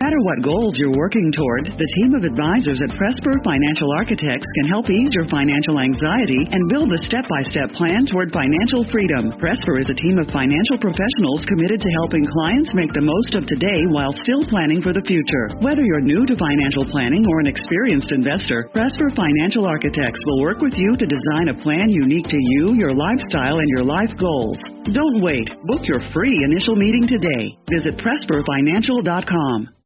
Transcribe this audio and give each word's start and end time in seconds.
No 0.00 0.08
matter 0.08 0.24
what 0.24 0.40
goals 0.40 0.80
you're 0.80 0.96
working 0.96 1.28
toward, 1.28 1.76
the 1.76 1.92
team 2.00 2.16
of 2.16 2.24
advisors 2.24 2.80
at 2.80 2.96
Presper 2.96 3.36
Financial 3.44 3.92
Architects 4.00 4.48
can 4.56 4.72
help 4.72 4.88
ease 4.88 5.12
your 5.12 5.28
financial 5.28 5.76
anxiety 5.76 6.40
and 6.48 6.72
build 6.72 6.88
a 6.88 7.04
step 7.04 7.28
by 7.28 7.44
step 7.44 7.68
plan 7.76 8.08
toward 8.08 8.32
financial 8.32 8.88
freedom. 8.88 9.28
Presper 9.36 9.76
is 9.76 9.92
a 9.92 10.00
team 10.00 10.16
of 10.16 10.32
financial 10.32 10.80
professionals 10.80 11.44
committed 11.44 11.84
to 11.84 11.96
helping 12.00 12.24
clients 12.24 12.72
make 12.72 12.88
the 12.96 13.04
most 13.04 13.36
of 13.36 13.44
today 13.44 13.84
while 13.92 14.08
still 14.16 14.40
planning 14.48 14.80
for 14.80 14.96
the 14.96 15.04
future. 15.04 15.52
Whether 15.60 15.84
you're 15.84 16.00
new 16.00 16.24
to 16.24 16.32
financial 16.32 16.88
planning 16.88 17.28
or 17.28 17.44
an 17.44 17.52
experienced 17.52 18.08
investor, 18.16 18.72
Presper 18.72 19.12
Financial 19.12 19.68
Architects 19.68 20.24
will 20.24 20.40
work 20.40 20.64
with 20.64 20.80
you 20.80 20.96
to 20.96 21.12
design 21.12 21.52
a 21.52 21.60
plan 21.60 21.92
unique 21.92 22.32
to 22.32 22.40
you, 22.40 22.72
your 22.72 22.96
lifestyle, 22.96 23.60
and 23.60 23.68
your 23.76 23.84
life 23.84 24.16
goals. 24.16 24.56
Don't 24.96 25.20
wait. 25.20 25.52
Book 25.68 25.84
your 25.84 26.00
free 26.16 26.40
initial 26.40 26.72
meeting 26.72 27.04
today. 27.04 27.52
Visit 27.68 28.00
PresperFinancial.com. 28.00 29.76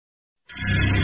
is 0.57 1.04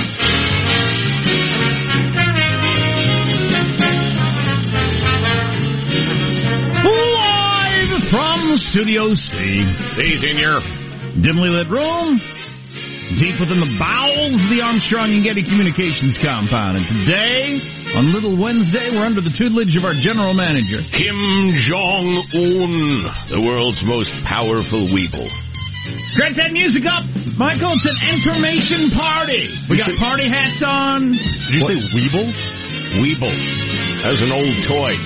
from 8.11 8.59
Studio 8.75 9.15
C. 9.15 9.63
C's 9.95 10.19
in 10.19 10.35
your 10.35 10.59
dimly 11.23 11.47
lit 11.47 11.71
room, 11.71 12.19
deep 13.15 13.39
within 13.39 13.63
the 13.63 13.71
bowels 13.79 14.35
of 14.35 14.51
the 14.51 14.59
Armstrong 14.59 15.15
and 15.15 15.23
Getty 15.23 15.47
Communications 15.47 16.19
compound. 16.19 16.75
And 16.75 16.83
today, 16.91 17.63
on 17.95 18.11
Little 18.11 18.35
Wednesday, 18.35 18.91
we're 18.91 19.07
under 19.07 19.23
the 19.23 19.31
tutelage 19.31 19.71
of 19.79 19.87
our 19.87 19.95
general 20.03 20.35
manager, 20.35 20.83
Kim 20.91 21.15
Jong 21.71 22.19
Un, 22.35 22.75
the 23.31 23.39
world's 23.47 23.79
most 23.87 24.11
powerful 24.27 24.91
weeble. 24.91 25.31
Crank 26.19 26.35
that 26.35 26.51
music 26.51 26.83
up, 26.83 27.07
Michael. 27.39 27.71
It's 27.79 27.87
an 27.87 27.99
information 28.11 28.91
party. 28.91 29.47
We 29.71 29.79
got 29.79 29.87
party 30.03 30.27
hats 30.27 30.59
on. 30.59 31.15
Did 31.15 31.55
you 31.55 31.63
what? 31.63 31.79
say 31.79 31.95
weeble? 31.95 32.27
Weeble. 32.99 33.35
That 34.03 34.19
was 34.19 34.21
an 34.21 34.35
old 34.35 34.51
toy. 34.67 34.99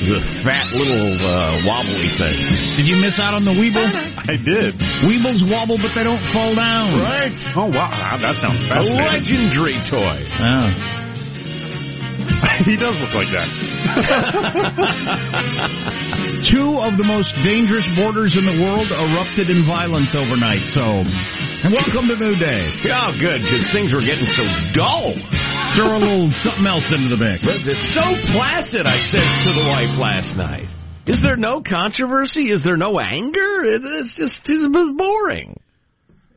The 0.00 0.16
fat 0.40 0.64
little 0.72 1.12
uh, 1.20 1.60
wobbly 1.68 2.08
thing. 2.16 2.40
Did 2.80 2.88
you 2.88 2.96
miss 2.96 3.20
out 3.20 3.36
on 3.36 3.44
the 3.44 3.52
Weeble? 3.52 3.84
I 3.84 4.40
did. 4.40 4.72
Weebles 5.04 5.44
wobble, 5.44 5.76
but 5.76 5.92
they 5.92 6.00
don't 6.00 6.24
fall 6.32 6.56
down. 6.56 6.96
Right. 6.96 7.36
Oh 7.52 7.68
wow, 7.68 8.16
that 8.16 8.32
sounds 8.40 8.64
fascinating. 8.64 8.96
A 8.96 9.12
legendary 9.12 9.76
toy. 9.92 10.24
Oh. 10.40 10.72
he 12.64 12.80
does 12.80 12.96
look 12.96 13.12
like 13.12 13.28
that. 13.28 13.44
Two 16.48 16.80
of 16.80 16.96
the 16.96 17.04
most 17.04 17.28
dangerous 17.44 17.84
borders 18.00 18.32
in 18.40 18.48
the 18.48 18.56
world 18.56 18.88
erupted 18.88 19.52
in 19.52 19.68
violence 19.68 20.16
overnight. 20.16 20.64
So, 20.72 21.04
welcome 21.68 22.08
to 22.08 22.16
New 22.16 22.40
Day. 22.40 22.72
Oh, 22.88 23.12
good, 23.20 23.44
because 23.44 23.68
things 23.76 23.92
were 23.92 24.00
getting 24.00 24.24
so 24.32 24.48
dull. 24.72 25.12
Throw 25.76 25.96
a 25.96 26.02
little 26.02 26.30
something 26.42 26.66
else 26.66 26.86
into 26.90 27.14
the 27.14 27.20
mix. 27.20 27.46
It's 27.46 27.94
so 27.94 28.02
placid, 28.34 28.86
I 28.86 28.98
said 29.10 29.26
to 29.46 29.50
the 29.54 29.66
wife 29.70 29.94
last 29.98 30.36
night. 30.36 30.66
Is 31.06 31.22
there 31.22 31.36
no 31.36 31.62
controversy? 31.62 32.50
Is 32.50 32.62
there 32.62 32.76
no 32.76 32.98
anger? 32.98 33.64
It's 33.64 34.14
just 34.16 34.40
it's 34.44 34.96
boring. 34.96 35.58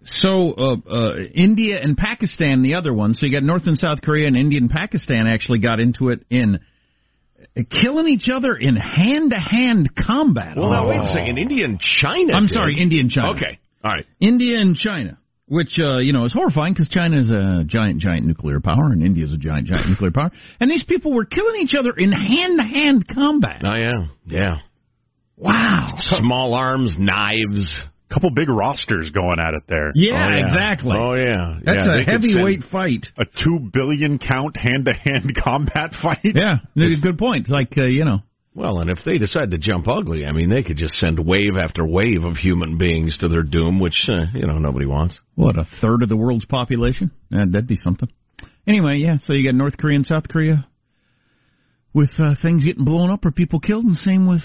So 0.04 0.54
uh, 0.54 0.76
uh, 0.90 1.16
India 1.34 1.80
and 1.82 1.98
Pakistan, 1.98 2.62
the 2.62 2.76
other 2.76 2.94
one. 2.94 3.14
So 3.14 3.26
you 3.26 3.32
got 3.32 3.44
North 3.44 3.64
and 3.66 3.78
South 3.78 4.02
Korea, 4.02 4.28
and 4.28 4.36
India 4.36 4.60
and 4.60 4.70
Pakistan 4.70 5.28
actually 5.28 5.60
got 5.60 5.80
into 5.80 6.10
it 6.10 6.26
in 6.30 6.60
killing 7.70 8.08
each 8.08 8.30
other 8.34 8.56
in 8.56 8.76
hand-to-hand 8.76 9.92
combat. 9.96 10.58
Well, 10.58 10.70
now 10.70 10.90
wait 10.90 11.00
a 11.00 11.08
second. 11.08 11.38
India 11.38 11.66
and 11.66 11.80
China. 11.80 12.34
I'm 12.34 12.48
did. 12.48 12.54
sorry, 12.54 12.80
India 12.80 13.02
and 13.02 13.10
China. 13.10 13.32
Okay, 13.36 13.60
all 13.84 13.92
right. 13.92 14.06
India 14.20 14.60
and 14.60 14.76
China, 14.76 15.18
which 15.48 15.78
uh, 15.80 15.98
you 16.00 16.14
know 16.14 16.26
is 16.26 16.34
horrifying 16.34 16.74
because 16.74 16.90
China 16.90 17.20
is 17.20 17.32
a 17.32 17.64
giant, 17.66 18.00
giant 18.02 18.26
nuclear 18.26 18.60
power, 18.60 18.92
and 18.92 19.04
India 19.04 19.26
is 19.26 19.34
a 19.34 19.38
giant, 19.38 19.68
giant 19.68 19.90
nuclear 19.90 20.12
power, 20.12 20.32
and 20.60 20.70
these 20.70 20.84
people 20.86 21.14
were 21.14 21.26
killing 21.26 21.62
each 21.62 21.74
other 21.78 21.92
in 21.98 22.12
hand-to-hand 22.12 23.06
combat. 23.14 23.62
Oh 23.66 23.76
yeah, 23.76 23.92
yeah. 24.26 24.56
Wow. 25.36 25.88
Small 25.98 26.54
arms, 26.54 26.96
knives. 26.98 27.76
couple 28.14 28.30
big 28.32 28.48
rosters 28.48 29.10
going 29.10 29.40
at 29.40 29.56
it 29.56 29.64
there. 29.68 29.92
Yeah, 29.96 30.14
Oh, 30.14 30.30
yeah. 30.30 30.46
exactly. 30.46 30.96
Oh 30.98 31.14
yeah, 31.16 31.60
That's 31.64 31.88
yeah, 31.88 32.00
a 32.02 32.04
heavyweight 32.04 32.64
fight. 32.72 33.08
A 33.18 33.26
two 33.26 33.60
billion 33.74 34.20
count 34.20 34.56
hand 34.56 34.86
to 34.86 34.94
hand 34.94 35.34
combat 35.44 35.92
fight. 36.02 36.20
Yeah, 36.24 36.58
good 36.76 37.18
point. 37.18 37.50
Like 37.50 37.74
uh, 37.78 37.86
you 37.86 38.06
know, 38.06 38.20
Well, 38.56 38.80
and 38.80 38.90
if 38.90 39.00
they 39.04 39.18
decide 39.18 39.52
to 39.52 39.58
jump 39.58 39.88
ugly, 39.88 40.26
I 40.26 40.32
mean, 40.32 40.50
they 40.50 40.62
could 40.62 40.78
just 40.78 40.94
send 40.96 41.18
wave 41.20 41.58
after 41.60 41.86
wave 41.88 42.24
of 42.24 42.38
human 42.38 42.78
beings 42.78 43.18
to 43.20 43.28
their 43.28 43.42
doom, 43.42 43.80
which 43.80 44.08
uh, 44.08 44.26
you 44.34 44.46
know 44.46 44.60
nobody 44.60 44.86
wants. 44.86 45.20
what 45.36 45.58
a 45.58 45.68
third 45.82 46.04
of 46.04 46.10
the 46.10 46.18
world's 46.18 46.46
population? 46.46 47.12
Uh, 47.34 47.46
that'd 47.50 47.68
be 47.68 47.76
something. 47.76 48.10
Anyway, 48.68 48.98
yeah. 48.98 49.18
So 49.22 49.34
you 49.34 49.44
got 49.44 49.56
North 49.56 49.78
Korea 49.78 49.96
and 49.96 50.06
South 50.06 50.28
Korea 50.30 50.68
with 51.94 52.12
uh, 52.20 52.36
things 52.42 52.64
getting 52.64 52.86
blown 52.86 53.10
up 53.10 53.26
or 53.26 53.32
people 53.32 53.60
killed, 53.60 53.86
and 53.86 53.96
same 53.96 54.28
with 54.28 54.44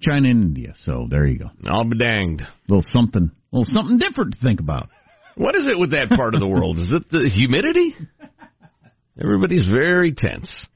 China 0.00 0.28
and 0.28 0.42
India. 0.42 0.74
So 0.84 1.06
there 1.08 1.26
you 1.26 1.38
go. 1.38 1.50
I'll 1.68 1.84
be 1.88 1.98
danged. 1.98 2.42
little 2.68 2.84
something, 2.88 3.30
little 3.52 3.72
something 3.72 3.98
different 3.98 4.34
to 4.34 4.40
think 4.40 4.58
about. 4.58 4.88
What 5.36 5.54
is 5.54 5.68
it 5.68 5.78
with 5.78 5.90
that 5.92 6.08
part 6.08 6.34
of 6.34 6.40
the 6.40 6.48
world? 6.48 6.78
Is 6.78 6.92
it 6.92 7.10
the 7.10 7.30
humidity? 7.32 7.94
Everybody's 9.22 9.66
very 9.66 10.12
tense. 10.12 10.66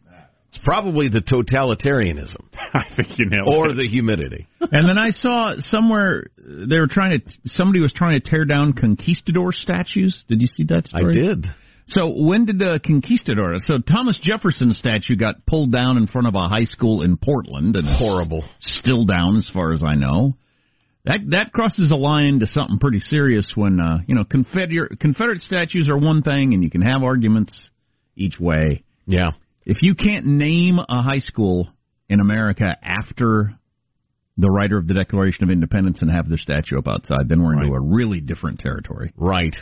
It's 0.53 0.59
probably 0.65 1.09
the 1.09 1.21
totalitarianism 1.21 2.43
I 2.75 2.85
think 2.97 3.19
you 3.19 3.27
nailed 3.31 3.55
or 3.55 3.71
it. 3.71 3.75
the 3.75 3.89
humidity. 3.89 4.49
And 4.73 4.89
then 4.89 4.99
I 4.99 5.11
saw 5.11 5.55
somewhere 5.59 6.31
they 6.37 6.79
were 6.79 6.87
trying 6.89 7.21
to 7.21 7.27
somebody 7.47 7.81
was 7.81 7.93
trying 7.93 8.21
to 8.21 8.31
tear 8.31 8.45
down 8.45 8.73
conquistador 8.73 9.53
statues. 9.53 10.25
Did 10.29 10.41
you 10.41 10.49
see 10.55 10.65
that 10.65 10.87
story? 10.89 11.07
I 11.09 11.13
did. 11.13 11.47
So 11.89 12.09
when 12.09 12.45
did 12.45 12.59
the 12.59 12.79
conquistador? 12.85 13.57
So 13.65 13.79
Thomas 13.79 14.19
Jefferson 14.23 14.75
statue 14.75 15.17
got 15.17 15.45
pulled 15.45 15.73
down 15.73 15.97
in 15.97 16.07
front 16.07 16.29
of 16.29 16.35
a 16.37 16.47
high 16.47 16.65
school 16.65 17.03
in 17.03 17.17
Portland, 17.17 17.75
and 17.75 17.89
Horrible. 17.89 18.45
still 18.61 19.05
down 19.07 19.37
as 19.37 19.51
far 19.53 19.73
as 19.73 19.83
I 19.83 19.97
know. 19.97 20.37
That 21.05 21.21
that 21.31 21.53
crosses 21.53 21.91
a 21.91 21.97
line 21.97 22.41
to 22.41 22.47
something 22.47 22.79
pretty 22.79 23.01
serious 23.01 23.53
when 23.57 23.81
uh, 23.81 23.99
you 24.07 24.15
know 24.15 24.25
Confederate 24.25 25.01
Confederate 25.01 25.41
statues 25.41 25.89
are 25.89 25.99
one 25.99 26.23
thing, 26.23 26.55
and 26.55 26.63
you 26.63 26.71
can 26.71 26.83
have 26.83 27.03
arguments 27.03 27.71
each 28.15 28.39
way. 28.39 28.85
Yeah. 29.07 29.31
If 29.65 29.79
you 29.83 29.95
can't 29.95 30.27
name 30.27 30.79
a 30.79 31.03
high 31.03 31.19
school 31.21 31.69
in 32.09 32.21
America 32.21 32.77
after 32.83 33.55
the 34.39 34.51
writer 34.51 34.79
of 34.79 34.87
the 34.87 34.95
Declaration 34.95 35.45
of 35.45 35.51
Independence 35.51 36.01
and 36.01 36.11
have 36.11 36.29
their 36.29 36.39
statue 36.39 36.79
up 36.79 36.89
outside, 36.89 37.29
then 37.29 37.43
we're 37.43 37.61
into 37.61 37.75
a 37.75 37.81
really 37.81 38.21
different 38.21 38.59
territory. 38.59 39.13
Right. 39.17 39.55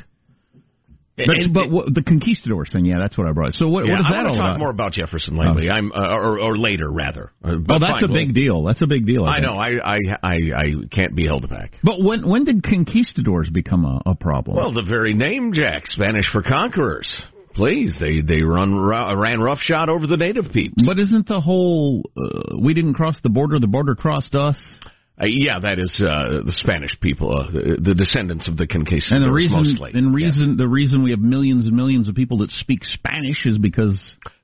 But, 1.16 1.30
And- 1.42 1.52
but 1.52 1.68
what, 1.68 1.92
the 1.92 2.02
conquistadors 2.02 2.70
thing, 2.72 2.84
yeah, 2.84 2.98
that's 3.00 3.18
what 3.18 3.26
I 3.26 3.32
brought. 3.32 3.52
So 3.54 3.66
what, 3.68 3.84
Yeah, 3.86 3.94
what 3.94 4.00
is 4.02 4.06
I 4.06 4.10
that 4.10 4.16
want 4.18 4.28
all 4.28 4.34
talk 4.34 4.50
about? 4.50 4.58
more 4.60 4.70
about 4.70 4.92
Jefferson 4.92 5.36
lately. 5.36 5.68
I'm 5.68 5.90
uh, 5.90 6.14
or, 6.16 6.38
or 6.40 6.56
later 6.56 6.88
rather. 6.92 7.32
Uh, 7.44 7.54
oh, 7.54 7.58
but 7.58 7.80
that's 7.80 8.02
fine, 8.02 8.04
a 8.04 8.12
big 8.12 8.34
deal. 8.34 8.62
That's 8.62 8.82
a 8.82 8.86
big 8.86 9.04
deal. 9.04 9.24
I, 9.24 9.38
I 9.38 9.40
know. 9.40 9.54
I, 9.54 9.70
I 9.82 9.98
I 10.22 10.34
I 10.56 10.64
can't 10.92 11.16
be 11.16 11.26
held 11.26 11.48
back. 11.50 11.72
But 11.82 12.00
when 12.00 12.24
when 12.28 12.44
did 12.44 12.62
conquistadors 12.62 13.50
become 13.52 13.84
a, 13.84 14.00
a 14.10 14.14
problem? 14.14 14.58
Well, 14.58 14.72
the 14.72 14.84
very 14.88 15.12
name, 15.12 15.52
Jack, 15.52 15.86
Spanish 15.88 16.26
for 16.30 16.40
conquerors. 16.44 17.20
Please, 17.58 17.96
they 17.98 18.20
they 18.20 18.42
run 18.42 18.74
ru- 18.76 19.20
ran 19.20 19.40
roughshod 19.40 19.88
over 19.88 20.06
the 20.06 20.16
native 20.16 20.52
peeps. 20.52 20.80
but 20.86 20.98
isn't 21.00 21.26
the 21.26 21.40
whole 21.40 22.04
uh, 22.16 22.56
we 22.56 22.72
didn't 22.72 22.94
cross 22.94 23.16
the 23.24 23.28
border, 23.28 23.58
the 23.58 23.66
border 23.66 23.96
crossed 23.96 24.36
us? 24.36 24.56
Uh, 25.20 25.26
yeah, 25.26 25.58
that 25.58 25.80
is 25.80 25.92
uh, 26.00 26.46
the 26.46 26.52
Spanish 26.52 26.92
people, 27.00 27.34
uh, 27.36 27.50
the, 27.50 27.92
descendants 27.92 28.46
of 28.46 28.56
the 28.56 28.68
conquistadors, 28.68 29.10
And 29.10 29.24
the 29.24 29.32
reason, 29.32 29.64
mostly. 29.64 29.90
and 29.94 30.14
reason, 30.14 30.56
the 30.56 30.68
reason 30.68 31.02
we 31.02 31.10
have 31.10 31.18
millions 31.18 31.66
and 31.66 31.74
millions 31.74 32.06
of 32.06 32.14
people 32.14 32.38
that 32.38 32.50
speak 32.50 32.84
Spanish 32.84 33.44
is 33.44 33.58
because 33.58 33.98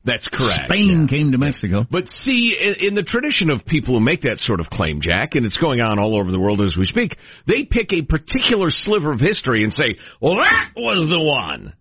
That's 0.05 0.27
correct. 0.27 0.65
Spain 0.67 1.07
yeah. 1.09 1.17
came 1.17 1.31
to 1.31 1.39
Mexico. 1.39 1.87
But 1.89 2.09
see, 2.09 2.59
in, 2.61 2.89
in 2.89 2.95
the 2.97 3.05
tradition 3.05 3.51
of 3.51 3.65
people 3.65 3.95
who 3.95 4.01
make 4.01 4.23
that 4.23 4.39
sort 4.41 4.59
of 4.59 4.67
claim, 4.67 5.01
Jack, 5.01 5.37
and 5.37 5.47
it's 5.47 5.59
going 5.59 5.81
on 5.81 6.01
all 6.01 6.19
over 6.19 6.33
the 6.33 6.41
world 6.41 6.61
as 6.61 6.77
we 6.77 6.87
speak, 6.87 7.17
they 7.47 7.63
pick 7.71 7.93
a 7.93 8.03
particular 8.03 8.71
sliver 8.71 9.13
of 9.13 9.21
history 9.21 9.63
and 9.63 9.73
say, 9.73 9.95
well, 10.21 10.35
that 10.35 10.71
was 10.75 11.09
the 11.09 11.23
one 11.23 11.73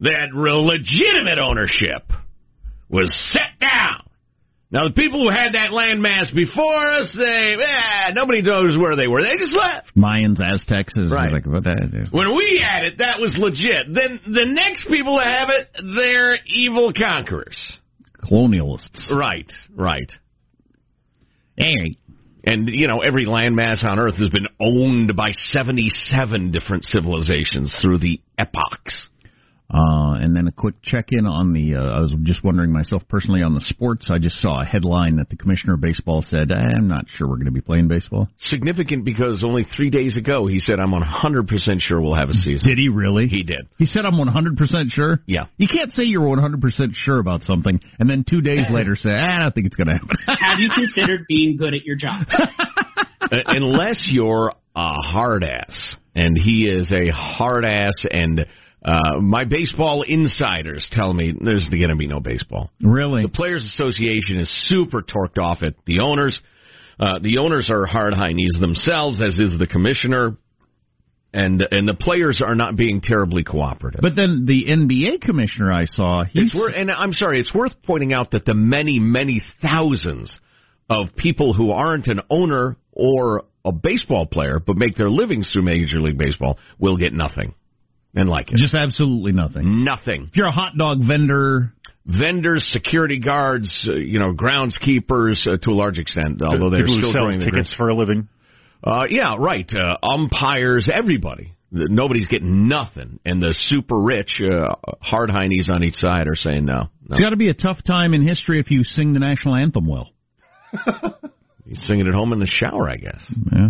that 0.00 0.28
real 0.34 0.64
legitimate 0.66 1.38
ownership 1.38 2.02
was 2.88 3.08
set 3.32 3.58
down. 3.60 4.02
Now, 4.72 4.86
the 4.86 4.94
people 4.94 5.20
who 5.24 5.30
had 5.30 5.54
that 5.54 5.70
landmass 5.72 6.32
before 6.32 6.86
us, 6.94 7.12
they, 7.18 7.56
eh, 7.60 8.12
nobody 8.14 8.40
knows 8.40 8.78
where 8.78 8.94
they 8.94 9.08
were. 9.08 9.20
They 9.20 9.36
just 9.36 9.52
left. 9.54 9.90
Mayans, 9.96 10.38
Aztecs, 10.38 10.92
is 10.96 11.10
Right. 11.10 11.32
like 11.32 11.44
what 11.44 11.64
that 11.64 11.90
is. 11.92 12.12
When 12.12 12.36
we 12.36 12.62
had 12.64 12.84
it, 12.84 12.98
that 12.98 13.18
was 13.20 13.36
legit. 13.36 13.92
Then 13.92 14.20
the 14.28 14.46
next 14.46 14.86
people 14.86 15.18
to 15.18 15.24
have 15.24 15.48
it, 15.50 15.68
they're 15.96 16.38
evil 16.46 16.92
conquerors. 16.92 17.56
colonialists. 18.22 19.10
Right, 19.10 19.50
right. 19.74 20.10
Hey, 21.56 21.94
And, 22.44 22.68
you 22.70 22.86
know, 22.86 23.00
every 23.02 23.26
landmass 23.26 23.84
on 23.84 23.98
Earth 23.98 24.16
has 24.16 24.30
been 24.30 24.46
owned 24.60 25.14
by 25.14 25.30
77 25.32 26.52
different 26.52 26.84
civilizations 26.84 27.76
through 27.82 27.98
the 27.98 28.20
epochs. 28.38 29.08
Uh, 29.72 30.18
and 30.18 30.34
then 30.34 30.48
a 30.48 30.52
quick 30.52 30.74
check 30.82 31.06
in 31.10 31.26
on 31.26 31.52
the. 31.52 31.76
Uh, 31.76 31.98
I 31.98 32.00
was 32.00 32.12
just 32.22 32.42
wondering 32.42 32.72
myself 32.72 33.02
personally 33.08 33.42
on 33.42 33.54
the 33.54 33.60
sports. 33.60 34.10
I 34.10 34.18
just 34.18 34.40
saw 34.40 34.60
a 34.60 34.64
headline 34.64 35.16
that 35.16 35.28
the 35.28 35.36
commissioner 35.36 35.74
of 35.74 35.80
baseball 35.80 36.24
said, 36.26 36.50
"I'm 36.50 36.88
not 36.88 37.04
sure 37.14 37.28
we're 37.28 37.36
going 37.36 37.46
to 37.46 37.52
be 37.52 37.60
playing 37.60 37.86
baseball." 37.86 38.28
Significant 38.38 39.04
because 39.04 39.44
only 39.44 39.62
three 39.62 39.90
days 39.90 40.16
ago 40.16 40.48
he 40.48 40.58
said, 40.58 40.80
I'm 40.80 40.90
100% 40.90 41.80
sure 41.80 42.00
we'll 42.00 42.16
have 42.16 42.30
a 42.30 42.34
season. 42.34 42.68
Did 42.68 42.78
he 42.78 42.88
really? 42.88 43.28
He 43.28 43.44
did. 43.44 43.68
He 43.78 43.86
said, 43.86 44.04
"I'm 44.04 44.18
100 44.18 44.56
percent 44.56 44.90
sure." 44.90 45.20
Yeah. 45.26 45.44
You 45.56 45.68
can't 45.68 45.92
say 45.92 46.02
you're 46.02 46.26
100 46.26 46.60
percent 46.60 46.94
sure 46.94 47.20
about 47.20 47.42
something 47.42 47.78
and 48.00 48.10
then 48.10 48.24
two 48.28 48.40
days 48.40 48.66
later 48.70 48.96
say, 48.96 49.10
ah, 49.10 49.36
"I 49.36 49.38
don't 49.38 49.54
think 49.54 49.66
it's 49.66 49.76
going 49.76 49.88
to 49.88 49.94
happen." 49.94 50.16
Have 50.26 50.58
you 50.58 50.70
considered 50.74 51.26
being 51.28 51.56
good 51.56 51.74
at 51.74 51.84
your 51.84 51.96
job? 51.96 52.26
Uh, 53.22 53.36
Unless 53.46 54.08
you're 54.10 54.54
a 54.74 55.02
hard 55.02 55.44
ass. 55.44 55.96
And 56.14 56.36
he 56.36 56.64
is 56.64 56.90
a 56.90 57.10
hard 57.10 57.64
ass 57.64 58.04
and 58.10 58.46
uh, 58.82 59.20
my 59.20 59.44
baseball 59.44 60.02
insiders 60.02 60.88
tell 60.90 61.12
me 61.12 61.34
there's 61.38 61.68
going 61.68 61.88
to 61.88 61.96
be 61.96 62.06
no 62.06 62.20
baseball. 62.20 62.70
really? 62.82 63.22
The 63.22 63.28
Players 63.28 63.64
Association 63.64 64.38
is 64.38 64.48
super 64.68 65.02
torqued 65.02 65.38
off 65.38 65.62
at 65.62 65.74
the 65.84 66.00
owners. 66.00 66.40
Uh, 66.98 67.18
the 67.22 67.38
owners 67.38 67.70
are 67.70 67.86
hard 67.86 68.14
heinies 68.14 68.58
themselves, 68.58 69.22
as 69.22 69.38
is 69.38 69.58
the 69.58 69.66
commissioner, 69.66 70.36
and 71.32 71.66
and 71.70 71.88
the 71.88 71.94
players 71.94 72.42
are 72.44 72.54
not 72.54 72.76
being 72.76 73.00
terribly 73.00 73.44
cooperative. 73.44 74.00
But 74.02 74.16
then 74.16 74.44
the 74.46 74.66
NBA 74.66 75.20
commissioner 75.20 75.72
I 75.72 75.84
saw, 75.84 76.24
he's 76.24 76.54
worth, 76.54 76.74
and 76.76 76.90
I'm 76.90 77.12
sorry, 77.12 77.40
it's 77.40 77.54
worth 77.54 77.72
pointing 77.84 78.12
out 78.12 78.32
that 78.32 78.44
the 78.44 78.54
many 78.54 78.98
many 78.98 79.40
thousands 79.62 80.38
of 80.88 81.14
people 81.16 81.52
who 81.52 81.70
aren't 81.70 82.08
an 82.08 82.20
owner 82.28 82.76
or 82.92 83.44
a 83.64 83.72
baseball 83.72 84.26
player 84.26 84.58
but 84.58 84.76
make 84.76 84.96
their 84.96 85.10
livings 85.10 85.50
through 85.52 85.62
Major 85.62 86.00
League 86.00 86.18
Baseball 86.18 86.58
will 86.78 86.96
get 86.96 87.12
nothing, 87.12 87.54
and 88.14 88.28
like 88.28 88.50
it, 88.50 88.56
just 88.56 88.74
absolutely 88.74 89.32
nothing. 89.32 89.84
nothing. 89.84 90.28
If 90.30 90.36
you're 90.36 90.48
a 90.48 90.52
hot 90.52 90.76
dog 90.76 90.98
vendor, 91.06 91.72
vendors, 92.04 92.66
security 92.72 93.18
guards, 93.18 93.86
uh, 93.88 93.94
you 93.94 94.18
know, 94.18 94.32
groundskeepers 94.32 95.46
uh, 95.46 95.58
to 95.58 95.70
a 95.70 95.74
large 95.74 95.98
extent, 95.98 96.42
although 96.42 96.70
they're 96.70 96.86
still 96.86 97.12
sell 97.12 97.24
during 97.24 97.40
the 97.40 97.46
tickets 97.46 97.74
for 97.76 97.88
a 97.88 97.94
living. 97.94 98.28
Uh, 98.82 99.04
yeah, 99.08 99.34
right. 99.38 99.70
Uh, 99.72 99.96
umpires, 100.06 100.88
everybody. 100.92 101.52
Nobody's 101.72 102.26
getting 102.26 102.66
nothing, 102.66 103.20
and 103.24 103.40
the 103.40 103.54
super 103.68 103.96
rich 103.96 104.40
uh, 104.40 104.74
hard 105.00 105.30
heinies 105.30 105.68
on 105.68 105.84
each 105.84 105.94
side 105.94 106.26
are 106.26 106.34
saying 106.34 106.64
no. 106.64 106.74
no. 106.74 106.88
it's 107.10 107.20
got 107.20 107.30
to 107.30 107.36
be 107.36 107.48
a 107.48 107.54
tough 107.54 107.78
time 107.86 108.12
in 108.12 108.26
history 108.26 108.58
if 108.58 108.72
you 108.72 108.82
sing 108.82 109.12
the 109.12 109.20
national 109.20 109.54
anthem 109.54 109.86
well. 109.86 110.10
You 111.70 111.76
sing 111.82 112.00
it 112.00 112.08
at 112.08 112.14
home 112.14 112.32
in 112.32 112.40
the 112.40 112.48
shower, 112.48 112.90
I 112.90 112.96
guess. 112.96 113.32
Yeah, 113.52 113.68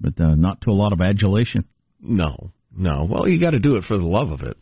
but 0.00 0.20
uh, 0.20 0.36
not 0.36 0.60
to 0.60 0.70
a 0.70 0.72
lot 0.72 0.92
of 0.92 1.00
adulation. 1.00 1.64
No, 2.00 2.52
no. 2.76 3.06
Well, 3.10 3.28
you 3.28 3.40
got 3.40 3.50
to 3.50 3.58
do 3.58 3.76
it 3.76 3.84
for 3.84 3.98
the 3.98 4.04
love 4.04 4.30
of 4.30 4.42
it. 4.42 4.56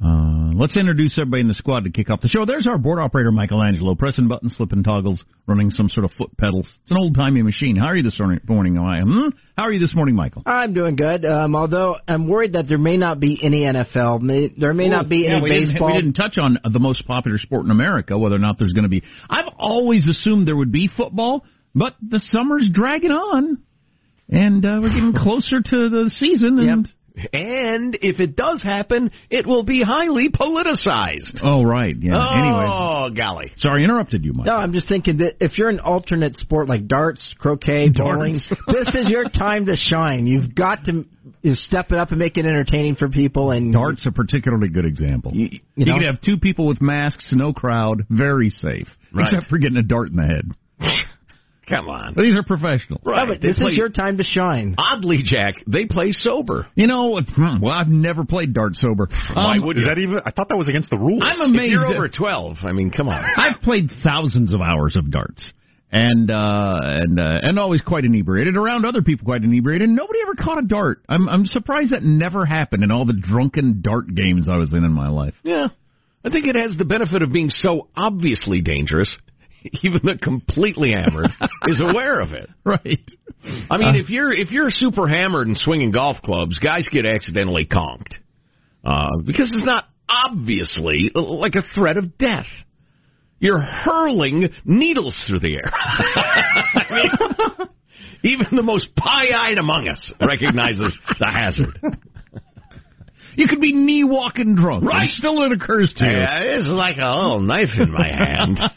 Uh, 0.00 0.52
let's 0.54 0.76
introduce 0.76 1.18
everybody 1.18 1.40
in 1.40 1.48
the 1.48 1.54
squad 1.54 1.82
to 1.82 1.90
kick 1.90 2.08
off 2.08 2.20
the 2.20 2.28
show. 2.28 2.44
There's 2.44 2.68
our 2.68 2.78
board 2.78 3.00
operator, 3.00 3.32
Michelangelo, 3.32 3.96
pressing 3.96 4.28
buttons, 4.28 4.54
flipping 4.56 4.84
toggles, 4.84 5.24
running 5.48 5.70
some 5.70 5.88
sort 5.88 6.04
of 6.04 6.12
foot 6.12 6.36
pedals. 6.36 6.66
It's 6.82 6.90
an 6.92 6.98
old 6.98 7.16
timey 7.16 7.42
machine. 7.42 7.74
How 7.74 7.86
are 7.86 7.96
you 7.96 8.04
this 8.04 8.16
morning, 8.20 8.40
morning 8.48 8.76
hmm? 8.76 9.36
How 9.56 9.64
are 9.64 9.72
you 9.72 9.80
this 9.80 9.96
morning, 9.96 10.14
Michael? 10.14 10.42
I'm 10.46 10.72
doing 10.72 10.94
good. 10.94 11.24
Um, 11.24 11.56
although 11.56 11.96
I'm 12.06 12.28
worried 12.28 12.52
that 12.52 12.68
there 12.68 12.78
may 12.78 12.96
not 12.96 13.18
be 13.18 13.40
any 13.42 13.62
NFL. 13.62 14.20
May, 14.22 14.52
there 14.56 14.72
may 14.72 14.88
not 14.88 15.08
be 15.08 15.22
yeah, 15.24 15.32
any 15.32 15.42
we 15.42 15.50
didn't- 15.50 15.68
baseball. 15.72 15.88
we 15.88 15.94
didn't 15.94 16.12
touch 16.14 16.38
on 16.38 16.58
the 16.70 16.78
most 16.78 17.04
popular 17.04 17.38
sport 17.38 17.64
in 17.64 17.72
America, 17.72 18.16
whether 18.16 18.36
or 18.36 18.40
not 18.40 18.56
there's 18.60 18.72
going 18.72 18.84
to 18.84 18.88
be. 18.88 19.02
I've 19.28 19.52
always 19.58 20.06
assumed 20.06 20.46
there 20.46 20.56
would 20.56 20.70
be 20.70 20.88
football, 20.96 21.44
but 21.74 21.96
the 22.00 22.20
summer's 22.20 22.70
dragging 22.72 23.10
on, 23.10 23.58
and 24.28 24.64
uh, 24.64 24.78
we're 24.80 24.90
getting 24.90 25.12
closer 25.16 25.60
to 25.60 25.88
the 25.88 26.08
season, 26.14 26.60
and 26.60 26.88
And 27.32 27.98
if 28.00 28.20
it 28.20 28.36
does 28.36 28.62
happen, 28.62 29.10
it 29.30 29.46
will 29.46 29.62
be 29.62 29.82
highly 29.82 30.28
politicized. 30.28 31.40
Oh, 31.42 31.62
right. 31.62 31.94
Yeah. 31.98 32.14
Oh, 32.14 33.06
anyway. 33.06 33.18
golly. 33.18 33.52
Sorry, 33.56 33.82
I 33.82 33.84
interrupted 33.84 34.24
you, 34.24 34.32
Mike. 34.32 34.46
No, 34.46 34.54
I'm 34.54 34.72
just 34.72 34.88
thinking 34.88 35.18
that 35.18 35.36
if 35.40 35.58
you're 35.58 35.68
an 35.68 35.80
alternate 35.80 36.36
sport 36.36 36.68
like 36.68 36.86
darts, 36.86 37.34
croquet, 37.38 37.90
bowling, 37.90 38.34
this 38.66 38.94
is 38.94 39.08
your 39.08 39.28
time 39.28 39.66
to 39.66 39.76
shine. 39.76 40.26
You've 40.26 40.54
got 40.54 40.84
to 40.84 41.04
you 41.42 41.54
step 41.54 41.92
it 41.92 41.98
up 41.98 42.10
and 42.10 42.18
make 42.18 42.36
it 42.36 42.44
entertaining 42.44 42.96
for 42.96 43.08
people. 43.08 43.50
And 43.50 43.72
darts 43.72 44.06
a 44.06 44.12
particularly 44.12 44.68
good 44.68 44.84
example. 44.84 45.32
You, 45.34 45.48
you, 45.50 45.60
you 45.76 45.84
know? 45.86 45.94
could 45.94 46.06
have 46.06 46.20
two 46.20 46.38
people 46.38 46.66
with 46.66 46.80
masks, 46.80 47.30
no 47.32 47.52
crowd, 47.52 48.06
very 48.10 48.50
safe, 48.50 48.88
right. 49.12 49.26
except 49.26 49.48
for 49.48 49.58
getting 49.58 49.76
a 49.76 49.82
dart 49.82 50.10
in 50.10 50.16
the 50.16 50.26
head. 50.26 50.50
Come 51.68 51.88
on. 51.88 52.14
But 52.14 52.22
these 52.22 52.36
are 52.36 52.42
professionals. 52.42 53.02
Right. 53.04 53.28
No, 53.28 53.34
this 53.34 53.58
play, 53.58 53.72
is 53.72 53.76
your 53.76 53.90
time 53.90 54.16
to 54.18 54.24
shine. 54.24 54.74
Oddly, 54.78 55.22
Jack, 55.22 55.54
they 55.66 55.84
play 55.84 56.12
sober. 56.12 56.66
You 56.74 56.86
know, 56.86 57.20
well, 57.60 57.72
I've 57.72 57.88
never 57.88 58.24
played 58.24 58.54
dart 58.54 58.74
sober. 58.74 59.08
Why 59.34 59.56
um, 59.56 59.66
would 59.66 59.76
is 59.76 59.84
that 59.84 59.98
even? 59.98 60.20
I 60.24 60.30
thought 60.30 60.48
that 60.48 60.56
was 60.56 60.68
against 60.68 60.90
the 60.90 60.98
rules. 60.98 61.22
I'm 61.24 61.40
amazed. 61.40 61.74
If 61.74 61.80
you're 61.80 61.94
over 61.94 62.08
12. 62.08 62.56
I 62.62 62.72
mean, 62.72 62.90
come 62.90 63.08
on. 63.08 63.22
I've 63.36 63.60
played 63.60 63.90
thousands 64.02 64.54
of 64.54 64.60
hours 64.60 64.96
of 64.96 65.10
darts. 65.10 65.52
And 65.90 66.30
uh, 66.30 66.78
and 66.82 67.18
uh, 67.18 67.38
and 67.42 67.58
always 67.58 67.80
quite 67.80 68.04
inebriated 68.04 68.56
around 68.56 68.84
other 68.84 69.00
people 69.00 69.24
quite 69.24 69.42
inebriated. 69.42 69.88
Nobody 69.88 70.18
ever 70.20 70.34
caught 70.34 70.58
a 70.58 70.66
dart. 70.66 71.02
I'm 71.08 71.26
I'm 71.30 71.46
surprised 71.46 71.92
that 71.92 72.02
never 72.02 72.44
happened 72.44 72.84
in 72.84 72.90
all 72.90 73.06
the 73.06 73.14
drunken 73.14 73.80
dart 73.80 74.14
games 74.14 74.50
I 74.50 74.56
was 74.56 74.70
in 74.74 74.84
in 74.84 74.92
my 74.92 75.08
life. 75.08 75.32
Yeah, 75.42 75.68
I 76.22 76.28
think 76.28 76.46
it 76.46 76.56
has 76.56 76.76
the 76.76 76.84
benefit 76.84 77.22
of 77.22 77.32
being 77.32 77.48
so 77.48 77.88
obviously 77.96 78.60
dangerous 78.60 79.16
even 79.82 80.00
the 80.02 80.18
completely 80.20 80.92
hammered 80.92 81.30
is 81.68 81.80
aware 81.80 82.20
of 82.20 82.32
it. 82.32 82.48
Right. 82.64 83.00
I 83.70 83.76
mean, 83.76 83.88
uh, 83.88 83.98
if 83.98 84.10
you're 84.10 84.32
if 84.32 84.50
you're 84.50 84.70
super 84.70 85.06
hammered 85.08 85.46
and 85.46 85.56
swinging 85.56 85.90
golf 85.90 86.18
clubs, 86.22 86.58
guys 86.58 86.88
get 86.90 87.06
accidentally 87.06 87.66
conked 87.66 88.14
uh, 88.84 89.18
because 89.24 89.50
it's 89.52 89.66
not 89.66 89.84
obviously 90.08 91.10
like 91.14 91.54
a 91.54 91.62
threat 91.74 91.96
of 91.96 92.18
death. 92.18 92.46
You're 93.40 93.60
hurling 93.60 94.48
needles 94.64 95.16
through 95.28 95.38
the 95.40 95.54
air. 95.54 95.70
I 95.72 96.84
mean, 96.90 97.68
even 98.24 98.46
the 98.56 98.64
most 98.64 98.96
pie-eyed 98.96 99.58
among 99.58 99.88
us 99.88 100.12
recognizes 100.20 100.98
the 101.20 101.30
hazard. 101.30 101.78
You 103.38 103.46
could 103.46 103.60
be 103.60 103.72
knee 103.72 104.02
walking 104.02 104.56
drunk. 104.56 104.84
Right. 104.84 105.08
Still 105.08 105.44
it 105.44 105.52
occurs 105.52 105.94
to 105.98 106.04
you. 106.04 106.10
Yeah, 106.10 106.40
it's 106.40 106.66
like 106.66 106.96
a 106.96 107.06
little 107.06 107.40
knife 107.40 107.68
in 107.78 107.92
my 107.92 108.06
hand. 108.06 108.58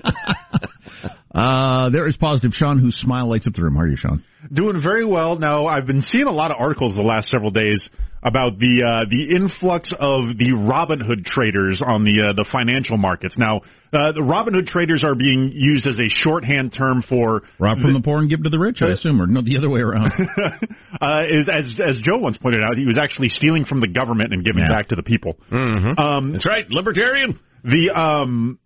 Uh, 1.33 1.89
there 1.91 2.09
is 2.09 2.15
positive 2.17 2.51
Sean, 2.53 2.77
whose 2.77 2.93
smile 2.97 3.29
lights 3.29 3.47
up 3.47 3.53
the 3.53 3.63
room. 3.63 3.75
How 3.75 3.83
are 3.83 3.87
you, 3.87 3.95
Sean? 3.95 4.21
Doing 4.51 4.81
very 4.83 5.05
well. 5.05 5.39
Now, 5.39 5.65
I've 5.65 5.87
been 5.87 6.01
seeing 6.01 6.27
a 6.27 6.31
lot 6.31 6.51
of 6.51 6.57
articles 6.59 6.93
the 6.93 7.03
last 7.03 7.29
several 7.29 7.51
days 7.51 7.89
about 8.23 8.59
the 8.59 8.83
uh, 8.85 9.05
the 9.09 9.35
influx 9.35 9.89
of 9.97 10.37
the 10.37 10.53
Robinhood 10.53 11.25
traders 11.25 11.81
on 11.83 12.03
the 12.03 12.29
uh, 12.29 12.33
the 12.33 12.45
financial 12.51 12.97
markets. 12.97 13.35
Now, 13.37 13.61
uh, 13.93 14.11
the 14.13 14.21
Robinhood 14.21 14.67
traders 14.67 15.03
are 15.03 15.15
being 15.15 15.51
used 15.53 15.87
as 15.87 15.99
a 15.99 16.07
shorthand 16.07 16.73
term 16.73 17.03
for 17.07 17.41
rob 17.59 17.79
from 17.79 17.93
the, 17.93 17.99
the 17.99 18.03
poor 18.03 18.19
and 18.19 18.29
give 18.29 18.43
to 18.43 18.49
the 18.49 18.59
rich. 18.59 18.77
I 18.81 18.93
assume, 18.93 19.21
or 19.21 19.27
no, 19.27 19.41
the 19.41 19.57
other 19.57 19.69
way 19.69 19.81
around. 19.81 20.11
uh, 21.01 21.25
is, 21.25 21.49
as 21.49 21.79
as 21.81 22.01
Joe 22.01 22.17
once 22.17 22.37
pointed 22.37 22.61
out, 22.61 22.77
he 22.77 22.85
was 22.85 22.97
actually 22.97 23.29
stealing 23.29 23.65
from 23.65 23.81
the 23.81 23.89
government 23.89 24.33
and 24.33 24.45
giving 24.45 24.63
yeah. 24.63 24.77
back 24.77 24.89
to 24.89 24.95
the 24.95 25.03
people. 25.03 25.37
Mm-hmm. 25.51 25.99
Um, 25.99 26.33
That's 26.33 26.45
right, 26.45 26.69
libertarian. 26.69 27.39
The 27.63 27.89
um 27.91 28.59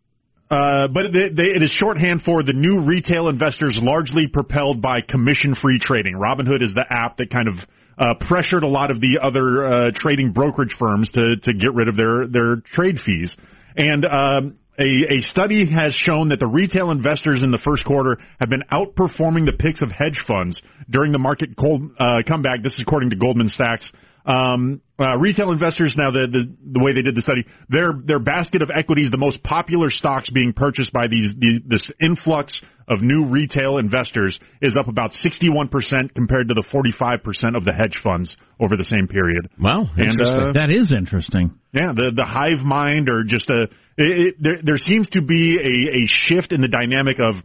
uh, 0.50 0.88
but 0.88 1.12
they, 1.12 1.30
they, 1.30 1.50
it 1.58 1.64
is 1.64 1.72
shorthand 1.72 2.22
for 2.22 2.44
the 2.44 2.54
new 2.54 2.86
retail 2.86 3.30
investors 3.30 3.80
largely 3.82 4.28
propelled 4.28 4.80
by 4.80 5.02
commission-free 5.02 5.80
trading. 5.80 6.14
Robinhood 6.14 6.62
is 6.62 6.72
the 6.76 6.86
app 6.88 7.18
that 7.18 7.32
kind 7.32 7.48
of 7.48 7.56
uh, 7.98 8.14
pressured 8.28 8.64
a 8.64 8.68
lot 8.68 8.92
of 8.92 9.00
the 9.02 9.20
other 9.22 9.66
uh, 9.66 9.92
trading 9.96 10.32
brokerage 10.32 10.76
firms 10.78 11.10
to 11.12 11.38
to 11.44 11.54
get 11.54 11.74
rid 11.74 11.88
of 11.88 11.96
their 11.96 12.28
their 12.28 12.56
trade 12.74 12.98
fees. 13.06 13.36
And 13.78 14.06
um, 14.06 14.58
a, 14.78 15.14
a 15.14 15.22
study 15.22 15.72
has 15.72 15.94
shown 15.94 16.30
that 16.30 16.40
the 16.40 16.48
retail 16.48 16.92
investors 16.92 17.44
in 17.44 17.52
the 17.52 17.60
first 17.64 17.86
quarter 17.86 18.18
have 18.40 18.50
been 18.50 18.64
outperforming 18.72 19.46
the 19.46 19.56
picks 19.58 19.82
of 19.82 19.90
hedge 19.90 20.22
funds 20.28 20.62
during 20.90 21.12
the 21.12 21.20
market 21.20 21.56
cold, 21.58 21.92
uh, 21.98 22.22
comeback. 22.28 22.62
This 22.62 22.74
is 22.74 22.82
according 22.82 23.12
to 23.12 23.16
Goldman 23.16 23.50
Sachs. 23.50 23.90
Um, 24.26 24.82
uh, 25.00 25.18
retail 25.18 25.52
investors 25.52 25.94
now 25.96 26.10
the, 26.10 26.26
the 26.26 26.56
the 26.74 26.84
way 26.84 26.94
they 26.94 27.04
did 27.04 27.14
the 27.14 27.22
study 27.22 27.46
their 27.70 27.94
their 28.04 28.18
basket 28.18 28.64
of 28.64 28.72
equities 28.74 29.12
the 29.12 29.18
most 29.18 29.44
popular 29.44 29.92
stocks 29.92 30.32
being 30.32 30.52
purchased 30.52 30.92
by 30.92 31.08
these 31.08 31.32
the, 31.38 31.62
this 31.68 31.92
influx 32.02 32.60
of 32.88 33.02
new 33.02 33.26
retail 33.30 33.78
investors 33.78 34.40
is 34.62 34.76
up 34.80 34.88
about 34.88 35.12
61% 35.12 35.70
compared 36.16 36.50
to 36.50 36.54
the 36.54 36.64
45% 36.72 37.58
of 37.58 37.66
the 37.66 37.74
hedge 37.74 38.00
funds 38.04 38.36
over 38.60 38.78
the 38.78 38.86
same 38.86 39.08
period. 39.08 39.50
Wow, 39.60 39.86
and, 39.98 40.22
uh, 40.22 40.54
that 40.54 40.72
is 40.72 40.94
interesting. 40.96 41.52
Yeah, 41.74 41.92
the 41.96 42.14
the 42.16 42.26
hive 42.26 42.64
mind 42.66 43.10
or 43.10 43.24
just 43.26 43.50
a 43.50 43.64
it, 43.64 43.70
it, 43.98 44.36
there 44.40 44.58
there 44.64 44.78
seems 44.78 45.10
to 45.10 45.22
be 45.22 45.58
a 45.58 46.04
a 46.04 46.08
shift 46.08 46.52
in 46.52 46.62
the 46.62 46.68
dynamic 46.68 47.18
of 47.20 47.44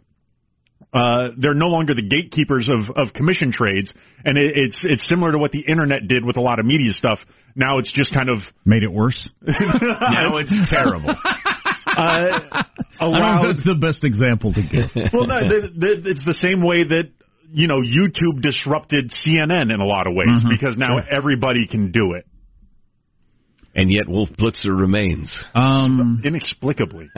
uh, 0.93 1.29
they're 1.37 1.53
no 1.53 1.67
longer 1.67 1.93
the 1.93 2.01
gatekeepers 2.01 2.67
of, 2.67 2.95
of 2.95 3.13
commission 3.13 3.51
trades, 3.51 3.93
and 4.25 4.37
it, 4.37 4.53
it's 4.55 4.85
it's 4.87 5.07
similar 5.07 5.31
to 5.31 5.37
what 5.37 5.51
the 5.51 5.61
internet 5.61 6.07
did 6.07 6.25
with 6.25 6.37
a 6.37 6.41
lot 6.41 6.59
of 6.59 6.65
media 6.65 6.91
stuff. 6.91 7.19
Now 7.55 7.79
it's 7.79 7.91
just 7.93 8.13
kind 8.13 8.29
of 8.29 8.37
made 8.65 8.83
it 8.83 8.91
worse. 8.91 9.29
now 9.41 10.37
it's 10.37 10.53
terrible. 10.69 11.15
Uh, 11.95 12.63
allowed, 12.99 13.49
that's 13.49 13.65
the 13.65 13.75
best 13.79 14.03
example 14.03 14.53
to 14.53 14.61
give. 14.61 14.89
well, 15.13 15.27
no, 15.27 15.39
the, 15.47 15.69
the, 15.75 16.09
it's 16.09 16.25
the 16.25 16.33
same 16.33 16.65
way 16.65 16.83
that 16.83 17.11
you 17.51 17.67
know 17.67 17.81
YouTube 17.81 18.41
disrupted 18.41 19.11
CNN 19.11 19.73
in 19.73 19.79
a 19.79 19.85
lot 19.85 20.07
of 20.07 20.13
ways 20.13 20.39
mm-hmm. 20.39 20.49
because 20.49 20.77
now 20.77 20.99
sure. 20.99 21.09
everybody 21.09 21.67
can 21.67 21.91
do 21.91 22.13
it 22.13 22.25
and 23.73 23.91
yet 23.91 24.07
Wolf 24.07 24.29
Blitzer 24.37 24.77
remains. 24.77 25.43
Um, 25.55 26.21
inexplicably. 26.25 27.09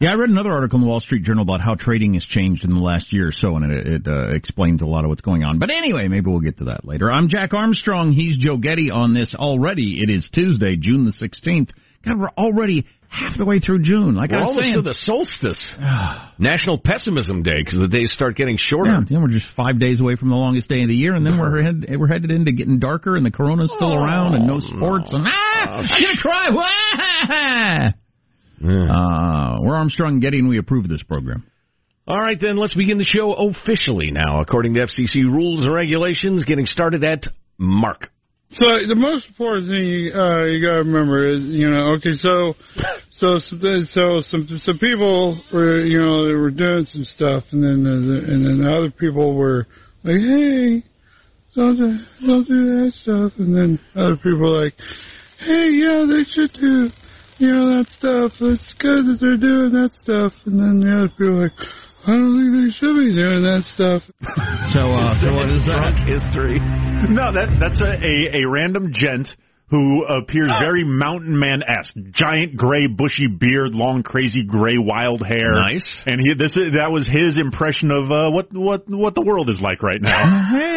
yeah, 0.00 0.10
I 0.10 0.14
read 0.14 0.30
another 0.30 0.52
article 0.52 0.78
in 0.78 0.82
the 0.82 0.88
Wall 0.88 1.00
Street 1.00 1.22
Journal 1.22 1.42
about 1.42 1.60
how 1.60 1.74
trading 1.74 2.14
has 2.14 2.24
changed 2.24 2.64
in 2.64 2.70
the 2.70 2.80
last 2.80 3.12
year 3.12 3.28
or 3.28 3.32
so, 3.32 3.56
and 3.56 3.70
it, 3.70 3.86
it 3.86 4.02
uh, 4.06 4.34
explains 4.34 4.82
a 4.82 4.86
lot 4.86 5.04
of 5.04 5.08
what's 5.08 5.20
going 5.20 5.44
on. 5.44 5.58
But 5.58 5.70
anyway, 5.70 6.08
maybe 6.08 6.30
we'll 6.30 6.40
get 6.40 6.58
to 6.58 6.64
that 6.64 6.84
later. 6.84 7.10
I'm 7.10 7.28
Jack 7.28 7.52
Armstrong. 7.52 8.12
He's 8.12 8.38
Joe 8.38 8.56
Getty 8.56 8.90
on 8.90 9.14
this 9.14 9.34
already. 9.34 10.00
It 10.02 10.10
is 10.10 10.28
Tuesday, 10.32 10.76
June 10.76 11.04
the 11.04 11.12
16th. 11.12 11.70
God, 12.04 12.18
we're 12.18 12.28
already 12.38 12.86
half 13.08 13.36
the 13.38 13.44
way 13.44 13.60
through 13.60 13.82
June. 13.82 14.14
Like 14.14 14.30
we're 14.30 14.38
I 14.38 14.40
was 14.40 14.48
almost 14.48 14.64
saying, 14.64 14.74
to 14.76 14.82
the 14.82 14.94
solstice, 14.94 15.74
National 16.38 16.78
Pessimism 16.78 17.42
Day, 17.42 17.62
because 17.64 17.78
the 17.78 17.88
days 17.88 18.12
start 18.12 18.36
getting 18.36 18.56
shorter. 18.58 18.90
Yeah, 18.90 19.00
then 19.08 19.22
we're 19.22 19.28
just 19.28 19.46
five 19.56 19.78
days 19.78 20.00
away 20.00 20.16
from 20.16 20.30
the 20.30 20.36
longest 20.36 20.68
day 20.68 20.82
of 20.82 20.88
the 20.88 20.94
year, 20.94 21.14
and 21.14 21.24
then 21.24 21.38
we're 21.38 21.62
head, 21.62 21.86
we're 21.98 22.08
headed 22.08 22.30
into 22.30 22.52
getting 22.52 22.78
darker, 22.78 23.16
and 23.16 23.24
the 23.24 23.30
corona's 23.30 23.72
still 23.74 23.92
oh, 23.92 24.02
around, 24.02 24.34
and 24.34 24.46
no 24.46 24.60
sports, 24.60 25.10
no. 25.12 25.18
and 25.18 25.26
ah, 25.28 25.82
I'm 25.82 25.86
gonna 25.86 26.20
cry. 26.20 27.92
Yeah. 28.58 28.90
Uh, 28.90 29.60
we're 29.60 29.76
Armstrong 29.76 30.20
Getty, 30.20 30.38
and 30.38 30.48
we 30.48 30.58
approve 30.58 30.84
of 30.84 30.90
this 30.90 31.02
program. 31.02 31.44
All 32.08 32.18
right, 32.20 32.38
then 32.40 32.56
let's 32.56 32.74
begin 32.74 32.98
the 32.98 33.04
show 33.04 33.32
officially 33.32 34.12
now, 34.12 34.40
according 34.40 34.74
to 34.74 34.80
FCC 34.80 35.24
rules 35.24 35.64
and 35.64 35.74
regulations. 35.74 36.44
Getting 36.44 36.66
started 36.66 37.02
at 37.02 37.24
Mark. 37.58 38.10
So 38.52 38.64
the 38.86 38.94
most 38.94 39.26
important 39.26 39.66
thing 39.66 39.84
you, 39.84 40.12
uh, 40.14 40.44
you 40.46 40.62
got 40.62 40.78
to 40.78 40.86
remember 40.86 41.28
is, 41.28 41.42
you 41.42 41.68
know, 41.68 41.98
okay, 41.98 42.14
so, 42.14 42.54
so, 43.10 43.38
so 43.38 44.20
some 44.22 44.46
some 44.62 44.78
people 44.78 45.40
were, 45.52 45.84
you 45.84 45.98
know, 45.98 46.26
they 46.26 46.34
were 46.34 46.52
doing 46.52 46.86
some 46.86 47.04
stuff, 47.04 47.44
and 47.50 47.62
then 47.62 47.84
and 47.84 48.46
then 48.46 48.64
other 48.64 48.90
people 48.90 49.34
were 49.34 49.66
like, 50.04 50.22
hey, 50.22 50.82
don't 51.56 51.76
do, 51.76 51.98
don't 52.24 52.46
do 52.46 52.86
that 52.86 52.92
stuff, 53.02 53.32
and 53.38 53.50
then 53.50 53.80
other 53.96 54.16
people 54.16 54.38
were 54.38 54.62
like, 54.64 54.74
hey, 55.40 55.66
yeah, 55.82 56.06
they 56.06 56.22
should 56.30 56.52
do, 56.54 56.88
you 57.38 57.50
know, 57.50 57.76
that 57.76 57.86
stuff. 57.98 58.32
It's 58.40 58.74
good 58.78 59.10
that 59.10 59.18
they're 59.20 59.36
doing 59.36 59.72
that 59.72 59.90
stuff, 60.02 60.32
and 60.46 60.54
then 60.54 60.80
the 60.80 60.96
other 60.96 61.08
people 61.18 61.34
were 61.34 61.42
like 61.50 61.58
I 62.06 62.14
don't 62.14 62.38
think 62.38 62.50
they 62.54 62.70
should 62.78 62.94
be 62.94 63.10
doing 63.18 63.42
that 63.42 63.66
stuff. 63.74 64.02
so, 64.70 64.94
uh, 64.94 65.18
so 65.18 65.34
what 65.34 65.50
is 65.50 65.66
that? 65.66 65.98
history. 66.06 66.62
No, 67.10 67.34
that 67.34 67.58
that's 67.58 67.82
a, 67.82 67.98
a, 67.98 68.42
a 68.42 68.48
random 68.48 68.92
gent 68.94 69.28
who 69.68 70.04
appears 70.04 70.50
oh. 70.54 70.58
very 70.62 70.84
mountain 70.84 71.38
man 71.38 71.62
esque. 71.66 71.94
Giant 72.12 72.56
gray 72.56 72.86
bushy 72.86 73.26
beard, 73.26 73.74
long 73.74 74.02
crazy 74.02 74.44
gray 74.44 74.78
wild 74.78 75.20
hair. 75.26 75.58
Nice. 75.58 76.02
And 76.06 76.20
he 76.20 76.34
this 76.34 76.54
that 76.54 76.92
was 76.92 77.08
his 77.08 77.38
impression 77.38 77.90
of 77.90 78.10
uh, 78.10 78.30
what 78.30 78.52
what 78.52 78.88
what 78.88 79.14
the 79.14 79.22
world 79.22 79.50
is 79.50 79.60
like 79.60 79.82
right 79.82 80.00
now. 80.00 80.22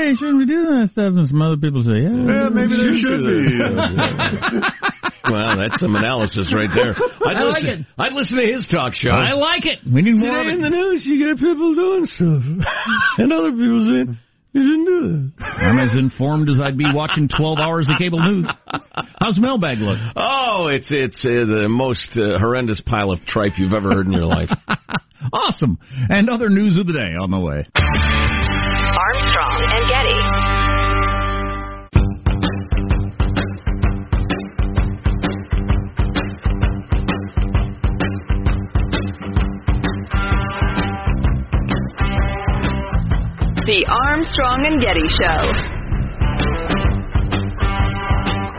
Hey, 0.09 0.15
shouldn't 0.17 0.37
we 0.37 0.45
do 0.45 0.65
that 0.65 0.89
stuff? 0.91 1.13
And 1.13 1.27
some 1.29 1.41
other 1.41 1.57
people 1.57 1.85
say, 1.85 2.01
yeah, 2.01 2.17
yeah 2.17 2.49
maybe 2.49 2.73
there 2.73 2.97
should 2.97 3.21
be. 3.21 3.41
well, 5.29 5.53
that's 5.57 5.77
some 5.79 5.95
analysis 5.95 6.49
right 6.53 6.69
there. 6.73 6.97
I'd 6.97 7.37
I 7.37 7.43
listen, 7.45 7.69
like 7.69 7.79
it. 7.79 7.85
I'd 7.97 8.13
listen 8.13 8.37
to 8.41 8.45
his 8.45 8.65
talk 8.71 8.93
show. 8.93 9.13
I 9.13 9.33
like 9.33 9.65
it. 9.65 9.85
We 9.85 10.01
need 10.01 10.17
more 10.17 10.41
Today 10.43 10.57
in 10.57 10.61
the 10.61 10.73
news, 10.73 11.05
you 11.05 11.21
get 11.21 11.37
people 11.37 11.75
doing 11.75 12.05
stuff, 12.09 12.41
and 13.17 13.33
other 13.33 13.51
people 13.51 13.85
saying. 13.85 14.17
You 14.51 14.63
didn't 14.63 14.85
do 14.85 15.01
that. 15.37 15.45
I'm 15.45 15.77
as 15.77 15.95
informed 15.95 16.49
as 16.49 16.59
I'd 16.59 16.75
be 16.75 16.91
watching 16.91 17.29
12 17.29 17.59
hours 17.59 17.87
of 17.87 17.99
cable 17.99 18.19
news. 18.19 18.47
How's 19.21 19.37
mailbag 19.37 19.77
look? 19.77 19.99
Oh, 20.15 20.69
it's 20.71 20.89
it's 20.89 21.23
uh, 21.23 21.45
the 21.45 21.67
most 21.69 22.17
uh, 22.17 22.39
horrendous 22.39 22.81
pile 22.83 23.11
of 23.11 23.23
tripe 23.27 23.59
you've 23.59 23.73
ever 23.73 23.93
heard 23.93 24.07
in 24.07 24.13
your 24.13 24.25
life. 24.25 24.49
awesome. 25.33 25.77
And 26.09 26.31
other 26.31 26.49
news 26.49 26.77
of 26.77 26.87
the 26.87 26.93
day 26.93 27.13
on 27.13 27.29
the 27.29 27.39
way. 27.39 27.67
Armstrong 28.99 29.63
and 29.63 29.87
Getty. 29.87 30.19
The 43.63 43.85
Armstrong 43.87 44.65
and 44.67 44.81
Getty 44.81 45.07
Show. 45.15 45.47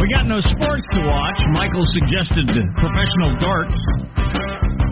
We 0.01 0.09
got 0.09 0.25
no 0.25 0.41
sports 0.41 0.87
to 0.93 1.01
watch. 1.05 1.37
Michael 1.53 1.85
suggested 1.93 2.49
professional 2.81 3.37
darts. 3.41 3.77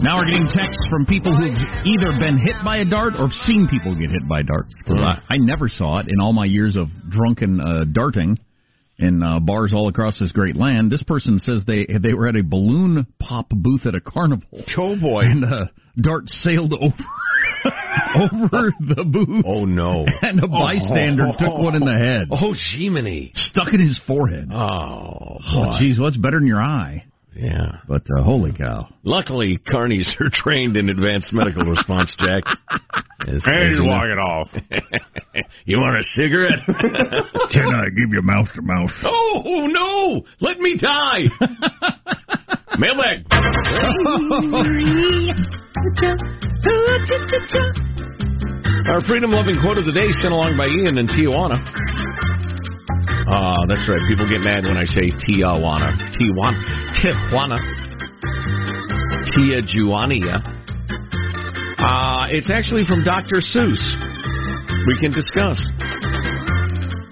Now 0.01 0.19
we're 0.19 0.27
getting 0.27 0.47
texts 0.55 0.83
from 0.89 1.07
people 1.07 1.35
who've 1.35 1.59
either 1.85 2.13
been 2.21 2.39
hit 2.39 2.55
by 2.65 2.79
a 2.79 2.85
dart 2.85 3.15
or 3.19 3.31
seen 3.47 3.67
people 3.69 3.97
get 3.97 4.11
hit 4.11 4.29
by 4.29 4.43
darts. 4.43 4.73
I, 4.87 5.21
I, 5.29 5.37
never 5.39 5.69
saw 5.69 5.99
it 5.99 6.07
in 6.09 6.21
all 6.21 6.33
my 6.33 6.45
years 6.45 6.77
of 6.77 6.87
drunken 7.11 7.61
uh, 7.61 7.85
darting 7.91 8.39
in 8.99 9.23
uh, 9.25 9.41
bars 9.41 9.73
all 9.75 9.89
across 9.89 10.21
this 10.21 10.31
great 10.31 10.55
land. 10.55 10.93
This 10.93 11.03
person 11.03 11.41
says 11.41 11.65
they 11.67 11.87
they 12.01 12.15
were 12.15 12.29
at 12.29 12.37
a 12.37 12.45
balloon 12.45 13.09
pop 13.19 13.49
booth 13.51 13.87
at 13.87 13.97
a 13.97 14.01
carnival. 14.01 14.47
Oh 14.77 14.95
boy! 14.97 15.23
And 15.23 15.45
uh, 15.45 15.67
dart 16.01 16.29
sailed 16.29 16.75
over 16.75 16.95
over 18.15 18.73
the 18.79 19.05
booth. 19.05 19.45
Oh 19.45 19.65
no! 19.65 20.07
And 20.23 20.43
a 20.45 20.47
bystander 20.47 21.27
oh. 21.27 21.39
took 21.39 21.59
one 21.59 21.75
in 21.75 21.85
the 21.85 21.99
head. 21.99 22.29
Oh, 22.31 22.55
Jiminy! 22.73 23.33
Stuck 23.35 23.75
in 23.75 23.81
his 23.81 24.01
forehead. 24.07 24.49
Oh, 24.53 25.39
jeez, 25.81 25.99
oh, 25.99 26.03
what's 26.03 26.17
better 26.17 26.39
than 26.39 26.47
your 26.47 26.63
eye? 26.63 27.05
Yeah. 27.39 27.77
But 27.87 28.03
uh, 28.19 28.25
holy 28.25 28.53
cow. 28.53 28.89
Luckily, 29.05 29.61
carnies 29.73 30.09
are 30.21 30.29
trained 30.33 30.77
in 30.77 30.89
advanced 30.89 31.33
medical 31.33 31.63
response, 31.63 32.13
Jack. 32.19 32.43
As, 33.29 33.43
hey, 33.45 33.71
you 33.71 33.85
walk 33.85 34.05
it 34.05 34.19
off. 34.19 34.49
you 35.65 35.79
want 35.79 35.99
a 35.99 36.03
cigarette? 36.15 36.59
Can 37.53 37.75
I 37.75 37.85
give 37.91 38.11
you 38.11 38.23
mouth 38.23 38.49
to 38.55 38.63
mouth? 38.63 38.91
Oh, 39.05 39.69
no! 39.69 40.23
Let 40.41 40.59
me 40.59 40.77
die! 40.79 41.27
Mailbag. 42.79 43.25
Our 48.89 49.01
freedom 49.07 49.31
loving 49.31 49.61
quote 49.61 49.79
of 49.79 49.85
the 49.85 49.93
day 49.95 50.11
sent 50.21 50.33
along 50.33 50.57
by 50.57 50.67
Ian 50.67 50.99
in 50.99 51.07
Tijuana. 51.07 51.59
Uh, 53.29 53.61
that's 53.69 53.85
right. 53.85 54.01
People 54.09 54.25
get 54.25 54.41
mad 54.41 54.65
when 54.65 54.81
I 54.81 54.89
say 54.89 55.13
Tijuana. 55.13 55.93
Tijuana. 56.17 56.57
Tijuana. 56.97 57.61
Tijuana. 59.37 60.41
Uh, 61.77 62.27
it's 62.33 62.49
actually 62.49 62.85
from 62.89 63.05
Dr. 63.05 63.45
Seuss. 63.45 63.79
We 64.89 64.97
can 65.01 65.13
discuss. 65.13 65.61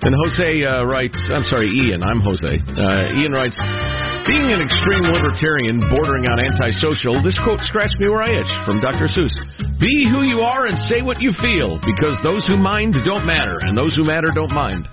And 0.07 0.15
Jose 0.25 0.65
uh, 0.65 0.85
writes, 0.85 1.19
I'm 1.35 1.45
sorry, 1.51 1.69
Ian, 1.69 2.03
I'm 2.03 2.21
Jose. 2.25 2.49
Uh, 2.49 3.21
Ian 3.21 3.33
writes, 3.33 3.57
being 4.25 4.49
an 4.51 4.65
extreme 4.65 5.05
libertarian 5.13 5.85
bordering 5.91 6.25
on 6.33 6.41
antisocial, 6.41 7.23
this 7.23 7.37
quote 7.45 7.61
scratched 7.69 8.01
me 8.01 8.09
where 8.09 8.23
I 8.23 8.41
itch 8.41 8.53
from 8.65 8.81
Dr. 8.81 9.07
Seuss. 9.07 9.35
Be 9.79 10.09
who 10.09 10.23
you 10.23 10.41
are 10.41 10.67
and 10.67 10.79
say 10.89 11.03
what 11.03 11.21
you 11.21 11.33
feel, 11.43 11.79
because 11.85 12.17
those 12.23 12.47
who 12.47 12.57
mind 12.57 12.95
don't 13.05 13.27
matter, 13.27 13.59
and 13.61 13.77
those 13.77 13.95
who 13.95 14.05
matter 14.05 14.33
don't 14.35 14.53
mind. 14.55 14.89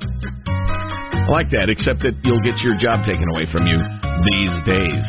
Like 1.34 1.50
that, 1.50 1.66
except 1.66 2.06
that 2.06 2.14
you'll 2.22 2.46
get 2.46 2.62
your 2.62 2.78
job 2.78 3.02
taken 3.10 3.26
away 3.34 3.50
from 3.50 3.66
you 3.66 3.82
these 4.22 4.54
days. 4.70 5.02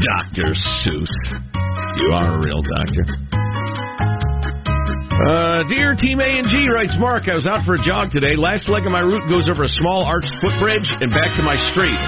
Dr. 0.00 0.56
Seuss. 0.80 1.14
You 2.00 2.16
are 2.16 2.32
a 2.32 2.40
real 2.40 2.64
doctor. 2.64 3.04
Uh, 5.28 5.68
dear 5.68 5.92
Team 6.00 6.24
A 6.24 6.40
and 6.40 6.48
G, 6.48 6.72
writes 6.72 6.96
Mark, 6.96 7.28
I 7.28 7.36
was 7.36 7.44
out 7.44 7.68
for 7.68 7.76
a 7.76 7.82
jog 7.84 8.08
today. 8.08 8.40
Last 8.40 8.72
leg 8.72 8.88
of 8.88 8.92
my 8.92 9.04
route 9.04 9.28
goes 9.28 9.52
over 9.52 9.68
a 9.68 9.72
small 9.76 10.00
arched 10.00 10.32
footbridge 10.40 10.88
and 11.04 11.12
back 11.12 11.36
to 11.36 11.44
my 11.44 11.60
street, 11.76 12.00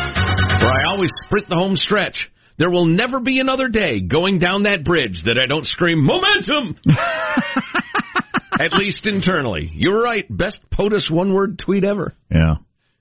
where 0.65 0.73
I 0.73 0.89
always 0.89 1.13
sprint 1.27 1.45
the 1.53 1.61
home 1.61 1.77
stretch. 1.77 2.17
There 2.57 2.71
will 2.71 2.87
never 2.87 3.21
be 3.21 3.39
another 3.39 3.69
day 3.69 4.01
going 4.01 4.39
down 4.39 4.63
that 4.63 4.83
bridge 4.83 5.25
that 5.27 5.37
I 5.37 5.45
don't 5.45 5.67
scream, 5.67 6.01
Momentum! 6.01 6.81
At 8.59 8.73
least 8.73 9.05
internally. 9.05 9.71
You're 9.75 10.01
right. 10.01 10.25
Best 10.35 10.61
POTUS 10.73 11.11
one 11.11 11.35
word 11.35 11.59
tweet 11.59 11.85
ever. 11.85 12.15
Yeah. 12.31 12.55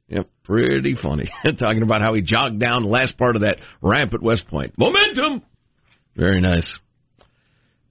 Yep, 0.10 0.28
pretty 0.43 0.95
funny. 1.02 1.30
Talking 1.60 1.84
about 1.84 2.02
how 2.02 2.13
he 2.13 2.22
jogged 2.22 2.60
down 2.60 2.84
the 2.84 2.89
last 2.89 3.17
part 3.17 3.36
of 3.36 3.43
that 3.43 3.58
ramp 3.82 4.13
at 4.13 4.22
West 4.22 4.48
Point. 4.48 4.74
Momentum! 4.78 5.43
Very 6.15 6.41
nice. 6.41 6.80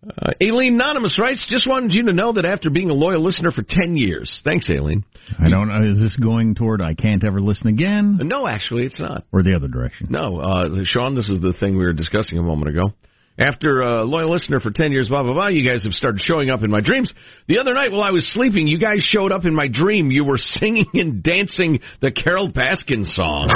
Uh, 0.06 0.30
Aileen 0.42 0.74
Anonymous 0.74 1.18
writes, 1.18 1.44
just 1.48 1.68
wanted 1.68 1.92
you 1.92 2.04
to 2.06 2.12
know 2.12 2.32
that 2.32 2.44
after 2.44 2.70
being 2.70 2.90
a 2.90 2.94
loyal 2.94 3.22
listener 3.22 3.50
for 3.50 3.64
10 3.68 3.96
years. 3.96 4.40
Thanks, 4.44 4.68
Aileen. 4.70 5.04
I 5.38 5.48
don't 5.48 5.68
know. 5.68 5.90
Is 5.90 6.00
this 6.00 6.16
going 6.16 6.54
toward 6.54 6.80
I 6.80 6.94
can't 6.94 7.24
ever 7.24 7.40
listen 7.40 7.66
again? 7.66 8.18
Uh, 8.20 8.24
no, 8.24 8.46
actually, 8.46 8.84
it's 8.84 9.00
not. 9.00 9.24
Or 9.32 9.42
the 9.42 9.54
other 9.54 9.68
direction? 9.68 10.08
No. 10.10 10.38
Uh, 10.38 10.84
Sean, 10.84 11.14
this 11.14 11.28
is 11.28 11.40
the 11.40 11.52
thing 11.52 11.76
we 11.76 11.84
were 11.84 11.92
discussing 11.92 12.38
a 12.38 12.42
moment 12.42 12.70
ago. 12.70 12.92
After 13.38 13.82
a 13.82 14.02
loyal 14.02 14.32
listener 14.32 14.58
for 14.58 14.72
10 14.72 14.90
years, 14.90 15.06
blah, 15.06 15.22
blah, 15.22 15.32
blah, 15.32 15.46
you 15.46 15.64
guys 15.64 15.84
have 15.84 15.92
started 15.92 16.20
showing 16.20 16.50
up 16.50 16.64
in 16.64 16.70
my 16.72 16.80
dreams. 16.80 17.12
The 17.46 17.60
other 17.60 17.72
night 17.72 17.92
while 17.92 18.02
I 18.02 18.10
was 18.10 18.28
sleeping, 18.32 18.66
you 18.66 18.80
guys 18.80 19.00
showed 19.00 19.30
up 19.30 19.44
in 19.46 19.54
my 19.54 19.68
dream. 19.68 20.10
You 20.10 20.24
were 20.24 20.38
singing 20.40 20.86
and 20.94 21.22
dancing 21.22 21.78
the 22.00 22.10
Carole 22.10 22.50
Baskin 22.50 23.04
song. 23.04 23.48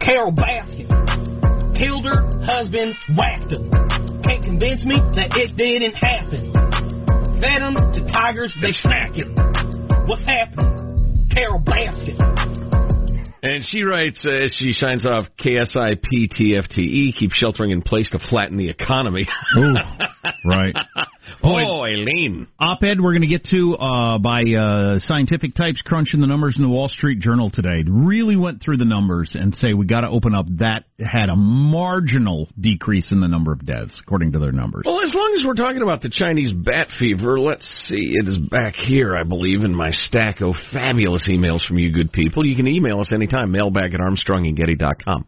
Carole 0.00 0.32
Baskin 0.32 0.86
killed 1.76 2.04
her 2.04 2.22
husband, 2.46 2.94
whacked 3.18 3.50
him. 3.50 3.68
Can't 4.22 4.44
convince 4.44 4.84
me 4.84 4.94
that 5.16 5.34
it 5.34 5.56
didn't 5.56 5.94
happen. 5.94 6.52
Fed 7.42 7.62
him 7.62 7.74
to 7.74 8.12
tigers, 8.12 8.54
they 8.62 8.70
snack 8.70 9.10
him. 9.14 9.34
What's 10.06 10.24
happening? 10.24 11.28
Carole 11.34 11.62
Baskin. 11.66 12.73
And 13.44 13.62
she 13.62 13.82
writes, 13.82 14.24
uh, 14.24 14.48
she 14.50 14.72
signs 14.72 15.04
off 15.04 15.26
KSIPTFTE, 15.38 17.14
keep 17.14 17.30
sheltering 17.32 17.72
in 17.72 17.82
place 17.82 18.08
to 18.12 18.18
flatten 18.18 18.56
the 18.56 18.70
economy. 18.70 19.28
Ooh, 19.58 19.74
right. 20.46 20.74
oh, 21.44 21.84
Aileen. 21.84 22.48
Op-ed 22.58 23.00
we're 23.00 23.12
going 23.12 23.22
to 23.22 23.28
get 23.28 23.44
to 23.44 23.76
uh, 23.76 24.18
by 24.18 24.42
uh, 24.42 24.98
Scientific 25.00 25.54
Types 25.54 25.80
crunching 25.84 26.20
the 26.20 26.26
numbers 26.26 26.54
in 26.56 26.62
the 26.62 26.68
Wall 26.68 26.88
Street 26.88 27.20
Journal 27.20 27.50
today. 27.50 27.84
Really 27.86 28.36
went 28.36 28.62
through 28.62 28.78
the 28.78 28.84
numbers 28.84 29.36
and 29.38 29.54
say 29.56 29.74
we 29.74 29.86
got 29.86 30.00
to 30.00 30.08
open 30.08 30.34
up. 30.34 30.46
That 30.58 30.84
had 30.98 31.28
a 31.28 31.36
marginal 31.36 32.48
decrease 32.58 33.12
in 33.12 33.20
the 33.20 33.28
number 33.28 33.52
of 33.52 33.64
deaths, 33.64 34.00
according 34.02 34.32
to 34.32 34.38
their 34.38 34.52
numbers. 34.52 34.84
Well, 34.86 35.02
as 35.02 35.14
long 35.14 35.34
as 35.38 35.46
we're 35.46 35.54
talking 35.54 35.82
about 35.82 36.02
the 36.02 36.10
Chinese 36.10 36.52
bat 36.52 36.88
fever, 36.98 37.38
let's 37.38 37.66
see. 37.88 38.14
It 38.14 38.28
is 38.28 38.38
back 38.38 38.74
here, 38.74 39.16
I 39.16 39.24
believe, 39.24 39.62
in 39.62 39.74
my 39.74 39.90
stack 39.90 40.40
of 40.40 40.54
fabulous 40.72 41.28
emails 41.28 41.64
from 41.66 41.78
you 41.78 41.92
good 41.92 42.12
people. 42.12 42.46
You 42.46 42.56
can 42.56 42.68
email 42.68 43.00
us 43.00 43.12
anytime. 43.12 43.52
Mailbag 43.52 43.94
at 43.94 44.00
ArmstrongandGetty.com. 44.00 45.26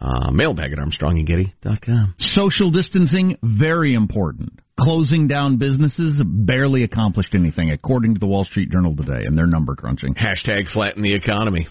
Uh, 0.00 0.30
mailbag 0.30 0.72
at 0.72 0.78
ArmstrongandGetty.com. 0.78 2.14
Social 2.18 2.70
distancing, 2.70 3.36
very 3.42 3.94
important. 3.94 4.60
Closing 4.78 5.26
down 5.26 5.56
businesses 5.58 6.22
barely 6.24 6.84
accomplished 6.84 7.34
anything, 7.34 7.72
according 7.72 8.14
to 8.14 8.20
the 8.20 8.26
Wall 8.26 8.44
Street 8.44 8.70
Journal 8.70 8.94
today, 8.94 9.24
and 9.24 9.36
their 9.36 9.48
number 9.48 9.74
crunching. 9.74 10.14
Hashtag 10.14 10.70
flatten 10.72 11.02
the 11.02 11.14
economy. 11.14 11.66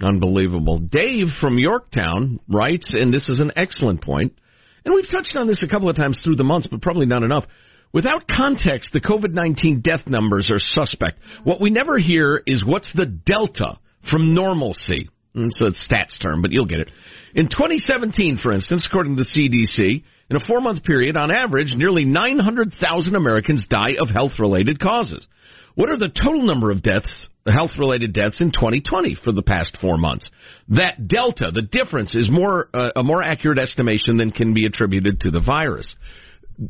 Unbelievable. 0.00 0.78
Dave 0.78 1.28
from 1.40 1.56
Yorktown 1.58 2.40
writes, 2.48 2.94
and 2.98 3.14
this 3.14 3.28
is 3.28 3.38
an 3.38 3.52
excellent 3.54 4.02
point, 4.02 4.36
and 4.84 4.92
we've 4.92 5.08
touched 5.08 5.36
on 5.36 5.46
this 5.46 5.62
a 5.62 5.68
couple 5.68 5.88
of 5.88 5.94
times 5.94 6.20
through 6.22 6.36
the 6.36 6.42
months, 6.42 6.66
but 6.68 6.82
probably 6.82 7.06
not 7.06 7.22
enough. 7.22 7.44
Without 7.92 8.26
context, 8.26 8.92
the 8.92 9.00
COVID 9.00 9.32
19 9.32 9.82
death 9.82 10.06
numbers 10.06 10.50
are 10.50 10.58
suspect. 10.58 11.18
What 11.44 11.60
we 11.60 11.70
never 11.70 11.98
hear 11.98 12.42
is 12.44 12.64
what's 12.64 12.92
the 12.94 13.06
delta 13.06 13.78
from 14.10 14.34
normalcy. 14.34 15.10
So 15.34 15.66
it's 15.66 15.88
a 15.90 15.94
stats 15.94 16.20
term, 16.20 16.42
but 16.42 16.52
you'll 16.52 16.66
get 16.66 16.80
it. 16.80 16.90
In 17.34 17.46
2017, 17.46 18.38
for 18.42 18.52
instance, 18.52 18.86
according 18.88 19.16
to 19.16 19.22
the 19.22 19.28
CDC, 19.28 20.02
in 20.30 20.36
a 20.36 20.44
four 20.46 20.60
month 20.60 20.84
period, 20.84 21.16
on 21.16 21.30
average, 21.30 21.74
nearly 21.74 22.04
900,000 22.04 23.14
Americans 23.14 23.66
die 23.68 23.94
of 24.00 24.10
health 24.10 24.32
related 24.38 24.78
causes. 24.78 25.26
What 25.74 25.88
are 25.88 25.98
the 25.98 26.08
total 26.10 26.42
number 26.42 26.70
of 26.70 26.82
deaths, 26.82 27.28
health 27.46 27.72
related 27.78 28.12
deaths 28.12 28.42
in 28.42 28.52
2020 28.52 29.16
for 29.24 29.32
the 29.32 29.42
past 29.42 29.78
four 29.80 29.96
months? 29.96 30.28
That 30.68 31.08
delta, 31.08 31.50
the 31.50 31.62
difference, 31.62 32.14
is 32.14 32.30
more 32.30 32.68
uh, 32.74 32.90
a 32.96 33.02
more 33.02 33.22
accurate 33.22 33.58
estimation 33.58 34.18
than 34.18 34.32
can 34.32 34.52
be 34.52 34.66
attributed 34.66 35.20
to 35.20 35.30
the 35.30 35.40
virus. 35.40 35.94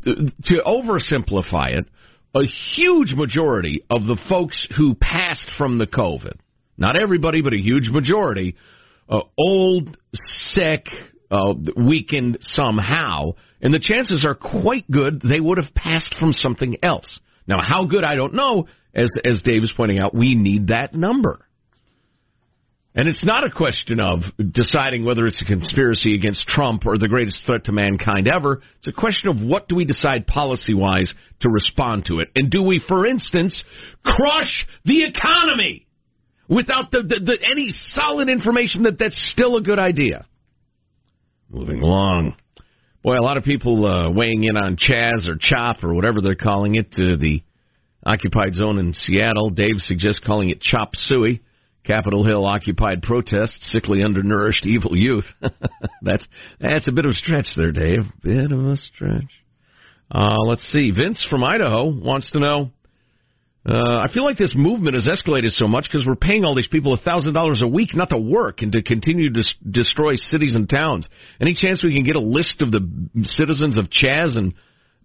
To 0.05 0.63
oversimplify 0.65 1.77
it, 1.77 1.85
a 2.33 2.45
huge 2.75 3.13
majority 3.13 3.83
of 3.89 4.05
the 4.05 4.17
folks 4.29 4.67
who 4.77 4.95
passed 4.95 5.49
from 5.57 5.77
the 5.77 5.85
COVID 5.85 6.37
not 6.77 6.95
everybody, 7.01 7.41
but 7.41 7.53
a 7.53 7.59
huge 7.59 7.89
majority, 7.89 8.55
uh, 9.09 9.21
old, 9.37 9.97
sick, 10.13 10.85
uh, 11.31 11.53
weakened 11.75 12.37
somehow, 12.41 13.31
and 13.61 13.73
the 13.73 13.79
chances 13.79 14.25
are 14.25 14.35
quite 14.35 14.89
good 14.89 15.21
they 15.21 15.39
would 15.39 15.57
have 15.57 15.73
passed 15.73 16.15
from 16.19 16.33
something 16.33 16.75
else. 16.83 17.19
Now, 17.47 17.61
how 17.61 17.85
good, 17.85 18.03
I 18.03 18.15
don't 18.15 18.33
know. 18.33 18.67
As, 18.93 19.11
as 19.25 19.41
Dave 19.41 19.63
is 19.63 19.73
pointing 19.75 19.99
out, 19.99 20.13
we 20.13 20.35
need 20.35 20.67
that 20.67 20.93
number. 20.93 21.47
And 22.95 23.07
it's 23.07 23.25
not 23.25 23.43
a 23.43 23.49
question 23.49 23.99
of 23.99 24.19
deciding 24.51 25.03
whether 25.03 25.25
it's 25.25 25.41
a 25.41 25.45
conspiracy 25.45 26.13
against 26.13 26.47
Trump 26.47 26.85
or 26.85 26.99
the 26.99 27.07
greatest 27.07 27.43
threat 27.45 27.63
to 27.65 27.71
mankind 27.71 28.27
ever. 28.27 28.61
It's 28.77 28.87
a 28.87 28.91
question 28.91 29.29
of 29.29 29.41
what 29.41 29.67
do 29.67 29.75
we 29.75 29.85
decide 29.85 30.27
policy 30.27 30.75
wise 30.75 31.11
to 31.39 31.49
respond 31.49 32.05
to 32.05 32.19
it. 32.19 32.29
And 32.35 32.51
do 32.51 32.61
we, 32.61 32.79
for 32.87 33.07
instance, 33.07 33.63
crush 34.05 34.67
the 34.85 35.03
economy? 35.05 35.87
Without 36.47 36.91
the, 36.91 37.01
the, 37.01 37.19
the, 37.19 37.37
any 37.49 37.69
solid 37.69 38.29
information 38.29 38.83
that 38.83 38.97
that's 38.99 39.31
still 39.33 39.57
a 39.57 39.61
good 39.61 39.79
idea. 39.79 40.25
Moving 41.49 41.81
along. 41.81 42.35
Boy, 43.03 43.17
a 43.17 43.21
lot 43.21 43.37
of 43.37 43.43
people 43.43 43.85
uh, 43.85 44.11
weighing 44.11 44.43
in 44.45 44.55
on 44.55 44.77
Chaz 44.77 45.27
or 45.27 45.37
Chop 45.39 45.83
or 45.83 45.93
whatever 45.93 46.21
they're 46.21 46.35
calling 46.35 46.75
it, 46.75 46.87
uh, 46.93 47.17
the 47.19 47.43
Occupied 48.05 48.53
zone 48.53 48.79
in 48.79 48.93
Seattle. 48.93 49.49
Dave 49.49 49.77
suggests 49.77 50.21
calling 50.25 50.49
it 50.49 50.61
Chop 50.61 50.95
Suey. 50.95 51.41
Capitol 51.85 52.25
Hill 52.25 52.45
occupied 52.45 53.01
protests, 53.01 53.71
sickly 53.71 54.03
undernourished 54.03 54.65
evil 54.65 54.95
youth. 54.95 55.25
that's 56.01 56.25
that's 56.59 56.87
a 56.87 56.91
bit 56.93 57.05
of 57.05 57.11
a 57.11 57.13
stretch 57.13 57.47
there, 57.57 57.71
Dave. 57.71 58.03
Bit 58.21 58.51
of 58.51 58.65
a 58.65 58.77
stretch. 58.77 59.31
Uh, 60.09 60.37
let's 60.47 60.63
see. 60.71 60.91
Vince 60.91 61.25
from 61.29 61.43
Idaho 61.43 61.89
wants 61.89 62.31
to 62.31 62.39
know. 62.39 62.71
Uh, 63.65 63.99
I 63.99 64.07
feel 64.13 64.25
like 64.25 64.37
this 64.37 64.53
movement 64.55 64.95
has 64.95 65.07
escalated 65.07 65.51
so 65.51 65.69
much 65.69 65.85
because 65.89 66.05
we're 66.05 66.15
paying 66.15 66.43
all 66.43 66.53
these 66.53 66.67
people 66.67 66.93
a 66.93 66.97
thousand 66.97 67.33
dollars 67.33 67.61
a 67.63 67.67
week 67.67 67.95
not 67.95 68.09
to 68.09 68.17
work 68.17 68.61
and 68.61 68.73
to 68.73 68.81
continue 68.83 69.31
to 69.31 69.39
s- 69.39 69.53
destroy 69.71 70.15
cities 70.15 70.53
and 70.53 70.69
towns. 70.69 71.07
Any 71.39 71.53
chance 71.53 71.81
we 71.81 71.93
can 71.93 72.03
get 72.03 72.17
a 72.17 72.19
list 72.19 72.61
of 72.61 72.71
the 72.71 72.81
citizens 73.23 73.77
of 73.77 73.85
Chaz 73.89 74.37
and 74.37 74.53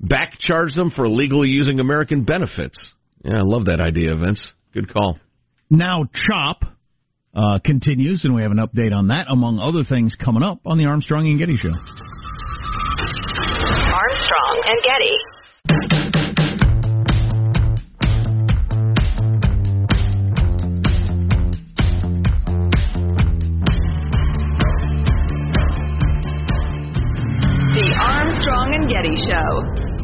back 0.01 0.39
charge 0.41 0.75
them 0.75 0.91
for 0.91 1.05
illegally 1.05 1.49
using 1.49 1.79
American 1.79 2.25
benefits? 2.25 2.77
Yeah, 3.25 3.37
I 3.39 3.43
love 3.43 3.67
that 3.67 3.81
idea, 3.81 4.17
Vince. 4.17 4.53
Good 4.75 4.93
call. 4.93 5.19
Now, 5.71 6.07
CHOP 6.13 6.65
uh, 7.37 7.59
continues, 7.65 8.25
and 8.25 8.35
we 8.35 8.43
have 8.43 8.51
an 8.51 8.59
update 8.59 8.93
on 8.93 9.07
that, 9.09 9.27
among 9.31 9.61
other 9.61 9.85
things, 9.85 10.17
coming 10.17 10.43
up 10.43 10.59
on 10.67 10.79
the 10.79 10.87
Armstrong 10.87 11.29
and 11.29 11.39
Getty 11.39 11.57
Show. 11.59 11.75
Armstrong 13.95 14.63
and 14.67 14.83
Getty. 14.83 16.08
Armstrong 28.01 28.75
and 28.75 28.85
Getty 28.89 29.17
Show. 29.29 29.99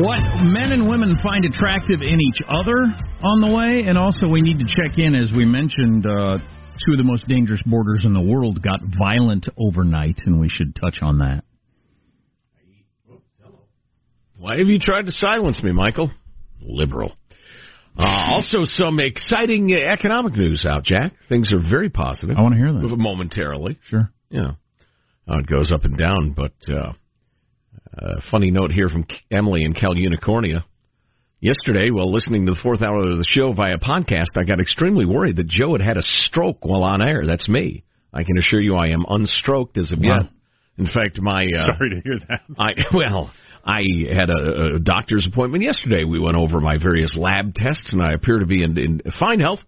What 0.00 0.20
men 0.44 0.72
and 0.72 0.88
women 0.88 1.16
find 1.22 1.44
attractive 1.44 2.00
in 2.02 2.20
each 2.20 2.40
other 2.48 2.84
on 3.22 3.40
the 3.40 3.54
way, 3.54 3.84
and 3.86 3.96
also 3.96 4.28
we 4.28 4.40
need 4.40 4.58
to 4.58 4.64
check 4.64 4.98
in, 4.98 5.14
as 5.14 5.32
we 5.36 5.44
mentioned, 5.44 6.06
uh, 6.06 6.38
two 6.86 6.92
of 6.92 6.98
the 6.98 7.04
most 7.04 7.26
dangerous 7.26 7.60
borders 7.66 8.02
in 8.04 8.12
the 8.12 8.20
world 8.20 8.62
got 8.62 8.80
violent 8.98 9.46
overnight, 9.58 10.18
and 10.26 10.38
we 10.40 10.48
should 10.48 10.74
touch 10.76 10.98
on 11.02 11.18
that. 11.18 11.42
Why 14.38 14.58
have 14.58 14.68
you 14.68 14.78
tried 14.78 15.06
to 15.06 15.12
silence 15.12 15.60
me, 15.62 15.72
Michael? 15.72 16.10
Liberal. 16.62 17.12
Uh, 17.98 18.04
also, 18.34 18.58
some 18.64 19.00
exciting 19.00 19.72
uh, 19.72 19.76
economic 19.78 20.34
news 20.34 20.64
out, 20.68 20.84
Jack. 20.84 21.12
Things 21.28 21.52
are 21.52 21.58
very 21.58 21.88
positive. 21.90 22.36
I 22.38 22.42
want 22.42 22.54
to 22.54 22.58
hear 22.58 22.72
that. 22.72 22.96
Momentarily. 22.96 23.78
Sure. 23.88 24.10
Yeah. 24.30 24.52
Uh, 25.28 25.38
it 25.38 25.46
goes 25.46 25.72
up 25.72 25.84
and 25.84 25.98
down, 25.98 26.32
but 26.36 26.52
uh, 26.68 26.92
uh, 28.00 28.20
funny 28.30 28.50
note 28.50 28.70
here 28.70 28.88
from 28.88 29.04
Emily 29.30 29.64
in 29.64 29.74
Cal 29.74 29.94
Unicornia. 29.94 30.62
Yesterday, 31.40 31.90
while 31.90 32.10
listening 32.12 32.46
to 32.46 32.52
the 32.52 32.58
fourth 32.62 32.82
hour 32.82 32.98
of 32.98 33.18
the 33.18 33.24
show 33.28 33.52
via 33.52 33.78
podcast, 33.78 34.36
I 34.36 34.44
got 34.44 34.60
extremely 34.60 35.04
worried 35.04 35.36
that 35.36 35.46
Joe 35.46 35.72
had 35.72 35.80
had 35.82 35.96
a 35.96 36.02
stroke 36.02 36.64
while 36.64 36.82
on 36.82 37.00
air. 37.02 37.24
That's 37.26 37.48
me. 37.48 37.84
I 38.12 38.24
can 38.24 38.38
assure 38.38 38.60
you 38.60 38.74
I 38.74 38.88
am 38.88 39.04
unstroked 39.08 39.76
as 39.76 39.92
of 39.92 39.98
Wow. 40.00 40.20
yet. 40.22 40.30
In 40.78 40.86
fact, 40.86 41.20
my 41.20 41.44
uh, 41.44 41.66
Sorry 41.78 41.90
to 41.90 42.00
hear 42.02 42.18
that. 42.28 42.40
I 42.58 42.72
well, 42.94 43.30
I 43.68 43.82
had 44.10 44.30
a, 44.30 44.76
a 44.76 44.78
doctor's 44.78 45.26
appointment 45.30 45.62
yesterday. 45.62 46.02
We 46.04 46.18
went 46.18 46.36
over 46.36 46.58
my 46.60 46.78
various 46.78 47.14
lab 47.16 47.54
tests, 47.54 47.92
and 47.92 48.02
I 48.02 48.12
appear 48.12 48.38
to 48.38 48.46
be 48.46 48.62
in, 48.62 48.78
in 48.78 49.02
fine 49.20 49.40
health, 49.40 49.60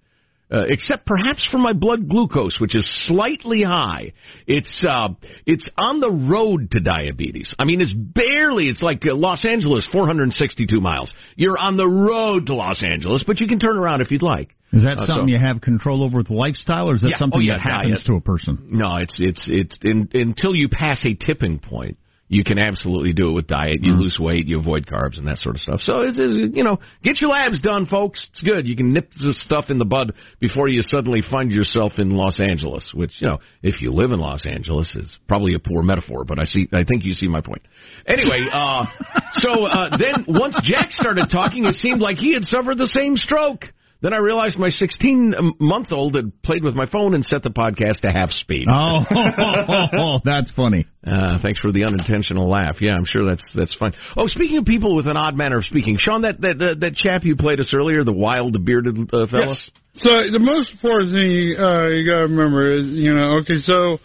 uh, 0.50 0.64
except 0.68 1.04
perhaps 1.06 1.46
for 1.50 1.58
my 1.58 1.74
blood 1.74 2.08
glucose, 2.08 2.58
which 2.58 2.74
is 2.74 2.84
slightly 3.06 3.62
high. 3.62 4.12
It's 4.46 4.84
uh, 4.88 5.10
it's 5.44 5.68
on 5.76 6.00
the 6.00 6.10
road 6.10 6.70
to 6.72 6.80
diabetes. 6.80 7.54
I 7.58 7.64
mean, 7.64 7.80
it's 7.82 7.92
barely. 7.92 8.68
It's 8.68 8.80
like 8.82 9.04
uh, 9.06 9.14
Los 9.14 9.44
Angeles, 9.44 9.86
462 9.92 10.80
miles. 10.80 11.12
You're 11.36 11.58
on 11.58 11.76
the 11.76 11.86
road 11.86 12.46
to 12.46 12.54
Los 12.54 12.82
Angeles, 12.82 13.22
but 13.26 13.38
you 13.38 13.46
can 13.46 13.58
turn 13.60 13.76
around 13.76 14.00
if 14.00 14.10
you'd 14.10 14.22
like. 14.22 14.56
Is 14.72 14.82
that 14.84 14.96
Uh, 14.98 15.06
something 15.06 15.26
so- 15.28 15.32
you 15.32 15.38
have 15.38 15.60
control 15.60 16.02
over 16.02 16.18
with 16.18 16.30
lifestyle, 16.30 16.88
or 16.88 16.94
is 16.94 17.02
that 17.02 17.10
Yeah. 17.10 17.16
something 17.18 17.38
Oh, 17.38 17.42
yeah, 17.42 17.58
that 17.58 17.60
happens 17.60 17.94
diet. 17.98 18.06
to 18.06 18.14
a 18.14 18.20
person? 18.20 18.58
No, 18.70 18.96
it's 18.96 19.20
it's 19.20 19.46
it's 19.48 19.76
in, 19.82 20.08
until 20.14 20.54
you 20.54 20.68
pass 20.68 21.04
a 21.04 21.14
tipping 21.14 21.58
point. 21.58 21.98
You 22.32 22.44
can 22.44 22.60
absolutely 22.60 23.12
do 23.12 23.30
it 23.30 23.32
with 23.32 23.48
diet. 23.48 23.80
You 23.82 23.94
lose 23.94 24.16
weight, 24.20 24.46
you 24.46 24.60
avoid 24.60 24.86
carbs, 24.86 25.18
and 25.18 25.26
that 25.26 25.38
sort 25.38 25.56
of 25.56 25.62
stuff. 25.62 25.80
So 25.80 26.02
it's, 26.02 26.16
it's 26.16 26.56
you 26.56 26.62
know, 26.62 26.78
get 27.02 27.20
your 27.20 27.30
labs 27.30 27.58
done, 27.58 27.86
folks. 27.86 28.24
It's 28.30 28.40
good. 28.40 28.68
You 28.68 28.76
can 28.76 28.92
nip 28.92 29.10
this 29.20 29.42
stuff 29.42 29.64
in 29.68 29.78
the 29.78 29.84
bud 29.84 30.12
before 30.38 30.68
you 30.68 30.82
suddenly 30.82 31.22
find 31.28 31.50
yourself 31.50 31.94
in 31.98 32.10
Los 32.10 32.38
Angeles. 32.38 32.88
Which 32.94 33.10
you 33.18 33.26
know, 33.26 33.38
if 33.64 33.82
you 33.82 33.90
live 33.90 34.12
in 34.12 34.20
Los 34.20 34.46
Angeles, 34.46 34.94
is 34.94 35.18
probably 35.26 35.54
a 35.54 35.58
poor 35.58 35.82
metaphor, 35.82 36.24
but 36.24 36.38
I 36.38 36.44
see. 36.44 36.68
I 36.72 36.84
think 36.84 37.04
you 37.04 37.14
see 37.14 37.26
my 37.26 37.40
point. 37.40 37.62
Anyway, 38.06 38.46
uh, 38.52 38.86
so 39.32 39.66
uh, 39.66 39.96
then 39.98 40.26
once 40.28 40.54
Jack 40.62 40.92
started 40.92 41.26
talking, 41.32 41.64
it 41.64 41.74
seemed 41.74 42.00
like 42.00 42.18
he 42.18 42.32
had 42.34 42.44
suffered 42.44 42.78
the 42.78 42.86
same 42.86 43.16
stroke. 43.16 43.64
Then 44.02 44.14
I 44.14 44.18
realized 44.18 44.58
my 44.58 44.70
16 44.70 45.34
month 45.60 45.92
old 45.92 46.14
had 46.14 46.42
played 46.42 46.64
with 46.64 46.74
my 46.74 46.86
phone 46.86 47.14
and 47.14 47.24
set 47.24 47.42
the 47.42 47.50
podcast 47.50 48.00
to 48.00 48.10
half 48.10 48.30
speed. 48.30 48.66
Oh, 49.12 50.20
that's 50.24 50.50
funny. 50.52 50.86
Uh, 51.06 51.38
thanks 51.42 51.60
for 51.60 51.72
the 51.72 51.84
unintentional 51.84 52.48
laugh. 52.48 52.76
Yeah, 52.80 52.92
I'm 52.92 53.04
sure 53.04 53.24
that's 53.26 53.42
that's 53.54 53.74
fine. 53.74 53.92
Oh, 54.16 54.26
speaking 54.26 54.58
of 54.58 54.64
people 54.64 54.94
with 54.96 55.06
an 55.06 55.16
odd 55.16 55.36
manner 55.36 55.58
of 55.58 55.64
speaking, 55.64 55.96
Sean, 55.98 56.22
that 56.22 56.40
that 56.40 56.58
that, 56.58 56.80
that 56.80 56.96
chap 56.96 57.24
you 57.24 57.36
played 57.36 57.60
us 57.60 57.72
earlier, 57.74 58.04
the 58.04 58.12
wild 58.12 58.64
bearded 58.64 58.96
uh, 59.12 59.26
fella. 59.26 59.48
Yes. 59.48 59.70
So 59.96 60.10
the 60.30 60.38
most 60.40 60.72
important 60.72 61.12
thing 61.12 61.30
you, 61.30 61.56
uh, 61.56 61.88
you 61.88 62.06
got 62.08 62.18
to 62.18 62.26
remember 62.28 62.78
is, 62.78 62.86
you 62.86 63.12
know, 63.12 63.38
okay, 63.40 63.58
so 63.58 63.98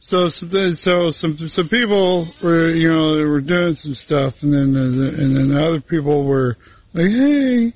so 0.00 0.28
so, 0.28 0.46
th- 0.48 0.78
so 0.78 1.10
some 1.10 1.36
some 1.52 1.68
people 1.68 2.32
were, 2.42 2.70
you 2.70 2.90
know, 2.90 3.16
they 3.16 3.24
were 3.24 3.40
doing 3.40 3.74
some 3.74 3.94
stuff, 3.94 4.34
and 4.42 4.52
then 4.52 4.76
uh, 4.76 5.22
and 5.22 5.36
then 5.36 5.56
other 5.56 5.80
people 5.80 6.24
were 6.24 6.56
like, 6.94 7.06
hey. 7.06 7.72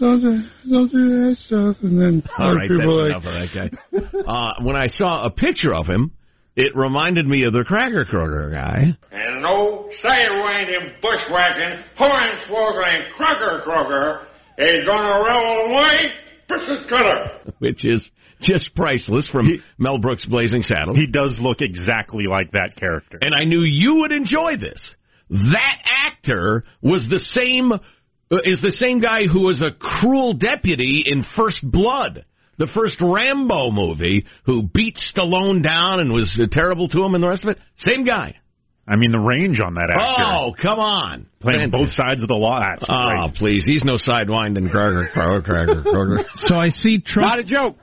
Don't 0.00 0.20
do, 0.20 0.42
don't 0.70 0.90
do 0.90 1.08
that 1.28 1.36
stuff, 1.44 1.76
and 1.82 2.00
then 2.00 2.22
All 2.38 2.52
other 2.52 2.58
that's 2.58 2.68
people 2.68 3.02
like, 3.02 3.10
enough 3.10 3.24
of 3.26 3.34
that 3.34 3.50
guy. 3.54 4.20
Uh, 4.26 4.64
when 4.64 4.74
I 4.76 4.86
saw 4.88 5.26
a 5.26 5.30
picture 5.30 5.74
of 5.74 5.86
him, 5.86 6.12
it 6.56 6.74
reminded 6.74 7.26
me 7.26 7.44
of 7.44 7.52
the 7.52 7.64
Cracker 7.64 8.06
Kroger 8.06 8.50
guy. 8.50 8.96
And 9.12 9.42
no 9.42 9.90
sidewinding, 10.02 11.00
bushwhacking, 11.02 11.84
hornswoggling, 11.98 13.10
crocker 13.16 13.60
crocker 13.62 14.26
is 14.58 14.86
gonna 14.86 15.22
roll 15.22 15.74
away 15.74 16.12
biscuit 16.48 16.88
cutter. 16.88 17.52
which 17.58 17.84
is 17.84 18.04
just 18.40 18.74
priceless 18.74 19.28
from 19.28 19.62
Mel 19.78 19.98
Brooks' 19.98 20.24
Blazing 20.24 20.62
Saddles. 20.62 20.96
He 20.96 21.06
does 21.06 21.38
look 21.40 21.58
exactly 21.60 22.24
like 22.28 22.52
that 22.52 22.74
character. 22.76 23.18
and 23.20 23.34
I 23.34 23.44
knew 23.44 23.60
you 23.60 23.96
would 23.96 24.12
enjoy 24.12 24.56
this. 24.56 24.80
That 25.28 25.76
actor 26.06 26.64
was 26.82 27.06
the 27.08 27.18
same 27.20 27.70
is 28.44 28.60
the 28.60 28.70
same 28.72 29.00
guy 29.00 29.26
who 29.26 29.40
was 29.42 29.60
a 29.60 29.72
cruel 29.72 30.34
deputy 30.34 31.02
in 31.06 31.24
First 31.36 31.60
Blood, 31.68 32.24
the 32.58 32.68
first 32.74 32.96
Rambo 33.00 33.70
movie, 33.70 34.24
who 34.46 34.62
beat 34.62 34.96
Stallone 34.96 35.62
down 35.62 36.00
and 36.00 36.12
was 36.12 36.38
uh, 36.40 36.46
terrible 36.50 36.88
to 36.88 37.02
him 37.04 37.14
and 37.14 37.22
the 37.24 37.28
rest 37.28 37.42
of 37.44 37.50
it. 37.50 37.58
Same 37.78 38.04
guy. 38.04 38.36
I 38.88 38.96
mean, 38.96 39.12
the 39.12 39.18
range 39.18 39.60
on 39.60 39.74
that 39.74 39.90
actor. 39.90 40.24
Oh, 40.24 40.52
come 40.60 40.78
on. 40.80 41.26
Playing 41.40 41.70
both 41.70 41.90
sides 41.90 42.22
of 42.22 42.28
the 42.28 42.34
law. 42.34 42.60
That's 42.60 42.84
Oh, 42.88 43.28
great. 43.28 43.34
please. 43.36 43.62
He's 43.64 43.84
no 43.84 43.96
sidewinding 43.96 44.70
Kroger, 44.72 45.10
Kroger, 45.12 45.46
Kroger, 45.46 45.84
Kroger. 45.84 46.24
So 46.36 46.56
I 46.56 46.70
see 46.70 47.00
Trump. 47.00 47.28
Not 47.28 47.38
a 47.38 47.44
joke. 47.44 47.76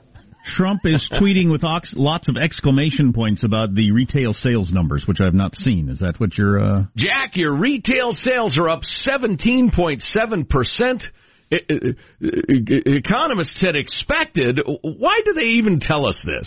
Trump 0.44 0.80
is 0.84 1.08
tweeting 1.20 1.50
with 1.50 1.62
ox- 1.64 1.92
lots 1.96 2.28
of 2.28 2.36
exclamation 2.36 3.12
points 3.12 3.42
about 3.44 3.74
the 3.74 3.90
retail 3.92 4.32
sales 4.32 4.70
numbers, 4.72 5.04
which 5.06 5.20
I've 5.20 5.34
not 5.34 5.54
seen. 5.56 5.88
Is 5.88 5.98
that 6.00 6.18
what 6.18 6.36
you're? 6.38 6.58
Uh... 6.60 6.84
Jack, 6.96 7.36
your 7.36 7.54
retail 7.54 8.12
sales 8.12 8.56
are 8.58 8.68
up 8.68 8.82
17.7%. 9.06 11.02
E- 11.50 11.56
e- 11.56 11.94
e- 12.22 12.82
Economists 12.86 13.60
had 13.60 13.74
expected. 13.76 14.60
Why 14.82 15.20
do 15.24 15.32
they 15.32 15.42
even 15.58 15.80
tell 15.80 16.06
us 16.06 16.20
this? 16.24 16.46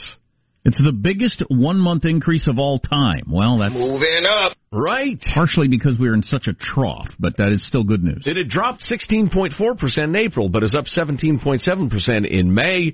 It's 0.63 0.77
the 0.77 0.91
biggest 0.91 1.41
one 1.49 1.79
month 1.79 2.05
increase 2.05 2.47
of 2.47 2.59
all 2.59 2.77
time. 2.77 3.23
Well, 3.31 3.57
that's 3.57 3.73
Moving 3.73 4.25
up. 4.27 4.55
Right. 4.71 5.19
partially 5.33 5.67
because 5.67 5.97
we're 5.99 6.13
in 6.13 6.21
such 6.21 6.45
a 6.47 6.53
trough, 6.53 7.07
but 7.19 7.37
that 7.37 7.51
is 7.51 7.65
still 7.67 7.83
good 7.83 8.03
news. 8.03 8.23
It 8.27 8.37
had 8.37 8.47
dropped 8.47 8.83
16.4% 8.85 9.97
in 9.97 10.15
April, 10.15 10.49
but 10.49 10.61
is 10.63 10.75
up 10.75 10.85
17.7% 10.85 12.27
in 12.29 12.53
May. 12.53 12.93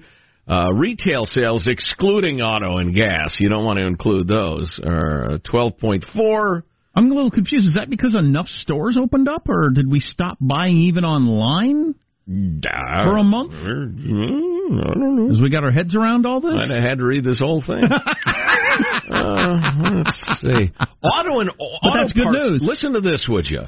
Uh, 0.50 0.72
retail 0.72 1.26
sales, 1.26 1.68
excluding 1.68 2.42
auto 2.42 2.78
and 2.78 2.96
gas, 2.96 3.38
you 3.40 3.50
don't 3.50 3.66
want 3.66 3.80
to 3.80 3.86
include 3.86 4.28
those, 4.28 4.80
are 4.82 5.40
12.4. 5.52 6.64
I'm 6.96 7.12
a 7.12 7.14
little 7.14 7.32
confused. 7.32 7.68
Is 7.68 7.76
that 7.76 7.90
because 7.90 8.16
enough 8.16 8.48
stores 8.48 8.98
opened 8.98 9.28
up, 9.28 9.50
or 9.50 9.70
did 9.70 9.92
we 9.92 10.00
stop 10.00 10.38
buying 10.40 10.78
even 10.78 11.04
online 11.04 11.96
for 12.26 13.18
a 13.18 13.24
month? 13.24 13.52
Mm, 13.52 14.80
I 14.80 14.94
don't 14.94 15.16
know. 15.16 15.32
As 15.32 15.42
we 15.42 15.50
got 15.50 15.64
our 15.64 15.72
heads 15.72 15.96
around 15.96 16.26
all 16.26 16.42
this? 16.42 16.60
Have 16.70 16.84
had 16.84 16.98
to 17.00 17.06
read 17.06 17.24
this 17.24 17.40
whole 17.40 17.62
thing. 17.62 17.84
uh, 19.12 19.60
let's 19.96 20.42
see. 20.42 20.72
Auto 21.04 21.40
and 21.42 21.52
auto 21.60 21.98
that's 22.00 22.14
good 22.14 22.32
news. 22.32 22.62
Listen 22.64 22.94
to 22.94 23.02
this, 23.02 23.26
would 23.30 23.46
you? 23.48 23.62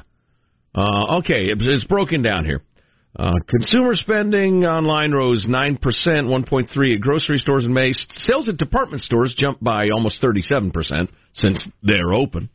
Uh, 0.74 1.18
okay, 1.18 1.48
it's 1.48 1.84
broken 1.84 2.22
down 2.22 2.44
here. 2.44 2.62
Uh, 3.16 3.32
consumer 3.48 3.94
spending 3.94 4.64
online 4.64 5.12
rose 5.12 5.46
9%, 5.48 5.78
1.3 5.78 6.94
at 6.94 7.00
grocery 7.00 7.38
stores 7.38 7.64
in 7.64 7.72
May. 7.72 7.92
Sales 7.92 8.48
at 8.48 8.56
department 8.56 9.02
stores 9.02 9.34
jumped 9.36 9.62
by 9.62 9.90
almost 9.90 10.22
37% 10.22 11.08
since 11.34 11.66
they're 11.82 12.14
open. 12.14 12.48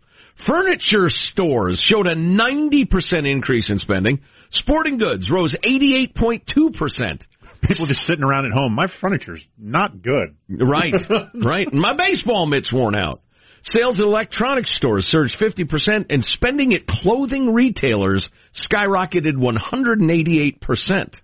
Furniture 0.47 1.09
stores 1.09 1.81
showed 1.83 2.07
a 2.07 2.15
90% 2.15 3.29
increase 3.29 3.69
in 3.69 3.79
spending. 3.79 4.19
Sporting 4.51 4.97
goods 4.97 5.29
rose 5.29 5.55
88.2%. 5.63 7.21
People 7.61 7.87
just 7.87 8.01
sitting 8.01 8.23
around 8.23 8.45
at 8.45 8.51
home. 8.51 8.73
My 8.73 8.87
furniture's 9.01 9.45
not 9.57 10.01
good. 10.01 10.35
Right, 10.49 10.93
right. 11.45 11.71
My 11.73 11.95
baseball 11.95 12.45
mitt's 12.45 12.71
worn 12.71 12.95
out. 12.95 13.21
Sales 13.65 13.99
at 13.99 14.05
electronics 14.05 14.75
stores 14.75 15.05
surged 15.05 15.37
50%, 15.39 16.05
and 16.11 16.23
spending 16.23 16.73
at 16.75 16.85
clothing 16.85 17.51
retailers 17.51 18.29
skyrocketed 18.53 19.35
188%. 19.35 21.15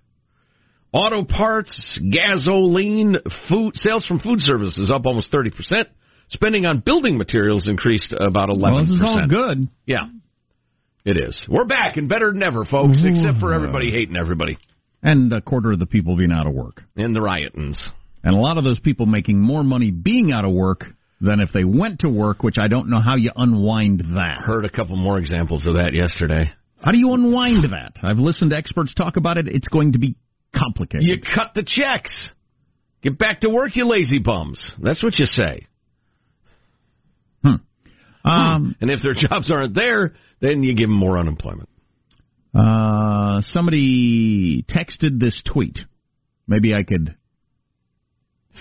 Auto 0.92 1.24
parts, 1.24 2.00
gasoline, 2.10 3.16
food 3.48 3.76
sales 3.76 4.04
from 4.06 4.18
food 4.18 4.40
services 4.40 4.90
up 4.90 5.06
almost 5.06 5.32
30%. 5.32 5.86
Spending 6.30 6.66
on 6.66 6.80
building 6.80 7.16
materials 7.16 7.68
increased 7.68 8.12
about 8.12 8.48
11%. 8.48 8.60
Well, 8.60 8.80
this 8.80 8.90
is 8.90 9.02
all 9.02 9.26
good. 9.28 9.68
Yeah, 9.86 10.08
it 11.04 11.16
is. 11.16 11.46
We're 11.48 11.64
back 11.64 11.96
and 11.96 12.08
better 12.08 12.32
than 12.32 12.42
ever, 12.42 12.64
folks, 12.64 12.98
Ooh. 13.04 13.08
except 13.08 13.38
for 13.38 13.54
everybody 13.54 13.92
hating 13.92 14.16
everybody. 14.16 14.58
And 15.02 15.32
a 15.32 15.40
quarter 15.40 15.72
of 15.72 15.78
the 15.78 15.86
people 15.86 16.16
being 16.16 16.32
out 16.32 16.46
of 16.46 16.54
work. 16.54 16.82
And 16.96 17.14
the 17.14 17.20
riotings. 17.20 17.78
And 18.24 18.34
a 18.34 18.38
lot 18.38 18.58
of 18.58 18.64
those 18.64 18.78
people 18.78 19.06
making 19.06 19.40
more 19.40 19.62
money 19.62 19.90
being 19.90 20.32
out 20.32 20.44
of 20.44 20.52
work 20.52 20.86
than 21.22 21.40
if 21.40 21.50
they 21.52 21.64
went 21.64 22.00
to 22.00 22.08
work, 22.08 22.42
which 22.42 22.56
I 22.58 22.66
don't 22.66 22.90
know 22.90 23.00
how 23.00 23.14
you 23.14 23.30
unwind 23.34 24.00
that. 24.16 24.42
Heard 24.42 24.64
a 24.64 24.70
couple 24.70 24.96
more 24.96 25.18
examples 25.18 25.66
of 25.66 25.74
that 25.74 25.94
yesterday. 25.94 26.52
How 26.82 26.90
do 26.90 26.98
you 26.98 27.12
unwind 27.12 27.62
that? 27.72 27.92
I've 28.02 28.18
listened 28.18 28.50
to 28.50 28.56
experts 28.56 28.92
talk 28.92 29.16
about 29.16 29.38
it. 29.38 29.46
It's 29.46 29.68
going 29.68 29.92
to 29.92 29.98
be 29.98 30.16
complicated. 30.54 31.06
You 31.06 31.18
cut 31.20 31.54
the 31.54 31.62
checks. 31.64 32.30
Get 33.02 33.18
back 33.18 33.40
to 33.40 33.50
work, 33.50 33.76
you 33.76 33.86
lazy 33.86 34.18
bums. 34.18 34.72
That's 34.80 35.02
what 35.02 35.16
you 35.18 35.26
say. 35.26 35.68
Hmm. 37.44 37.54
Um, 38.24 38.76
and 38.80 38.90
if 38.90 39.00
their 39.02 39.14
jobs 39.16 39.50
aren't 39.50 39.76
there, 39.76 40.14
then 40.40 40.64
you 40.64 40.74
give 40.74 40.88
them 40.88 40.98
more 40.98 41.18
unemployment. 41.18 41.68
Uh, 42.54 43.40
somebody 43.42 44.64
texted 44.68 45.20
this 45.20 45.40
tweet. 45.50 45.78
Maybe 46.48 46.74
I 46.74 46.82
could 46.82 47.16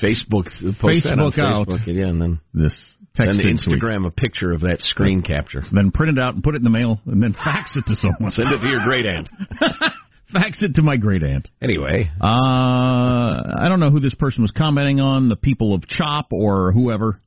Facebook 0.01 0.45
post 0.79 1.03
that 1.03 1.19
on 1.19 1.31
Facebook 1.31 1.39
out 1.39 1.67
Facebook, 1.67 1.87
yeah, 1.87 2.07
and 2.07 2.21
then 2.21 2.39
this 2.53 2.73
text 3.15 3.37
then 3.37 3.57
Instagram 3.57 4.07
a 4.07 4.11
picture 4.11 4.51
of 4.51 4.61
that 4.61 4.77
screen 4.79 5.21
capture. 5.21 5.63
Then 5.71 5.91
print 5.91 6.17
it 6.17 6.21
out 6.21 6.33
and 6.33 6.43
put 6.43 6.55
it 6.55 6.57
in 6.57 6.63
the 6.63 6.69
mail, 6.69 6.99
and 7.05 7.21
then 7.21 7.33
fax 7.33 7.75
it 7.75 7.85
to 7.87 7.95
someone. 7.95 8.31
Send 8.31 8.49
it 8.49 8.59
to 8.59 8.67
your 8.67 8.83
great 8.83 9.05
aunt. 9.05 9.29
fax 10.33 10.61
it 10.61 10.75
to 10.75 10.81
my 10.81 10.97
great 10.97 11.23
aunt. 11.23 11.47
Anyway, 11.61 12.09
uh, 12.21 12.25
I 12.25 13.67
don't 13.69 13.79
know 13.79 13.89
who 13.89 13.99
this 13.99 14.15
person 14.15 14.41
was 14.41 14.51
commenting 14.51 14.99
on, 14.99 15.29
the 15.29 15.35
people 15.35 15.73
of 15.73 15.87
Chop 15.87 16.27
or 16.31 16.71
whoever. 16.71 17.21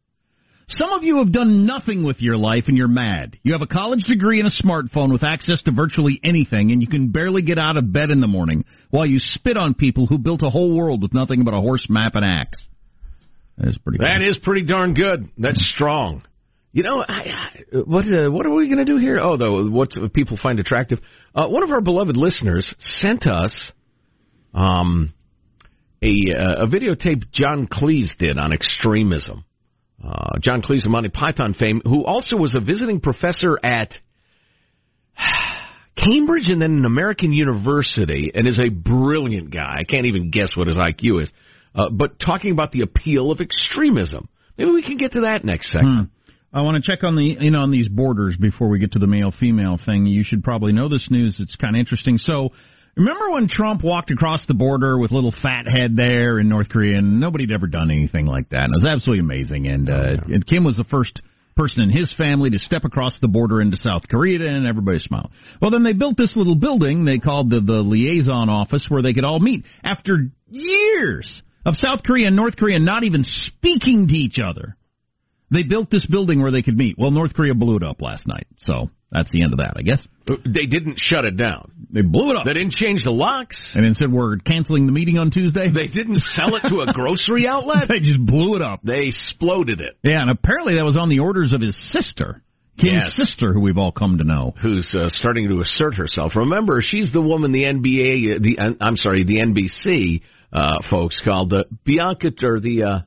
Some 0.66 0.92
of 0.92 1.04
you 1.04 1.18
have 1.18 1.30
done 1.30 1.66
nothing 1.66 2.04
with 2.04 2.22
your 2.22 2.38
life 2.38 2.64
and 2.68 2.76
you're 2.76 2.88
mad. 2.88 3.38
You 3.42 3.52
have 3.52 3.60
a 3.60 3.66
college 3.66 4.04
degree 4.04 4.40
and 4.40 4.48
a 4.48 4.66
smartphone 4.66 5.12
with 5.12 5.22
access 5.22 5.62
to 5.64 5.72
virtually 5.72 6.18
anything, 6.24 6.72
and 6.72 6.80
you 6.80 6.88
can 6.88 7.08
barely 7.08 7.42
get 7.42 7.58
out 7.58 7.76
of 7.76 7.92
bed 7.92 8.10
in 8.10 8.20
the 8.20 8.26
morning 8.26 8.64
while 8.94 9.07
you 9.07 9.18
spit 9.18 9.57
on 9.57 9.74
people 9.74 10.07
who 10.07 10.18
built 10.18 10.40
a 10.44 10.48
whole 10.48 10.72
world 10.72 11.02
with 11.02 11.12
nothing 11.12 11.42
but 11.42 11.52
a 11.52 11.61
horse, 11.61 11.85
map, 11.90 12.14
and 12.14 12.24
axe. 12.24 12.59
That 13.59 13.70
is 13.70 13.76
pretty. 13.76 13.98
That 13.98 14.18
good. 14.18 14.28
is 14.28 14.38
pretty 14.38 14.62
darn 14.62 14.94
good. 14.94 15.30
That's 15.37 15.61
strong. 15.74 16.22
You 16.70 16.85
know, 16.85 17.00
I, 17.00 17.12
I, 17.12 17.78
what 17.87 18.04
uh, 18.04 18.30
what 18.30 18.46
are 18.46 18.54
we 18.54 18.68
going 18.68 18.85
to 18.87 18.92
do 18.92 18.98
here? 18.98 19.18
Oh, 19.20 19.37
though, 19.37 19.68
what 19.68 19.90
people 20.12 20.38
find 20.40 20.61
attractive. 20.61 21.00
Uh, 21.35 21.48
one 21.48 21.64
of 21.64 21.70
our 21.70 21.80
beloved 21.80 22.16
listeners 22.16 22.72
sent 22.78 23.26
us 23.26 23.72
um, 24.54 25.12
a 26.00 26.14
uh, 26.33 26.62
a 26.62 26.66
videotape 26.68 27.33
John 27.33 27.66
Cleese 27.66 28.16
did 28.16 28.38
on 28.38 28.52
extremism. 28.52 29.44
Uh, 30.04 30.38
John 30.40 30.62
Cleese 30.62 30.85
of 30.85 30.92
Monty 30.92 31.09
Python 31.09 31.54
fame, 31.54 31.83
who 31.83 32.04
also 32.04 32.37
was 32.37 32.54
a 32.54 32.61
visiting 32.61 33.00
professor 33.00 33.59
at 33.61 33.92
Cambridge 35.96 36.48
and 36.48 36.61
then 36.61 36.72
an 36.72 36.85
American 36.85 37.33
University, 37.33 38.33
and 38.35 38.48
is 38.48 38.59
a 38.59 38.68
brilliant 38.68 39.50
guy. 39.50 39.76
I 39.80 39.85
can't 39.85 40.07
even 40.07 40.30
guess 40.30 40.57
what 40.57 40.66
his 40.66 40.76
IQ 40.76 41.22
is. 41.22 41.30
Uh, 41.74 41.88
but 41.90 42.18
talking 42.18 42.52
about 42.52 42.72
the 42.72 42.83
appeal 42.83 43.30
of 43.30 43.40
extremism. 43.40 44.28
Maybe 44.57 44.70
we 44.70 44.83
can 44.83 44.96
get 44.96 45.12
to 45.12 45.22
that 45.22 45.44
next 45.44 45.72
segment. 45.72 46.11
Hmm. 46.11 46.57
I 46.57 46.62
want 46.62 46.83
to 46.83 46.88
check 46.88 47.02
on 47.02 47.16
the 47.16 47.37
you 47.40 47.50
know 47.50 47.61
on 47.61 47.72
these 47.72 47.88
borders 47.88 48.37
before 48.37 48.68
we 48.68 48.78
get 48.78 48.92
to 48.92 49.00
the 49.00 49.09
male 49.09 49.33
female 49.38 49.78
thing. 49.85 50.07
You 50.07 50.22
should 50.22 50.44
probably 50.44 50.72
know 50.72 50.88
this 50.88 51.09
news. 51.11 51.37
It's 51.40 51.57
kind 51.57 51.76
of 51.76 51.80
interesting. 51.80 52.18
So. 52.18 52.50
Remember 52.96 53.33
when 53.33 53.48
Trump 53.48 53.83
walked 53.83 54.12
across 54.12 54.46
the 54.46 54.54
border 54.54 54.96
with 54.96 55.11
little 55.11 55.35
fat 55.42 55.66
head 55.66 55.96
there 55.96 56.38
in 56.38 56.48
North 56.48 56.68
Korea, 56.68 56.98
and 56.98 57.18
nobody'd 57.18 57.50
ever 57.50 57.66
done 57.66 57.90
anything 57.90 58.24
like 58.24 58.50
that. 58.50 58.62
And 58.62 58.72
it 58.72 58.76
was 58.76 58.87
absolutely 58.87 59.18
amazing. 59.18 59.66
And 59.66 59.90
uh, 59.90 60.22
and 60.33 60.46
Kim 60.46 60.62
was 60.62 60.76
the 60.76 60.85
first 60.85 61.20
person 61.56 61.82
in 61.82 61.90
his 61.90 62.12
family 62.14 62.50
to 62.50 62.58
step 62.58 62.84
across 62.84 63.18
the 63.20 63.28
border 63.28 63.60
into 63.60 63.76
South 63.76 64.02
Korea, 64.08 64.40
and 64.46 64.66
everybody 64.66 64.98
smiled. 64.98 65.30
Well, 65.60 65.70
then 65.70 65.82
they 65.82 65.92
built 65.92 66.16
this 66.16 66.36
little 66.36 66.56
building 66.56 67.04
they 67.04 67.18
called 67.18 67.50
the 67.50 67.60
the 67.60 67.82
liaison 67.82 68.48
office 68.48 68.86
where 68.88 69.02
they 69.02 69.12
could 69.12 69.24
all 69.24 69.40
meet 69.40 69.64
after 69.82 70.30
years 70.48 71.42
of 71.64 71.74
South 71.76 72.02
Korea 72.04 72.28
and 72.28 72.36
North 72.36 72.56
Korea 72.56 72.78
not 72.78 73.04
even 73.04 73.24
speaking 73.24 74.08
to 74.08 74.14
each 74.14 74.38
other. 74.38 74.76
They 75.50 75.62
built 75.62 75.90
this 75.90 76.06
building 76.06 76.42
where 76.42 76.50
they 76.50 76.62
could 76.62 76.76
meet. 76.76 76.96
Well, 76.98 77.10
North 77.10 77.34
Korea 77.34 77.54
blew 77.54 77.76
it 77.76 77.82
up 77.82 78.00
last 78.00 78.26
night, 78.26 78.46
so 78.64 78.90
that's 79.14 79.31
the 79.31 79.42
end 79.42 79.53
of 79.53 79.59
that, 79.59 79.74
I 79.77 79.83
guess. 79.83 80.07
They 80.27 80.66
didn't 80.66 80.98
shut 80.98 81.24
it 81.24 81.37
down. 81.37 81.70
They 81.90 82.00
blew 82.03 82.31
it 82.33 82.37
up. 82.37 82.44
They 82.44 82.53
didn't 82.55 82.72
change 82.72 83.05
the 83.05 83.11
locks. 83.12 83.70
And 83.74 83.85
then 83.85 83.94
said 83.94 84.12
we're 84.12 84.37
canceling 84.38 84.87
the 84.87 84.92
meeting 84.92 85.16
on 85.18 85.31
Tuesday. 85.31 85.70
They 85.72 85.87
didn't 85.87 86.16
sell 86.35 86.55
it 86.57 86.62
to 86.68 86.81
a 86.81 86.92
grocery 86.92 87.46
outlet. 87.48 87.88
they 87.88 88.00
just 88.00 88.24
blew 88.24 88.57
it 88.57 88.62
up. 88.62 88.81
They 88.83 89.07
exploded 89.07 89.81
it. 89.81 89.96
Yeah, 90.03 90.20
and 90.20 90.31
apparently 90.31 90.74
that 90.77 90.85
was 90.85 90.96
on 90.98 91.09
the 91.09 91.20
orders 91.20 91.53
of 91.53 91.61
his 91.61 91.77
sister. 91.92 92.42
Kim's 92.77 93.05
Yes. 93.05 93.14
sister, 93.14 93.53
who 93.53 93.61
we've 93.61 93.79
all 93.79 93.92
come 93.92 94.18
to 94.18 94.24
know. 94.24 94.53
Who's 94.61 94.92
uh, 94.98 95.09
starting 95.09 95.48
to 95.48 95.61
assert 95.61 95.94
herself? 95.94 96.33
Remember, 96.35 96.81
she's 96.83 97.12
the 97.12 97.20
woman 97.22 97.53
the 97.53 97.62
NBA, 97.62 98.35
uh, 98.35 98.38
the 98.42 98.59
uh, 98.59 98.70
I'm 98.81 98.96
sorry, 98.96 99.22
the 99.22 99.37
NBC 99.40 100.22
uh, 100.53 100.79
folks 100.90 101.20
called 101.24 101.50
the 101.50 101.66
Bianca 101.85 102.33
or 102.42 102.59
the. 102.59 102.83
Uh, 102.83 102.98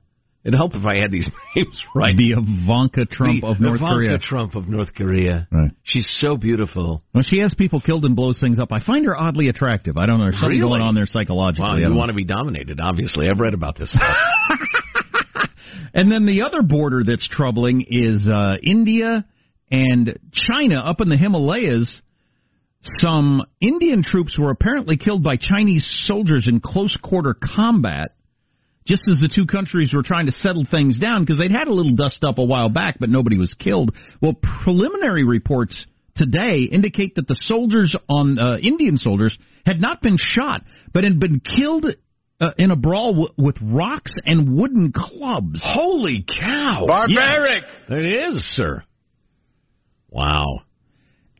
it'd 0.48 0.56
help 0.58 0.74
if 0.74 0.86
I 0.86 0.96
had 0.96 1.12
these 1.12 1.30
names 1.56 1.80
right. 1.94 2.16
The 2.18 2.32
Ivanka 2.32 3.06
Trump 3.06 3.42
The 3.42 3.48
of 3.48 3.60
North 3.60 3.76
Ivanka 3.82 3.94
Korea. 3.96 4.18
Trump 4.18 4.56
of 4.56 4.68
North 4.68 4.94
Korea. 4.96 5.48
Right. 5.52 5.72
She's 5.84 6.08
so 6.20 6.38
beautiful. 6.38 7.04
Well, 7.14 7.24
she 7.28 7.40
has 7.42 7.54
people 7.56 7.82
killed 7.82 8.06
and 8.06 8.16
blows 8.16 8.40
things 8.40 8.58
up. 8.60 8.72
I 8.72 8.84
find 8.84 9.06
her 9.06 9.16
oddly 9.16 9.50
attractive. 9.50 9.98
I 9.98 10.06
don't 10.08 10.18
know. 10.18 10.26
There's 10.32 10.36
something 10.40 10.58
Really? 10.58 10.80
going 10.80 10.82
on 10.82 10.96
there 10.96 11.06
psychologically. 11.06 11.66
Wow, 11.68 11.76
you 11.78 11.94
want 11.94 12.10
to 12.10 12.16
be 12.16 12.24
dominated? 12.26 12.80
Obviously, 12.82 13.30
I've 13.30 13.40
read 13.40 13.54
about 13.54 13.78
this. 13.78 13.96
And 15.94 16.12
then 16.12 16.26
the 16.28 16.44
other 16.44 16.62
border 16.62 17.04
that's 17.04 17.28
troubling 17.28 17.84
is 17.90 18.28
uh, 18.32 18.56
India 18.62 19.26
and 19.72 20.20
China 20.32 20.80
up 20.80 21.02
in 21.02 21.10
the 21.10 21.18
Himalayas. 21.18 22.02
Some 23.00 23.42
Indian 23.60 24.04
troops 24.04 24.38
were 24.38 24.52
apparently 24.52 24.98
killed 24.98 25.24
by 25.24 25.38
Chinese 25.38 25.88
soldiers 26.06 26.46
in 26.48 26.60
close 26.60 26.96
quarter 27.02 27.34
combat, 27.34 28.12
just 28.88 29.04
as 29.10 29.20
the 29.20 29.30
two 29.34 29.46
countries 29.46 29.94
were 29.94 30.04
trying 30.04 30.26
to 30.28 30.32
settle 30.32 30.66
things 30.70 30.98
down 30.98 31.24
because 31.24 31.38
they'd 31.38 31.52
had 31.52 31.68
a 31.68 31.74
little 31.74 31.96
dust 31.96 32.24
up 32.24 32.38
a 32.38 32.44
while 32.44 32.70
back, 32.70 32.98
but 33.00 33.10
nobody 33.10 33.38
was 33.38 33.54
killed. 33.54 33.94
Well, 34.22 34.34
preliminary 34.64 35.26
reports 35.26 35.86
today 36.16 36.62
indicate 36.72 37.16
that 37.16 37.28
the 37.28 37.38
soldiers 37.42 37.96
on 38.10 38.40
uh, 38.40 38.58
Indian 38.58 38.98
soldiers 38.98 39.38
had 39.66 39.82
not 39.82 40.02
been 40.02 40.18
shot, 40.18 40.62
but 40.94 41.04
had 41.04 41.20
been 41.20 41.42
killed 41.42 41.86
uh, 42.40 42.50
in 42.58 42.72
a 42.72 42.76
brawl 42.76 43.12
w- 43.12 43.34
with 43.38 43.58
rocks 43.62 44.12
and 44.26 44.58
wooden 44.58 44.94
clubs. 44.96 45.60
Holy 45.62 46.24
cow! 46.28 46.86
Barbaric. 46.88 47.64
It 47.90 48.34
is, 48.34 48.44
sir. 48.56 48.84
Wow. 50.10 50.62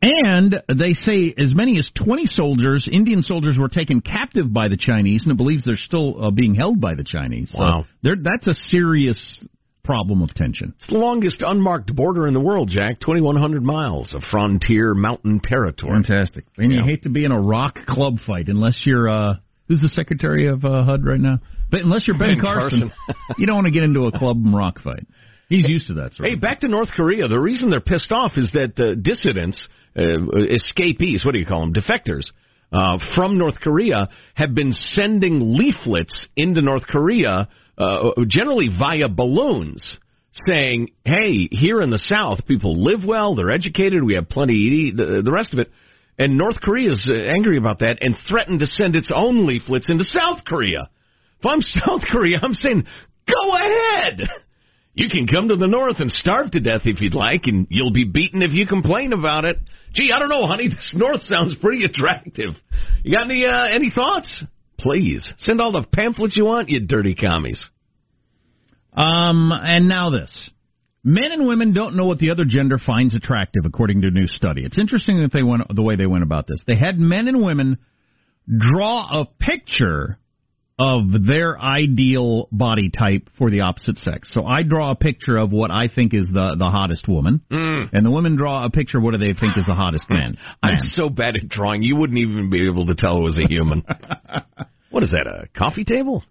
And 0.00 0.54
they 0.68 0.92
say 0.92 1.34
as 1.36 1.54
many 1.54 1.78
as 1.78 1.90
20 2.02 2.26
soldiers, 2.26 2.88
Indian 2.90 3.22
soldiers, 3.22 3.56
were 3.58 3.68
taken 3.68 4.00
captive 4.00 4.52
by 4.52 4.68
the 4.68 4.76
Chinese, 4.76 5.24
and 5.24 5.32
it 5.32 5.36
believes 5.36 5.64
they're 5.64 5.76
still 5.76 6.26
uh, 6.26 6.30
being 6.30 6.54
held 6.54 6.80
by 6.80 6.94
the 6.94 7.04
Chinese. 7.04 7.52
Wow. 7.56 7.86
they're- 8.02 8.16
that's 8.22 8.46
a 8.46 8.54
serious 8.54 9.44
problem 9.84 10.22
of 10.22 10.32
tension. 10.34 10.74
It's 10.78 10.86
the 10.88 10.98
longest 10.98 11.42
unmarked 11.44 11.94
border 11.96 12.26
in 12.28 12.34
the 12.34 12.40
world, 12.40 12.68
Jack. 12.68 13.00
2,100 13.00 13.62
miles 13.62 14.14
of 14.14 14.22
frontier 14.30 14.92
mountain 14.94 15.40
territory. 15.42 15.92
Fantastic. 16.02 16.44
And 16.58 16.70
you 16.70 16.82
hate 16.84 17.04
to 17.04 17.08
be 17.08 17.24
in 17.24 17.32
a 17.32 17.40
rock 17.40 17.78
club 17.86 18.18
fight 18.26 18.48
unless 18.48 18.82
you're, 18.84 19.08
uh, 19.08 19.34
who's 19.66 19.80
the 19.80 19.88
secretary 19.88 20.46
of 20.46 20.62
uh, 20.64 20.84
HUD 20.84 21.06
right 21.06 21.18
now? 21.20 21.38
But 21.70 21.80
unless 21.80 22.06
you're 22.06 22.18
Ben, 22.18 22.34
Ben 22.34 22.40
Carson, 22.40 22.92
Carson. 23.06 23.34
you 23.38 23.46
don't 23.46 23.56
want 23.56 23.66
to 23.66 23.72
get 23.72 23.82
into 23.82 24.04
a 24.04 24.12
club 24.16 24.36
and 24.36 24.54
rock 24.54 24.80
fight. 24.80 25.06
He's 25.48 25.66
used 25.68 25.86
to 25.88 25.94
that 25.94 26.12
sort 26.12 26.28
Hey, 26.28 26.34
of 26.34 26.40
back 26.42 26.60
to 26.60 26.68
North 26.68 26.90
Korea. 26.94 27.26
The 27.26 27.40
reason 27.40 27.70
they're 27.70 27.80
pissed 27.80 28.12
off 28.12 28.32
is 28.36 28.52
that 28.52 28.76
the 28.76 28.94
dissidents, 28.94 29.66
escapees, 29.98 31.24
what 31.24 31.32
do 31.32 31.38
you 31.38 31.46
call 31.46 31.60
them, 31.60 31.74
defectors, 31.74 32.24
uh, 32.72 32.98
from 33.14 33.38
North 33.38 33.60
Korea 33.60 34.08
have 34.34 34.54
been 34.54 34.72
sending 34.72 35.56
leaflets 35.56 36.28
into 36.36 36.60
North 36.60 36.86
Korea, 36.86 37.48
uh, 37.78 38.10
generally 38.26 38.68
via 38.68 39.08
balloons, 39.08 39.98
saying, 40.32 40.90
"Hey, 41.04 41.48
here 41.50 41.80
in 41.80 41.90
the 41.90 41.98
South, 41.98 42.46
people 42.46 42.82
live 42.82 43.04
well, 43.04 43.34
they're 43.34 43.50
educated, 43.50 44.04
we 44.04 44.14
have 44.14 44.28
plenty 44.28 44.54
to 44.54 44.60
eat, 44.60 44.96
the, 44.96 45.22
the 45.22 45.32
rest 45.32 45.52
of 45.52 45.60
it." 45.60 45.70
And 46.18 46.36
North 46.36 46.60
Korea 46.60 46.90
is 46.90 47.08
uh, 47.10 47.14
angry 47.14 47.56
about 47.56 47.78
that 47.78 47.98
and 48.02 48.16
threatened 48.28 48.60
to 48.60 48.66
send 48.66 48.96
its 48.96 49.10
own 49.14 49.46
leaflets 49.46 49.88
into 49.88 50.04
South 50.04 50.44
Korea. 50.44 50.90
If 51.38 51.46
I'm 51.46 51.62
South 51.62 52.02
Korea, 52.10 52.38
I'm 52.42 52.54
saying, 52.54 52.84
go 53.26 53.56
ahead. 53.56 54.28
You 54.98 55.08
can 55.08 55.28
come 55.28 55.46
to 55.46 55.54
the 55.54 55.68
north 55.68 56.00
and 56.00 56.10
starve 56.10 56.50
to 56.50 56.58
death 56.58 56.80
if 56.84 57.00
you'd 57.00 57.14
like, 57.14 57.42
and 57.44 57.68
you'll 57.70 57.92
be 57.92 58.02
beaten 58.02 58.42
if 58.42 58.50
you 58.52 58.66
complain 58.66 59.12
about 59.12 59.44
it. 59.44 59.56
Gee, 59.94 60.10
I 60.12 60.18
don't 60.18 60.28
know, 60.28 60.44
honey. 60.44 60.68
This 60.70 60.92
north 60.92 61.22
sounds 61.22 61.54
pretty 61.60 61.84
attractive. 61.84 62.50
You 63.04 63.16
got 63.16 63.30
any 63.30 63.46
uh, 63.46 63.66
any 63.72 63.90
thoughts? 63.90 64.42
Please 64.76 65.32
send 65.38 65.60
all 65.60 65.70
the 65.70 65.84
pamphlets 65.84 66.36
you 66.36 66.46
want, 66.46 66.68
you 66.68 66.84
dirty 66.84 67.14
commies. 67.14 67.64
Um, 68.92 69.52
and 69.52 69.88
now 69.88 70.10
this. 70.10 70.50
Men 71.04 71.30
and 71.30 71.46
women 71.46 71.72
don't 71.72 71.94
know 71.94 72.06
what 72.06 72.18
the 72.18 72.32
other 72.32 72.44
gender 72.44 72.78
finds 72.84 73.14
attractive, 73.14 73.62
according 73.66 74.00
to 74.02 74.08
a 74.08 74.10
new 74.10 74.26
study. 74.26 74.64
It's 74.64 74.80
interesting 74.80 75.20
that 75.20 75.32
they 75.32 75.44
went 75.44 75.62
the 75.72 75.82
way 75.82 75.94
they 75.94 76.06
went 76.06 76.24
about 76.24 76.48
this. 76.48 76.58
They 76.66 76.76
had 76.76 76.98
men 76.98 77.28
and 77.28 77.40
women 77.40 77.78
draw 78.48 79.20
a 79.20 79.26
picture 79.26 80.18
of 80.78 81.24
their 81.26 81.60
ideal 81.60 82.48
body 82.52 82.88
type 82.88 83.28
for 83.36 83.50
the 83.50 83.62
opposite 83.62 83.98
sex. 83.98 84.32
So 84.32 84.46
I 84.46 84.62
draw 84.62 84.92
a 84.92 84.94
picture 84.94 85.36
of 85.36 85.50
what 85.50 85.72
I 85.72 85.88
think 85.88 86.14
is 86.14 86.28
the 86.32 86.54
the 86.56 86.70
hottest 86.70 87.08
woman, 87.08 87.40
mm. 87.50 87.88
and 87.92 88.06
the 88.06 88.10
women 88.10 88.36
draw 88.36 88.64
a 88.64 88.70
picture 88.70 88.98
of 88.98 89.04
what 89.04 89.12
do 89.12 89.18
they 89.18 89.38
think 89.38 89.58
is 89.58 89.66
the 89.66 89.74
hottest 89.74 90.04
man. 90.10 90.38
I'm 90.62 90.74
man. 90.74 90.82
so 90.92 91.08
bad 91.08 91.34
at 91.34 91.48
drawing, 91.48 91.82
you 91.82 91.96
wouldn't 91.96 92.18
even 92.18 92.48
be 92.50 92.68
able 92.68 92.86
to 92.86 92.94
tell 92.94 93.18
it 93.18 93.22
was 93.22 93.38
a 93.38 93.48
human. 93.48 93.82
what 94.90 95.02
is 95.02 95.10
that? 95.10 95.26
A 95.26 95.48
coffee 95.58 95.84
table? 95.84 96.22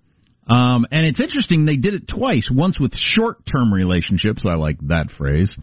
Um, 0.49 0.85
and 0.91 1.05
it's 1.05 1.19
interesting 1.19 1.65
they 1.65 1.75
did 1.75 1.93
it 1.93 2.07
twice. 2.07 2.49
Once 2.49 2.79
with 2.79 2.93
short-term 2.95 3.73
relationships. 3.73 4.45
I 4.49 4.55
like 4.55 4.77
that 4.87 5.07
phrase. 5.17 5.53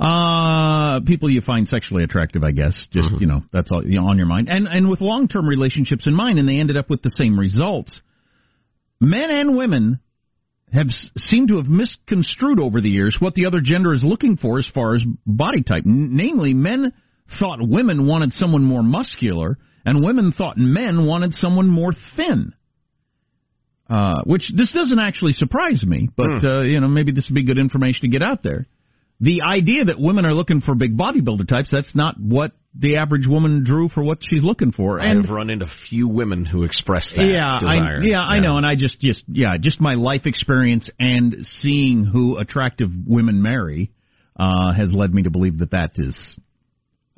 Uh, 0.00 1.00
people 1.00 1.28
you 1.28 1.42
find 1.42 1.68
sexually 1.68 2.04
attractive, 2.04 2.42
I 2.42 2.52
guess. 2.52 2.72
Just 2.90 3.10
mm-hmm. 3.10 3.20
you 3.20 3.26
know, 3.26 3.42
that's 3.52 3.70
all 3.70 3.84
you 3.84 4.00
know, 4.00 4.06
on 4.06 4.16
your 4.16 4.26
mind. 4.26 4.48
And 4.48 4.66
and 4.66 4.88
with 4.88 5.02
long-term 5.02 5.46
relationships 5.46 6.06
in 6.06 6.14
mind, 6.14 6.38
and 6.38 6.48
they 6.48 6.56
ended 6.56 6.78
up 6.78 6.88
with 6.88 7.02
the 7.02 7.12
same 7.16 7.38
results 7.38 8.00
men 9.00 9.30
and 9.30 9.56
women 9.56 10.00
have 10.72 10.86
seemed 11.16 11.48
to 11.48 11.56
have 11.56 11.66
misconstrued 11.66 12.60
over 12.60 12.80
the 12.80 12.90
years 12.90 13.16
what 13.18 13.34
the 13.34 13.46
other 13.46 13.60
gender 13.60 13.92
is 13.92 14.02
looking 14.04 14.36
for 14.36 14.58
as 14.58 14.68
far 14.72 14.94
as 14.94 15.02
body 15.26 15.62
type. 15.62 15.82
N- 15.84 16.10
namely, 16.12 16.54
men 16.54 16.92
thought 17.38 17.58
women 17.60 18.06
wanted 18.06 18.32
someone 18.32 18.62
more 18.62 18.82
muscular, 18.82 19.58
and 19.84 20.04
women 20.04 20.32
thought 20.32 20.56
men 20.58 21.06
wanted 21.06 21.34
someone 21.34 21.68
more 21.68 21.92
thin. 22.16 22.54
Uh, 23.88 24.22
which 24.24 24.52
this 24.56 24.72
doesn't 24.72 25.00
actually 25.00 25.32
surprise 25.32 25.82
me, 25.84 26.08
but 26.16 26.26
mm. 26.26 26.44
uh, 26.44 26.62
you 26.62 26.80
know 26.80 26.86
maybe 26.86 27.10
this 27.10 27.26
would 27.28 27.34
be 27.34 27.44
good 27.44 27.58
information 27.58 28.02
to 28.02 28.08
get 28.08 28.22
out 28.22 28.40
there. 28.42 28.68
The 29.20 29.42
idea 29.42 29.86
that 29.86 29.98
women 29.98 30.24
are 30.24 30.32
looking 30.32 30.60
for 30.60 30.76
big 30.76 30.96
bodybuilder 30.96 31.48
types—that's 31.48 31.94
not 31.96 32.14
what 32.20 32.52
the 32.74 32.96
average 32.96 33.26
woman 33.26 33.64
drew 33.64 33.88
for 33.88 34.02
what 34.02 34.18
she's 34.20 34.42
looking 34.42 34.72
for. 34.72 34.98
And 34.98 35.24
I've 35.24 35.30
run 35.30 35.50
into 35.50 35.66
few 35.88 36.08
women 36.08 36.44
who 36.44 36.64
express 36.64 37.12
that 37.16 37.26
yeah, 37.26 37.58
desire. 37.58 37.98
I, 38.00 38.04
yeah, 38.04 38.12
yeah, 38.12 38.20
I 38.20 38.38
know, 38.38 38.56
and 38.56 38.66
I 38.66 38.74
just, 38.76 39.00
just, 39.00 39.24
yeah, 39.26 39.56
just 39.60 39.80
my 39.80 39.94
life 39.94 40.22
experience 40.26 40.88
and 40.98 41.46
seeing 41.60 42.04
who 42.04 42.38
attractive 42.38 42.90
women 43.06 43.42
marry 43.42 43.90
uh, 44.38 44.72
has 44.72 44.92
led 44.92 45.12
me 45.12 45.24
to 45.24 45.30
believe 45.30 45.58
that 45.58 45.72
that 45.72 45.92
is 45.96 46.16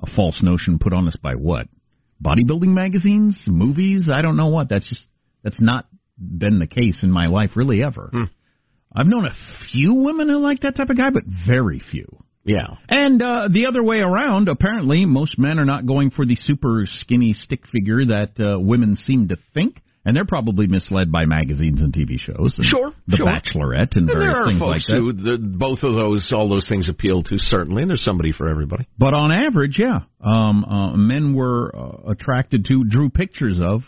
a 0.03 0.07
false 0.17 0.43
notion 0.43 0.79
put 0.79 0.93
on 0.93 1.07
us 1.07 1.17
by 1.23 1.35
what 1.35 1.69
bodybuilding 2.23 2.73
magazines, 2.73 3.41
movies. 3.47 4.09
I 4.13 4.23
don't 4.23 4.37
know 4.37 4.49
what. 4.49 4.69
That's 4.69 4.89
just 4.89 5.07
that's 5.43 5.61
not 5.61 5.87
been 6.19 6.59
the 6.59 6.67
case 6.67 7.03
in 7.03 7.11
my 7.11 7.27
life 7.27 7.51
really 7.57 7.83
ever. 7.83 8.11
Hmm. 8.13 8.25
I've 8.95 9.07
known 9.07 9.27
a 9.27 9.35
few 9.71 9.95
women 9.95 10.29
who 10.29 10.39
like 10.39 10.61
that 10.61 10.77
type 10.77 10.91
of 10.91 10.97
guy, 10.97 11.11
but 11.11 11.25
very 11.47 11.81
few. 11.91 12.23
Yeah. 12.45 12.77
And 12.89 13.23
uh, 13.23 13.49
the 13.53 13.67
other 13.67 13.83
way 13.83 14.01
around, 14.01 14.49
apparently, 14.49 15.07
most 15.07 15.39
men 15.39 15.59
are 15.59 15.65
not 15.65 15.87
going 15.87 16.11
for 16.11 16.27
the 16.27 16.37
super 16.37 16.85
skinny 16.87 17.35
stick 17.35 17.61
figure 17.71 18.05
that 18.07 18.41
uh, 18.41 18.59
women 18.59 18.97
seem 18.97 19.29
to 19.29 19.37
think. 19.55 19.81
And 20.05 20.17
they're 20.17 20.25
probably 20.25 20.67
misled 20.67 21.13
by 21.13 21.27
magazines 21.27 21.81
and 21.81 21.93
TV 21.93 22.19
shows. 22.19 22.55
And 22.57 22.67
sure, 22.67 22.93
The 23.07 23.19
sure. 23.19 23.27
Bachelorette 23.27 23.95
and, 23.95 24.11
and 24.11 24.19
various 24.19 24.49
things 24.49 24.61
like 24.61 24.83
that. 24.89 24.97
Who, 24.97 25.13
the, 25.13 25.39
both 25.39 25.85
of 25.85 25.95
those, 25.95 26.33
all 26.35 26.49
those 26.49 26.69
things 26.69 26.89
appeal 26.89 27.23
to 27.23 27.39
certainly, 27.39 27.83
and 27.83 27.89
there's 27.91 28.03
somebody 28.03 28.33
for 28.33 28.49
everybody. 28.49 28.89
But 28.99 29.15
on 29.15 29.31
average, 29.31 29.79
yeah, 29.79 30.01
um, 30.21 30.65
uh, 30.65 30.97
men 30.97 31.35
were 31.35 31.71
uh, 31.73 32.11
attracted 32.11 32.65
to, 32.65 32.83
drew 32.83 33.11
pictures 33.11 33.61
of 33.63 33.83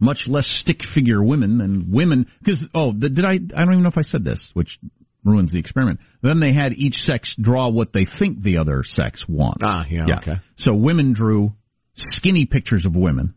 much 0.00 0.24
less 0.26 0.46
stick 0.60 0.80
figure 0.94 1.22
women 1.22 1.58
than 1.58 1.92
women. 1.92 2.26
Because 2.40 2.64
oh, 2.74 2.92
the, 2.92 3.08
did 3.08 3.24
I? 3.24 3.34
I 3.34 3.36
don't 3.36 3.72
even 3.72 3.82
know 3.84 3.90
if 3.90 3.98
I 3.98 4.02
said 4.02 4.24
this, 4.24 4.50
which 4.54 4.80
ruins 5.24 5.52
the 5.52 5.58
experiment. 5.58 6.00
Then 6.22 6.40
they 6.40 6.52
had 6.52 6.72
each 6.72 6.94
sex 6.94 7.34
draw 7.40 7.68
what 7.68 7.92
they 7.92 8.06
think 8.18 8.42
the 8.42 8.58
other 8.58 8.82
sex 8.84 9.24
wants. 9.28 9.62
Ah, 9.62 9.84
yeah, 9.88 10.06
yeah. 10.06 10.18
okay. 10.18 10.40
So 10.58 10.74
women 10.74 11.12
drew 11.12 11.52
skinny 11.94 12.46
pictures 12.46 12.86
of 12.86 12.94
women, 12.94 13.34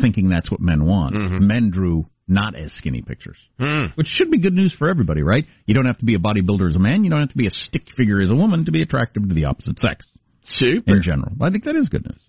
thinking 0.00 0.28
that's 0.28 0.50
what 0.50 0.60
men 0.60 0.84
want. 0.84 1.14
Mm-hmm. 1.14 1.46
Men 1.46 1.70
drew 1.70 2.06
not 2.28 2.56
as 2.56 2.72
skinny 2.72 3.02
pictures, 3.02 3.36
mm. 3.60 3.96
which 3.96 4.08
should 4.08 4.30
be 4.30 4.38
good 4.38 4.52
news 4.52 4.74
for 4.76 4.88
everybody, 4.88 5.22
right? 5.22 5.44
You 5.64 5.74
don't 5.74 5.86
have 5.86 5.98
to 5.98 6.04
be 6.04 6.16
a 6.16 6.18
bodybuilder 6.18 6.68
as 6.68 6.74
a 6.74 6.80
man. 6.80 7.04
You 7.04 7.10
don't 7.10 7.20
have 7.20 7.30
to 7.30 7.36
be 7.36 7.46
a 7.46 7.50
stick 7.50 7.82
figure 7.96 8.20
as 8.20 8.30
a 8.30 8.34
woman 8.34 8.64
to 8.64 8.72
be 8.72 8.82
attractive 8.82 9.28
to 9.28 9.34
the 9.34 9.44
opposite 9.44 9.78
sex. 9.78 10.04
Super. 10.44 10.96
In 10.96 11.02
general, 11.02 11.32
I 11.40 11.50
think 11.50 11.64
that 11.64 11.76
is 11.76 11.88
good 11.88 12.04
news. 12.04 12.20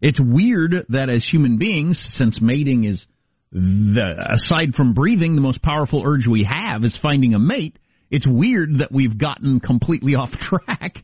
It's 0.00 0.20
weird 0.20 0.86
that 0.90 1.10
as 1.10 1.26
human 1.30 1.58
beings, 1.58 2.02
since 2.16 2.40
mating 2.40 2.84
is 2.84 3.04
the 3.52 4.14
aside 4.34 4.74
from 4.74 4.94
breathing, 4.94 5.34
the 5.34 5.40
most 5.40 5.60
powerful 5.62 6.02
urge 6.06 6.26
we 6.26 6.48
have 6.48 6.84
is 6.84 6.98
finding 7.02 7.34
a 7.34 7.38
mate 7.38 7.78
it's 8.10 8.26
weird 8.26 8.78
that 8.78 8.92
we've 8.92 9.16
gotten 9.16 9.60
completely 9.60 10.14
off 10.16 10.30
track. 10.30 10.96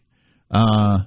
Uh, 0.51 1.05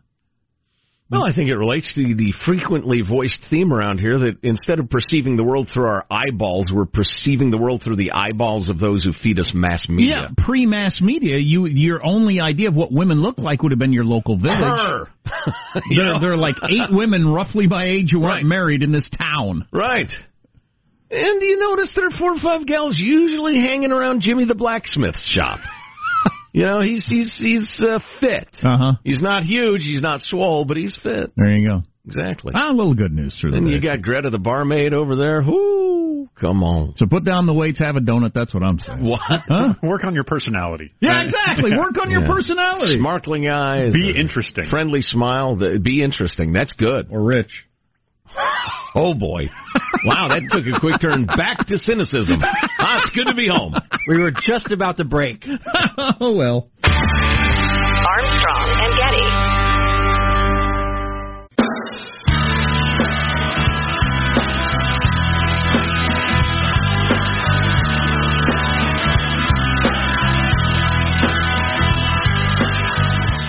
well, 1.12 1.25
I 1.25 1.33
think 1.33 1.49
it 1.49 1.55
relates 1.55 1.91
to 1.95 2.13
the 2.15 2.33
frequently 2.45 3.01
voiced 3.01 3.39
theme 3.49 3.73
around 3.73 3.99
here 3.99 4.19
that 4.19 4.38
instead 4.43 4.77
of 4.77 4.91
perceiving 4.91 5.38
the 5.38 5.43
world 5.43 5.67
through 5.73 5.88
our 5.88 6.05
eyeballs, 6.12 6.67
we're 6.71 6.85
perceiving 6.85 7.49
the 7.49 7.57
world 7.57 7.81
through 7.83 7.95
the 7.95 8.12
eyeballs 8.12 8.69
of 8.69 8.77
those 8.77 9.03
who 9.03 9.12
feed 9.12 9.39
us 9.39 9.51
mass 9.51 9.89
media. 9.89 10.27
Yeah, 10.29 10.45
pre-mass 10.45 11.01
media, 11.01 11.38
you 11.39 11.65
your 11.65 12.05
only 12.05 12.39
idea 12.39 12.67
of 12.67 12.75
what 12.75 12.91
women 12.91 13.21
look 13.21 13.39
like 13.39 13.63
would 13.63 13.71
have 13.71 13.79
been 13.79 13.93
your 13.93 14.05
local 14.05 14.38
village. 14.38 14.59
Her. 14.59 15.07
there, 15.95 16.19
there 16.21 16.33
are 16.33 16.38
like 16.38 16.57
eight 16.69 16.91
women 16.91 17.27
roughly 17.27 17.65
by 17.65 17.85
age 17.85 18.09
who 18.12 18.23
aren't 18.23 18.43
right. 18.43 18.45
married 18.45 18.83
in 18.83 18.91
this 18.91 19.09
town. 19.09 19.67
Right. 19.73 20.12
And 21.09 21.39
do 21.39 21.45
you 21.45 21.57
notice 21.57 21.91
there 21.95 22.05
are 22.05 22.19
four 22.19 22.33
or 22.33 22.39
five 22.39 22.67
gals 22.67 22.99
usually 22.99 23.55
hanging 23.55 23.91
around 23.91 24.21
Jimmy 24.21 24.45
the 24.45 24.53
blacksmith's 24.53 25.23
shop? 25.23 25.59
You 26.51 26.65
know, 26.65 26.81
he's 26.81 27.05
he's 27.07 27.35
he's 27.39 27.81
uh, 27.85 27.99
fit. 28.19 28.47
Uh 28.63 28.77
huh. 28.77 28.91
He's 29.03 29.21
not 29.21 29.43
huge. 29.43 29.81
He's 29.81 30.01
not 30.01 30.21
swole, 30.21 30.65
but 30.65 30.77
he's 30.77 30.97
fit. 31.01 31.31
There 31.35 31.55
you 31.55 31.67
go. 31.67 31.83
Exactly. 32.05 32.53
Ah, 32.55 32.71
a 32.71 32.73
little 32.73 32.95
good 32.95 33.12
news 33.12 33.38
through 33.39 33.55
and 33.55 33.69
you 33.69 33.79
got 33.79 34.01
Greta 34.01 34.31
the 34.31 34.39
barmaid 34.39 34.93
over 34.93 35.15
there. 35.15 35.43
Whoo, 35.43 36.27
come 36.39 36.63
on. 36.63 36.95
So 36.95 37.05
put 37.05 37.23
down 37.23 37.45
the 37.45 37.53
weights, 37.53 37.77
have 37.79 37.97
a 37.97 37.99
donut. 37.99 38.33
That's 38.33 38.51
what 38.51 38.63
I'm 38.63 38.79
saying. 38.79 39.05
What? 39.05 39.19
Huh? 39.21 39.73
Work 39.83 40.05
on 40.05 40.15
your 40.15 40.23
personality. 40.23 40.91
Yeah, 41.01 41.23
exactly. 41.23 41.71
Work 41.77 41.95
on 42.01 42.09
your 42.09 42.25
personality. 42.25 42.99
Sparkling 42.99 43.47
eyes. 43.47 43.93
Be 43.93 44.15
interesting. 44.19 44.69
Friendly 44.69 45.01
smile. 45.03 45.55
Be 45.55 46.01
interesting. 46.01 46.51
That's 46.53 46.71
good. 46.73 47.09
Or 47.12 47.21
rich. 47.21 47.65
Oh 48.95 49.13
boy. 49.13 49.49
Wow, 50.05 50.29
that 50.29 50.41
took 50.49 50.65
a 50.65 50.79
quick 50.79 51.01
turn 51.01 51.25
back 51.25 51.67
to 51.67 51.77
cynicism. 51.77 52.41
Ah, 52.81 53.01
it's 53.03 53.13
good 53.15 53.25
to 53.25 53.35
be 53.35 53.47
home. 53.47 53.75
We 54.07 54.17
were 54.17 54.31
just 54.31 54.71
about 54.71 54.97
to 54.97 55.03
break. 55.03 55.43
oh 55.97 56.35
well. 56.35 56.69
Armstrong 56.83 58.69
and 58.71 58.95
Getty. 58.95 59.59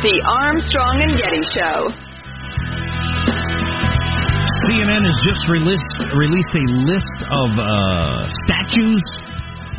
The 0.00 0.16
Armstrong 0.24 0.96
and 1.04 1.12
Getty 1.12 1.44
Show. 1.52 1.92
CNN 4.64 5.04
has 5.04 5.18
just 5.28 5.44
released 5.52 5.84
released 6.16 6.54
a 6.56 6.64
list 6.88 7.18
of 7.28 7.48
uh, 7.60 8.24
statues, 8.48 9.04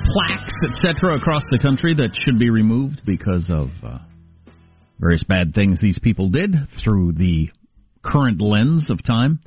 plaques, 0.06 0.54
etc. 0.70 1.16
across 1.18 1.44
the 1.52 1.60
country 1.60 1.94
that 1.96 2.10
should 2.26 2.40
be 2.40 2.50
removed 2.50 3.02
because 3.06 3.50
of 3.50 3.70
uh, 3.84 4.00
various 5.00 5.24
bad 5.24 5.54
things 5.54 5.80
these 5.82 6.00
people 6.00 6.30
did 6.30 6.56
through 6.84 7.14
the 7.14 7.50
current 8.04 8.42
lens 8.42 8.90
of 8.90 9.04
time. 9.04 9.40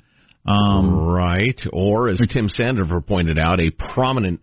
Um, 0.47 1.09
right. 1.09 1.59
Or, 1.73 2.09
as 2.09 2.21
Tim 2.33 2.49
Sandefur 2.49 3.07
pointed 3.07 3.39
out, 3.39 3.61
a 3.61 3.71
prominent 3.95 4.41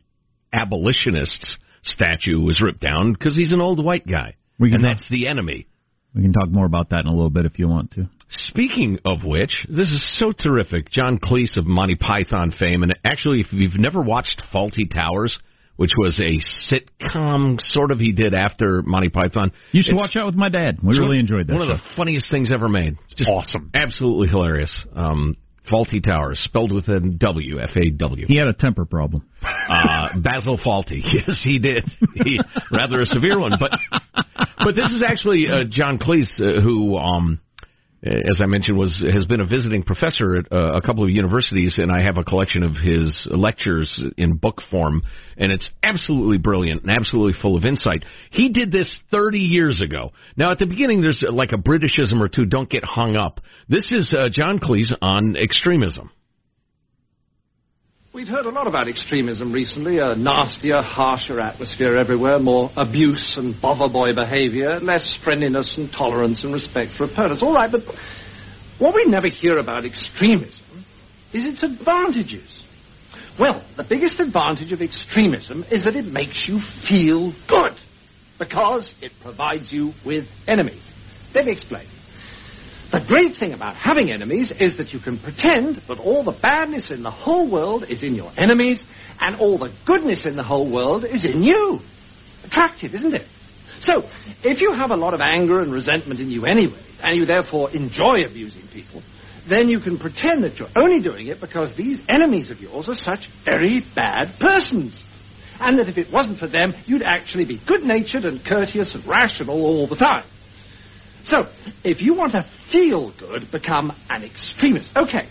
abolitionist's 0.52 1.58
statue 1.84 2.40
was 2.40 2.62
ripped 2.62 2.82
down 2.82 3.14
because 3.14 3.36
he's 3.36 3.54
an 3.54 3.62
old 3.62 3.84
white 3.84 4.08
guy. 4.08 4.36
We 4.60 4.70
can 4.70 4.78
and 4.78 4.84
talk- 4.86 4.98
that's 4.98 5.10
the 5.10 5.28
enemy. 5.28 5.68
we 6.16 6.22
can 6.24 6.34
talk 6.34 6.50
more 6.50 6.66
about 6.66 6.90
that 6.90 7.02
in 7.02 7.08
a 7.08 7.14
little 7.14 7.30
bit 7.30 7.46
if 7.46 7.60
you 7.60 7.68
want 7.68 7.92
to. 7.92 8.10
Speaking 8.30 8.98
of 9.06 9.26
which, 9.26 9.66
this 9.68 9.90
is 9.90 10.18
so 10.18 10.32
terrific. 10.32 10.90
John 10.90 11.20
Cleese 11.20 11.58
of 11.58 11.66
Monty 11.66 11.96
Python 11.96 12.54
fame, 12.58 12.82
and 12.82 12.96
actually, 13.04 13.42
if 13.42 13.48
you've 13.52 13.78
never 13.80 14.02
watched 14.02 14.42
Fawlty 14.54 14.90
Towers, 14.90 15.38
which 15.78 15.92
was 15.98 16.20
a 16.20 16.40
sitcom 16.74 17.60
sort 17.60 17.92
of 17.92 18.00
he 18.00 18.12
did 18.12 18.34
after 18.34 18.82
Monty 18.82 19.10
Python, 19.10 19.52
You 19.72 19.82
should 19.82 19.94
it's 19.94 20.02
watch 20.02 20.16
out 20.16 20.26
with 20.28 20.36
my 20.36 20.50
dad. 20.50 20.78
We 20.84 20.98
really 20.98 21.20
enjoyed 21.20 21.48
that. 21.48 21.54
One 21.56 21.68
show. 21.68 21.74
of 21.74 21.80
the 21.80 21.84
funniest 21.96 22.30
things 22.32 22.52
ever 22.52 22.70
made. 22.70 22.96
It's 23.06 23.16
Just 23.16 23.30
Awesome. 23.30 23.72
absolutely 23.74 24.28
hilarious. 24.28 24.86
Um, 24.96 25.38
Fawlty 25.72 26.04
Towers, 26.04 26.40
spelled 26.40 26.72
with 26.72 26.88
a 26.88 27.00
W, 27.00 27.60
F 27.62 27.76
A 27.76 27.92
W. 27.92 28.26
He 28.28 28.36
had 28.38 28.48
a 28.48 28.54
temper 28.54 28.84
problem. 28.86 29.28
Uh, 29.44 30.10
Basil 30.20 30.58
Fawlty. 30.58 31.02
Yes, 31.14 31.42
he 31.44 31.60
did. 31.60 31.84
He, 32.16 32.40
rather 32.72 33.00
a 33.02 33.06
severe 33.06 33.40
one. 33.40 33.54
But 33.60 33.72
but 34.58 34.76
this 34.76 34.88
is 34.92 35.04
actually 35.06 35.46
uh, 35.48 35.64
John 35.70 36.00
Cleese, 36.00 36.40
uh, 36.42 36.62
who, 36.62 36.98
um, 36.98 37.40
as 38.04 38.42
I 38.42 38.48
mentioned, 38.48 38.78
was 38.78 39.04
has 39.14 39.26
been 39.26 39.42
a 39.42 39.46
visiting 39.46 39.84
professor 39.84 40.38
at 40.38 40.52
uh, 40.52 40.74
a 40.74 40.82
couple 40.82 41.04
of 41.04 41.12
universities, 41.12 41.78
and 41.78 41.92
I 41.92 42.02
have 42.02 42.18
a 42.18 42.24
collection 42.24 42.64
of 42.64 42.76
his 42.76 43.28
lectures 43.30 44.04
in 44.18 44.38
book 44.38 44.62
form, 44.72 45.04
and 45.38 45.52
it's 45.52 45.70
absolutely 45.84 46.40
brilliant 46.40 46.82
and 46.82 46.92
absolutely 46.92 47.40
full 47.40 47.56
of 47.56 47.64
insight. 47.64 48.04
He 48.32 48.50
did 48.50 48.72
this 48.72 48.98
30 49.12 49.40
years 49.40 49.82
ago. 49.82 50.14
Now, 50.36 50.52
at 50.52 50.58
the 50.58 50.66
beginning, 50.66 51.02
there's 51.02 51.24
uh, 51.28 51.32
like 51.32 51.52
a 51.52 51.58
Britishism 51.58 52.20
or 52.20 52.28
two. 52.28 52.46
Don't 52.46 52.70
get 52.70 52.84
hung 52.84 53.16
up. 53.16 53.40
This 53.70 53.92
is 53.92 54.16
uh, 54.18 54.30
John 54.32 54.60
Cleese 54.60 54.94
on 55.02 55.36
extremism. 55.36 56.10
We've 58.14 58.28
heard 58.28 58.46
a 58.46 58.50
lot 58.50 58.68
about 58.68 58.90
extremism 58.90 59.54
recently, 59.54 60.00
a 60.00 60.14
nastier, 60.16 60.82
harsher 60.82 61.40
atmosphere 61.40 61.98
everywhere, 61.98 62.40
more 62.40 62.70
abuse 62.76 63.36
and 63.38 63.56
bovver 63.56 63.88
boy 63.90 64.14
behavior, 64.14 64.82
less 64.82 65.18
friendliness 65.24 65.76
and 65.78 65.90
tolerance 65.90 66.44
and 66.44 66.54
respect 66.54 66.90
for 66.98 67.06
opponents. 67.06 67.42
All 67.42 67.54
right, 67.54 67.72
but 67.72 67.84
what 68.80 68.96
we 68.96 69.06
never 69.06 69.30
hear 69.30 69.60
about 69.60 69.86
extremism 69.86 70.84
is 71.34 71.46
its 71.46 71.64
advantages. 71.64 72.50
Well, 73.40 73.66
the 73.78 73.86
biggest 73.88 74.20
advantage 74.20 74.74
of 74.74 74.82
extremism 74.82 75.64
is 75.72 75.86
that 75.86 75.96
it 75.96 76.04
makes 76.04 76.50
you 76.50 76.60
feel 76.90 77.34
good 77.48 77.78
because 78.38 78.94
it 79.02 79.14
provides 79.24 79.72
you 79.72 79.94
with 80.06 80.26
enemies. 80.50 80.84
Let 81.34 81.46
me 81.46 81.54
explain. 81.54 81.88
The 82.92 83.06
great 83.08 83.38
thing 83.40 83.54
about 83.54 83.78
having 83.78 84.12
enemies 84.12 84.52
is 84.60 84.76
that 84.78 84.92
you 84.92 85.00
can 85.00 85.18
pretend 85.18 85.82
that 85.88 85.98
all 85.98 86.26
the 86.26 86.38
badness 86.42 86.92
in 86.92 87.04
the 87.04 87.12
whole 87.12 87.50
world 87.50 87.86
is 87.88 88.04
in 88.04 88.16
your 88.16 88.32
enemies 88.38 88.84
and 89.22 89.38
all 89.38 89.58
the 89.58 89.74
goodness 89.86 90.26
in 90.26 90.36
the 90.36 90.44
whole 90.44 90.70
world 90.70 91.06
is 91.06 91.24
in 91.24 91.42
you. 91.42 91.80
Attractive, 92.44 92.94
isn't 92.94 93.14
it? 93.14 93.28
So, 93.80 94.04
if 94.44 94.60
you 94.60 94.74
have 94.74 94.92
a 94.92 94.96
lot 94.96 95.14
of 95.14 95.22
anger 95.22 95.62
and 95.62 95.72
resentment 95.72 96.20
in 96.20 96.30
you 96.30 96.46
anyway, 96.46 96.84
and 97.02 97.16
you 97.16 97.26
therefore 97.26 97.72
enjoy 97.72 98.26
abusing 98.26 98.68
people, 98.74 99.02
then 99.50 99.70
you 99.70 99.80
can 99.80 99.98
pretend 99.98 100.44
that 100.44 100.58
you're 100.58 100.70
only 100.76 101.02
doing 101.02 101.28
it 101.28 101.40
because 101.40 101.76
these 101.78 102.00
enemies 102.10 102.52
of 102.52 102.60
yours 102.60 102.90
are 102.90 102.96
such 102.96 103.26
very 103.46 103.84
bad 103.96 104.38
persons. 104.40 105.02
And 105.60 105.80
that 105.80 105.88
if 105.88 105.98
it 105.98 106.12
wasn't 106.12 106.40
for 106.40 106.48
them, 106.48 106.74
you'd 106.86 107.04
actually 107.04 107.46
be 107.46 107.60
good 107.66 107.82
natured 107.84 108.26
and 108.26 108.44
courteous 108.46 108.94
and 108.94 109.08
rational 109.08 109.64
all 109.64 109.88
the 109.88 109.96
time. 109.96 110.26
So, 111.26 111.44
if 111.84 112.02
you 112.02 112.16
want 112.16 112.34
to 112.34 112.46
feel 112.72 113.14
good, 113.18 113.52
become 113.52 113.92
an 114.10 114.24
extremist. 114.24 114.90
Okay. 114.96 115.30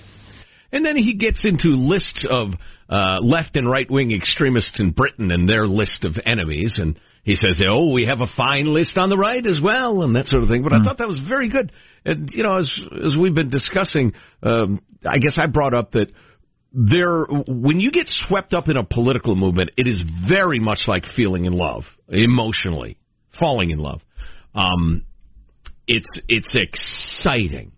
And 0.72 0.84
then 0.84 0.97
he 0.97 1.14
gets 1.14 1.45
into 1.45 1.68
lists 1.70 2.26
of 2.28 2.51
uh, 2.88 3.18
left 3.20 3.57
and 3.57 3.68
right 3.68 3.91
wing 3.91 4.12
extremists 4.12 4.78
in 4.78 4.93
Britain 4.93 5.30
and 5.30 5.49
their 5.49 5.66
list 5.66 6.05
of 6.05 6.16
enemies. 6.24 6.78
And 6.80 6.99
he 7.24 7.34
says, 7.34 7.61
oh, 7.66 7.93
we 7.93 8.07
have 8.07 8.20
a 8.20 8.26
fine 8.36 8.72
list 8.72 8.97
on 8.97 9.11
the 9.11 9.16
right 9.16 9.45
as 9.45 9.61
well, 9.62 10.03
and 10.03 10.14
that 10.16 10.26
sort 10.26 10.43
of 10.43 10.49
thing. 10.49 10.62
But 10.62 10.72
mm. 10.72 10.80
I 10.80 10.84
thought 10.84 10.99
that 10.99 11.09
was 11.09 11.20
very 11.28 11.49
good. 11.49 11.72
And, 12.05 12.30
you 12.32 12.43
know, 12.43 12.57
as, 12.57 12.80
as 13.05 13.16
we've 13.20 13.34
been 13.34 13.51
discussing, 13.51 14.12
um, 14.43 14.80
I 15.05 15.18
guess 15.18 15.38
I 15.38 15.47
brought 15.47 15.74
up 15.74 15.93
that 15.93 16.09
there, 16.72 17.26
when 17.26 17.80
you 17.80 17.91
get 17.91 18.07
swept 18.07 18.55
up 18.55 18.68
in 18.68 18.76
a 18.76 18.84
political 18.84 19.34
movement, 19.34 19.70
it 19.76 19.86
is 19.86 20.03
very 20.28 20.61
much 20.61 20.80
like 20.86 21.05
feeling 21.16 21.45
in 21.45 21.53
love, 21.53 21.82
emotionally, 22.09 22.97
falling 23.38 23.70
in 23.70 23.78
love. 23.78 24.01
Um, 24.55 25.05
it's 25.91 26.20
it's 26.28 26.55
exciting. 26.55 27.72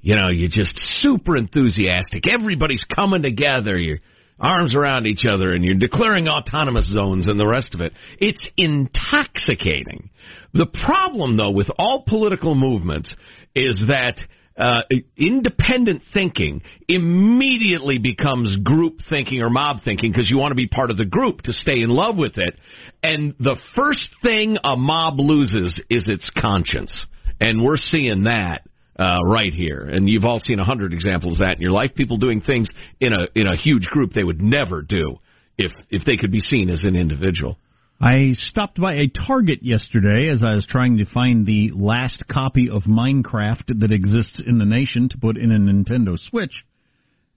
You 0.00 0.16
know, 0.16 0.28
you're 0.28 0.48
just 0.48 0.72
super 1.00 1.36
enthusiastic. 1.36 2.24
Everybody's 2.26 2.84
coming 2.84 3.22
together. 3.22 3.76
Your 3.78 3.98
arms 4.40 4.74
around 4.74 5.06
each 5.06 5.26
other, 5.28 5.52
and 5.52 5.62
you're 5.62 5.74
declaring 5.74 6.28
autonomous 6.28 6.90
zones 6.90 7.28
and 7.28 7.38
the 7.38 7.46
rest 7.46 7.74
of 7.74 7.80
it. 7.82 7.92
It's 8.18 8.48
intoxicating. 8.56 10.08
The 10.54 10.66
problem, 10.66 11.36
though, 11.36 11.50
with 11.50 11.68
all 11.78 12.04
political 12.06 12.54
movements 12.54 13.14
is 13.54 13.84
that 13.88 14.18
uh, 14.56 14.82
independent 15.16 16.02
thinking 16.14 16.62
immediately 16.88 17.98
becomes 17.98 18.56
group 18.56 19.00
thinking 19.10 19.42
or 19.42 19.50
mob 19.50 19.82
thinking 19.84 20.10
because 20.10 20.30
you 20.30 20.38
want 20.38 20.52
to 20.52 20.56
be 20.56 20.68
part 20.68 20.90
of 20.90 20.96
the 20.96 21.04
group 21.04 21.42
to 21.42 21.52
stay 21.52 21.82
in 21.82 21.90
love 21.90 22.16
with 22.16 22.38
it. 22.38 22.58
And 23.02 23.34
the 23.38 23.60
first 23.76 24.08
thing 24.22 24.56
a 24.64 24.74
mob 24.74 25.20
loses 25.20 25.80
is 25.90 26.08
its 26.08 26.30
conscience. 26.30 27.06
And 27.40 27.62
we're 27.62 27.76
seeing 27.76 28.24
that 28.24 28.62
uh, 28.98 29.22
right 29.24 29.52
here. 29.52 29.80
And 29.80 30.08
you've 30.08 30.24
all 30.24 30.40
seen 30.40 30.58
a 30.58 30.64
hundred 30.64 30.92
examples 30.92 31.34
of 31.34 31.46
that 31.46 31.56
in 31.56 31.62
your 31.62 31.72
life. 31.72 31.94
People 31.94 32.16
doing 32.16 32.40
things 32.40 32.68
in 33.00 33.12
a 33.12 33.28
in 33.34 33.46
a 33.46 33.56
huge 33.56 33.86
group 33.86 34.12
they 34.12 34.24
would 34.24 34.42
never 34.42 34.82
do 34.82 35.16
if 35.56 35.72
if 35.90 36.04
they 36.04 36.16
could 36.16 36.32
be 36.32 36.40
seen 36.40 36.70
as 36.70 36.84
an 36.84 36.96
individual. 36.96 37.58
I 38.00 38.30
stopped 38.34 38.80
by 38.80 38.94
a 38.94 39.08
Target 39.08 39.58
yesterday 39.62 40.28
as 40.28 40.44
I 40.44 40.54
was 40.54 40.64
trying 40.64 40.98
to 40.98 41.04
find 41.04 41.44
the 41.44 41.72
last 41.74 42.24
copy 42.28 42.70
of 42.70 42.84
Minecraft 42.84 43.80
that 43.80 43.90
exists 43.90 44.40
in 44.46 44.58
the 44.58 44.64
nation 44.64 45.08
to 45.08 45.18
put 45.18 45.36
in 45.36 45.50
a 45.50 45.58
Nintendo 45.58 46.16
Switch, 46.16 46.64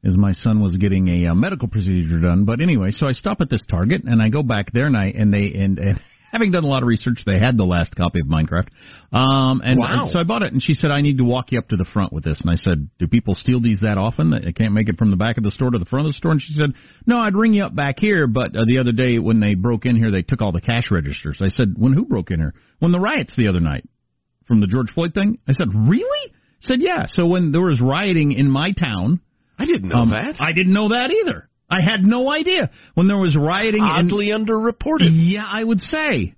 as 0.05 0.15
my 0.15 0.33
son 0.33 0.61
was 0.61 0.77
getting 0.77 1.07
a, 1.07 1.31
uh, 1.31 1.33
medical 1.33 1.67
procedure 1.67 2.19
done. 2.19 2.45
But 2.45 2.61
anyway, 2.61 2.91
so 2.91 3.07
I 3.07 3.13
stop 3.13 3.41
at 3.41 3.49
this 3.49 3.63
Target 3.67 4.03
and 4.03 4.21
I 4.21 4.29
go 4.29 4.43
back 4.43 4.71
there 4.71 4.85
and 4.85 4.95
I 4.95 5.05
and 5.07 5.33
they 5.33 5.51
and, 5.55 5.79
and 5.79 5.99
having 6.31 6.51
done 6.51 6.63
a 6.63 6.67
lot 6.67 6.81
of 6.81 6.87
research, 6.87 7.19
they 7.25 7.37
had 7.37 7.57
the 7.57 7.65
last 7.65 7.95
copy 7.95 8.19
of 8.19 8.27
Minecraft. 8.27 8.67
Um, 9.11 9.61
and 9.63 9.79
wow. 9.79 10.07
so 10.11 10.19
I 10.19 10.23
bought 10.23 10.43
it, 10.43 10.53
and 10.53 10.63
she 10.63 10.73
said, 10.73 10.91
I 10.91 11.01
need 11.01 11.17
to 11.17 11.23
walk 11.23 11.51
you 11.51 11.59
up 11.59 11.67
to 11.69 11.75
the 11.75 11.85
front 11.85 12.13
with 12.13 12.23
this. 12.23 12.39
And 12.41 12.49
I 12.49 12.55
said, 12.55 12.89
Do 12.97 13.07
people 13.07 13.35
steal 13.35 13.59
these 13.59 13.81
that 13.81 13.97
often? 13.97 14.33
I 14.33 14.51
can't 14.51 14.73
make 14.73 14.87
it 14.87 14.97
from 14.97 15.11
the 15.11 15.17
back 15.17 15.37
of 15.37 15.43
the 15.43 15.51
store 15.51 15.71
to 15.71 15.77
the 15.77 15.85
front 15.85 16.07
of 16.07 16.13
the 16.13 16.17
store? 16.17 16.31
And 16.31 16.41
she 16.41 16.53
said, 16.53 16.71
No, 17.05 17.17
I'd 17.17 17.35
ring 17.35 17.53
you 17.53 17.65
up 17.65 17.75
back 17.75 17.99
here, 17.99 18.27
but 18.27 18.55
uh, 18.55 18.65
the 18.65 18.79
other 18.79 18.93
day 18.93 19.19
when 19.19 19.39
they 19.39 19.55
broke 19.55 19.85
in 19.85 19.97
here, 19.97 20.11
they 20.11 20.21
took 20.21 20.41
all 20.41 20.53
the 20.53 20.61
cash 20.61 20.85
registers. 20.89 21.39
I 21.41 21.49
said, 21.49 21.73
When 21.77 21.93
who 21.93 22.05
broke 22.05 22.31
in 22.31 22.39
here? 22.39 22.53
When 22.79 22.91
the 22.91 22.99
riots 22.99 23.35
the 23.35 23.49
other 23.49 23.59
night 23.59 23.87
from 24.47 24.61
the 24.61 24.67
George 24.67 24.91
Floyd 24.93 25.13
thing? 25.13 25.39
I 25.47 25.53
said, 25.53 25.67
Really? 25.73 26.33
I 26.33 26.61
said, 26.61 26.77
Yeah. 26.79 27.05
So 27.13 27.27
when 27.27 27.51
there 27.51 27.61
was 27.61 27.81
rioting 27.81 28.31
in 28.31 28.49
my 28.49 28.71
town, 28.71 29.19
I 29.59 29.65
didn't 29.65 29.89
know 29.89 29.97
um, 29.97 30.09
that. 30.11 30.37
I 30.39 30.53
didn't 30.53 30.73
know 30.73 30.89
that 30.89 31.11
either. 31.11 31.49
I 31.71 31.81
had 31.81 32.03
no 32.03 32.29
idea 32.29 32.69
when 32.93 33.07
there 33.07 33.17
was 33.17 33.35
rioting. 33.35 33.81
Oddly 33.81 34.29
in, 34.29 34.45
underreported. 34.45 35.09
Yeah, 35.11 35.45
I 35.47 35.63
would 35.63 35.79
say. 35.79 36.35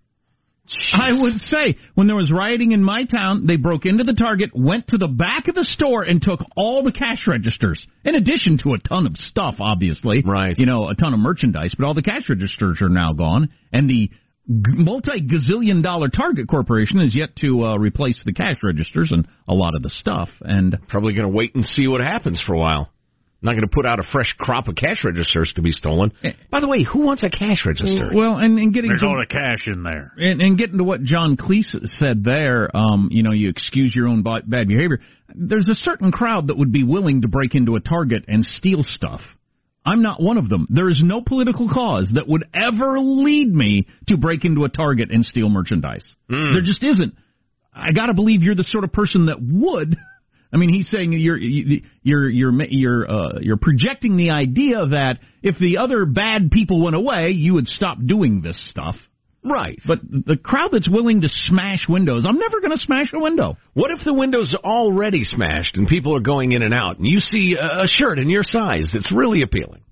Jeez. 0.66 0.94
I 0.94 1.12
would 1.12 1.36
say 1.36 1.76
when 1.94 2.08
there 2.08 2.16
was 2.16 2.32
rioting 2.32 2.72
in 2.72 2.82
my 2.82 3.04
town, 3.04 3.46
they 3.46 3.58
broke 3.58 3.86
into 3.86 4.06
the 4.06 4.14
Target, 4.14 4.52
went 4.56 4.88
to 4.88 4.98
the 4.98 5.10
back 5.10 5.50
of 5.50 5.56
the 5.56 5.66
store, 5.66 6.04
and 6.04 6.22
took 6.22 6.40
all 6.56 6.84
the 6.84 6.94
cash 6.94 7.28
registers. 7.28 7.86
In 8.06 8.16
addition 8.16 8.58
to 8.60 8.74
a 8.74 8.80
ton 8.80 9.06
of 9.06 9.18
stuff, 9.18 9.56
obviously, 9.60 10.24
right? 10.26 10.58
You 10.58 10.66
know, 10.66 10.88
a 10.88 10.96
ton 10.96 11.14
of 11.14 11.20
merchandise, 11.20 11.74
but 11.78 11.86
all 11.86 11.94
the 11.94 12.02
cash 12.02 12.30
registers 12.30 12.78
are 12.82 12.88
now 12.88 13.12
gone, 13.12 13.50
and 13.74 13.90
the 13.90 14.10
multi 14.48 15.22
gazillion 15.22 15.84
dollar 15.84 16.08
Target 16.08 16.48
Corporation 16.48 17.02
is 17.02 17.14
yet 17.14 17.36
to 17.38 17.66
uh, 17.66 17.78
replace 17.78 18.22
the 18.26 18.34
cash 18.34 18.58
registers 18.64 19.12
and 19.12 19.28
a 19.50 19.54
lot 19.54 19.76
of 19.76 19.84
the 19.84 19.90
stuff. 19.90 20.30
And 20.42 20.78
probably 20.88 21.14
going 21.14 21.30
to 21.30 21.36
wait 21.36 21.56
and 21.56 21.66
see 21.66 21.88
what 21.88 22.00
happens 22.00 22.42
for 22.46 22.54
a 22.54 22.60
while 22.60 22.93
not 23.44 23.52
going 23.52 23.68
to 23.68 23.74
put 23.74 23.86
out 23.86 24.00
a 24.00 24.04
fresh 24.12 24.34
crop 24.38 24.68
of 24.68 24.76
cash 24.76 25.04
registers 25.04 25.52
to 25.56 25.62
be 25.62 25.72
stolen. 25.72 26.12
By 26.50 26.62
the 26.62 26.68
way, 26.68 26.84
who 26.84 27.00
wants 27.00 27.24
a 27.24 27.30
cash 27.30 27.66
register? 27.66 28.12
Well, 28.14 28.38
and, 28.38 28.58
and 28.58 28.74
getting 28.74 28.90
there's 28.90 29.02
to, 29.02 29.08
all 29.08 29.20
the 29.20 29.28
cash 29.28 29.68
in 29.68 29.84
there, 29.84 30.12
and, 30.18 30.42
and 30.42 30.58
getting 30.58 30.78
to 30.78 30.84
what 30.84 31.04
John 31.04 31.38
Cleese 31.38 31.76
said 32.00 32.24
there, 32.24 32.76
um, 32.76 33.10
you 33.12 33.24
know, 33.24 33.32
you 33.32 33.50
excuse 33.50 33.94
your 33.96 34.08
own 34.08 34.24
bad 34.24 34.68
behavior. 34.68 35.00
There's 35.36 35.70
a 35.70 35.76
certain 35.76 36.12
crowd 36.12 36.48
that 36.48 36.58
would 36.58 36.72
be 36.72 36.84
willing 36.84 37.22
to 37.22 37.28
break 37.28 37.56
into 37.56 37.76
a 37.76 37.80
Target 37.80 38.26
and 38.28 38.46
steal 38.46 38.84
stuff. 38.84 39.22
I'm 39.86 40.02
not 40.02 40.22
one 40.22 40.38
of 40.38 40.48
them. 40.48 40.66
There 40.70 40.90
is 40.90 41.02
no 41.04 41.22
political 41.22 41.68
cause 41.68 42.12
that 42.16 42.28
would 42.28 42.46
ever 42.54 43.00
lead 43.00 43.54
me 43.54 43.88
to 44.08 44.18
break 44.18 44.46
into 44.46 44.64
a 44.64 44.70
Target 44.70 45.12
and 45.12 45.26
steal 45.26 45.50
merchandise. 45.50 46.06
Mm. 46.30 46.54
There 46.54 46.62
just 46.62 46.84
isn't. 46.84 47.16
I 47.74 47.92
got 47.92 48.06
to 48.06 48.14
believe 48.14 48.44
you're 48.44 48.56
the 48.56 48.64
sort 48.64 48.84
of 48.84 48.94
person 48.94 49.26
that 49.26 49.38
would. 49.42 49.98
I 50.54 50.58
mean, 50.58 50.70
he's 50.70 50.90
saying 50.90 51.14
you're 51.14 51.38
you're 51.38 52.30
you're 52.30 52.64
you're 52.70 53.12
uh, 53.12 53.40
you're 53.42 53.58
projecting 53.58 54.18
the 54.18 54.30
idea 54.30 54.86
that 54.86 55.18
if 55.42 55.58
the 55.58 55.80
other 55.80 56.06
bad 56.06 56.52
people 56.52 56.84
went 56.84 56.96
away, 56.96 57.32
you 57.32 57.56
would 57.56 57.68
stop 57.68 57.98
doing 58.06 58.42
this 58.42 58.58
stuff. 58.70 58.96
Right. 59.44 59.80
But 59.86 60.00
the 60.04 60.38
crowd 60.38 60.70
that's 60.72 60.90
willing 60.90 61.22
to 61.22 61.28
smash 61.28 61.88
windows, 61.90 62.26
I'm 62.26 62.38
never 62.38 62.62
going 62.62 62.72
to 62.72 62.78
smash 62.78 63.12
a 63.14 63.20
window. 63.20 63.58
What 63.74 63.92
if 63.92 64.06
the 64.06 64.14
window's 64.14 64.56
already 64.64 65.26
smashed 65.26 65.76
and 65.76 65.86
people 65.86 66.16
are 66.16 66.22
going 66.22 66.54
in 66.54 66.64
and 66.64 66.74
out, 66.74 66.98
and 66.98 67.06
you 67.06 67.20
see 67.20 67.58
a 67.60 67.86
shirt 67.88 68.20
in 68.20 68.30
your 68.30 68.44
size 68.44 68.90
that's 68.94 69.12
really 69.12 69.42
appealing? 69.42 69.84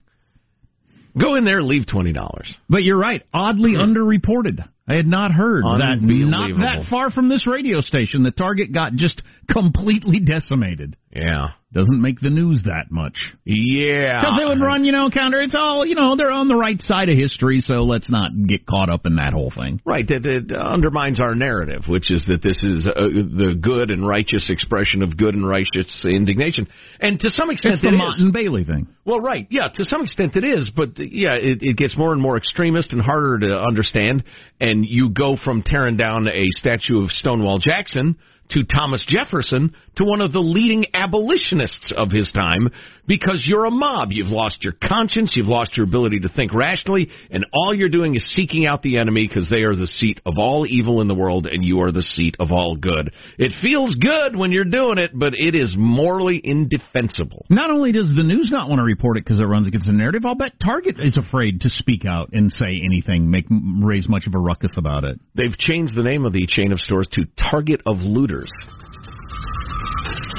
Go 1.19 1.35
in 1.35 1.43
there, 1.43 1.61
leave 1.61 1.87
twenty 1.87 2.13
dollars. 2.13 2.55
But 2.69 2.83
you're 2.83 2.99
right, 2.99 3.23
oddly 3.33 3.71
hmm. 3.71 3.81
underreported. 3.81 4.65
I 4.91 4.95
had 4.95 5.07
not 5.07 5.31
heard 5.31 5.63
that 5.63 5.99
not 6.01 6.49
that 6.59 6.89
far 6.89 7.11
from 7.11 7.29
this 7.29 7.47
radio 7.47 7.79
station, 7.79 8.23
the 8.23 8.31
target 8.31 8.73
got 8.73 8.93
just 8.95 9.21
completely 9.49 10.19
decimated. 10.19 10.97
Yeah. 11.13 11.49
Doesn't 11.73 12.01
make 12.01 12.19
the 12.19 12.29
news 12.29 12.63
that 12.65 12.91
much. 12.91 13.17
Yeah. 13.45 14.19
Because 14.19 14.37
they 14.37 14.45
would 14.45 14.61
run, 14.61 14.83
you 14.83 14.91
know, 14.91 15.09
counter. 15.09 15.39
It's 15.39 15.55
all, 15.57 15.85
you 15.85 15.95
know, 15.95 16.17
they're 16.17 16.31
on 16.31 16.49
the 16.49 16.55
right 16.55 16.81
side 16.81 17.07
of 17.07 17.17
history, 17.17 17.61
so 17.61 17.83
let's 17.83 18.09
not 18.09 18.31
get 18.45 18.65
caught 18.65 18.89
up 18.89 19.05
in 19.05 19.15
that 19.15 19.31
whole 19.31 19.51
thing. 19.55 19.79
Right. 19.85 20.05
That 20.05 20.25
it 20.25 20.51
undermines 20.51 21.21
our 21.21 21.33
narrative, 21.33 21.83
which 21.87 22.11
is 22.11 22.25
that 22.27 22.41
this 22.41 22.61
is 22.63 22.87
uh, 22.87 22.93
the 22.93 23.57
good 23.59 23.89
and 23.89 24.05
righteous 24.05 24.49
expression 24.49 25.01
of 25.01 25.15
good 25.15 25.33
and 25.33 25.47
righteous 25.47 26.03
indignation. 26.05 26.67
And 26.99 27.17
to 27.21 27.29
some 27.29 27.49
extent, 27.49 27.75
it's 27.75 27.83
the 27.83 27.89
it 27.89 27.97
Motte 27.97 28.15
is. 28.15 28.21
and 28.21 28.33
Bailey 28.33 28.65
thing. 28.65 28.87
Well, 29.05 29.21
right. 29.21 29.47
Yeah, 29.49 29.69
to 29.73 29.85
some 29.85 30.03
extent 30.03 30.35
it 30.35 30.43
is, 30.43 30.69
but 30.75 30.99
yeah, 30.99 31.35
it, 31.35 31.59
it 31.61 31.77
gets 31.77 31.97
more 31.97 32.11
and 32.11 32.21
more 32.21 32.35
extremist 32.35 32.91
and 32.91 33.01
harder 33.01 33.39
to 33.47 33.59
understand. 33.59 34.25
And 34.59 34.85
you 34.85 35.09
go 35.09 35.37
from 35.41 35.63
tearing 35.63 35.95
down 35.95 36.27
a 36.27 36.47
statue 36.49 37.01
of 37.01 37.11
Stonewall 37.11 37.59
Jackson 37.59 38.17
to 38.49 38.63
Thomas 38.63 39.05
Jefferson 39.07 39.73
to 39.97 40.05
one 40.05 40.21
of 40.21 40.31
the 40.31 40.39
leading 40.39 40.85
abolitionists 40.93 41.93
of 41.95 42.11
his 42.11 42.31
time 42.31 42.69
because 43.07 43.43
you're 43.45 43.65
a 43.65 43.71
mob. 43.71 44.09
You've 44.11 44.27
lost 44.27 44.63
your 44.63 44.73
conscience, 44.73 45.33
you've 45.35 45.47
lost 45.47 45.75
your 45.75 45.85
ability 45.85 46.21
to 46.21 46.29
think 46.29 46.53
rationally, 46.53 47.09
and 47.29 47.45
all 47.53 47.73
you're 47.73 47.89
doing 47.89 48.15
is 48.15 48.35
seeking 48.35 48.65
out 48.65 48.81
the 48.83 48.97
enemy 48.97 49.27
because 49.27 49.49
they 49.49 49.63
are 49.63 49.75
the 49.75 49.87
seat 49.87 50.21
of 50.25 50.37
all 50.37 50.65
evil 50.65 51.01
in 51.01 51.07
the 51.07 51.15
world 51.15 51.47
and 51.47 51.63
you 51.63 51.81
are 51.81 51.91
the 51.91 52.03
seat 52.03 52.35
of 52.39 52.51
all 52.51 52.75
good. 52.75 53.11
It 53.37 53.51
feels 53.61 53.95
good 53.95 54.35
when 54.35 54.51
you're 54.51 54.63
doing 54.63 54.97
it, 54.97 55.11
but 55.13 55.33
it 55.33 55.55
is 55.55 55.75
morally 55.77 56.39
indefensible. 56.41 57.45
Not 57.49 57.71
only 57.71 57.91
does 57.91 58.13
the 58.15 58.23
news 58.23 58.49
not 58.51 58.69
want 58.69 58.79
to 58.79 58.83
report 58.83 59.17
it 59.17 59.25
because 59.25 59.39
it 59.39 59.45
runs 59.45 59.67
against 59.67 59.87
the 59.87 59.93
narrative, 59.93 60.25
I'll 60.25 60.35
bet 60.35 60.53
Target 60.63 60.99
is 60.99 61.17
afraid 61.17 61.61
to 61.61 61.69
speak 61.69 62.05
out 62.05 62.29
and 62.33 62.51
say 62.51 62.79
anything, 62.83 63.29
make 63.29 63.45
raise 63.49 64.07
much 64.07 64.27
of 64.27 64.35
a 64.35 64.39
ruckus 64.39 64.71
about 64.77 65.03
it. 65.03 65.19
They've 65.35 65.57
changed 65.57 65.95
the 65.95 66.03
name 66.03 66.25
of 66.25 66.33
the 66.33 66.45
chain 66.47 66.71
of 66.71 66.79
stores 66.79 67.07
to 67.13 67.25
Target 67.37 67.81
of 67.85 67.97
Looters. 67.97 68.51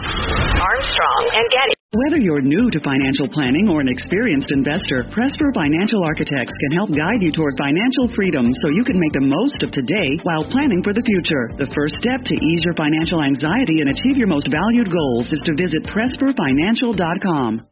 Armstrong 0.03 1.23
and 1.33 1.47
Getty. 1.51 1.75
Whether 1.93 2.25
you're 2.25 2.41
new 2.41 2.71
to 2.73 2.81
financial 2.81 3.29
planning 3.29 3.69
or 3.69 3.85
an 3.85 3.93
experienced 3.93 4.51
investor, 4.51 5.05
Presper 5.13 5.53
Financial 5.53 6.01
Architects 6.03 6.57
can 6.57 6.73
help 6.73 6.89
guide 6.91 7.21
you 7.21 7.31
toward 7.31 7.53
financial 7.61 8.09
freedom 8.17 8.49
so 8.65 8.73
you 8.73 8.83
can 8.83 8.99
make 8.99 9.13
the 9.13 9.29
most 9.29 9.63
of 9.63 9.71
today 9.71 10.17
while 10.25 10.49
planning 10.49 10.83
for 10.83 10.97
the 10.97 11.05
future. 11.05 11.53
The 11.61 11.71
first 11.77 12.01
step 12.01 12.25
to 12.25 12.35
ease 12.35 12.63
your 12.65 12.75
financial 12.75 13.21
anxiety 13.21 13.85
and 13.85 13.93
achieve 13.93 14.17
your 14.17 14.33
most 14.33 14.49
valued 14.49 14.89
goals 14.89 15.29
is 15.31 15.43
to 15.45 15.53
visit 15.53 15.85
PresperFinancial.com. 15.85 17.72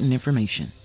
important 0.01 0.13
information. 0.13 0.80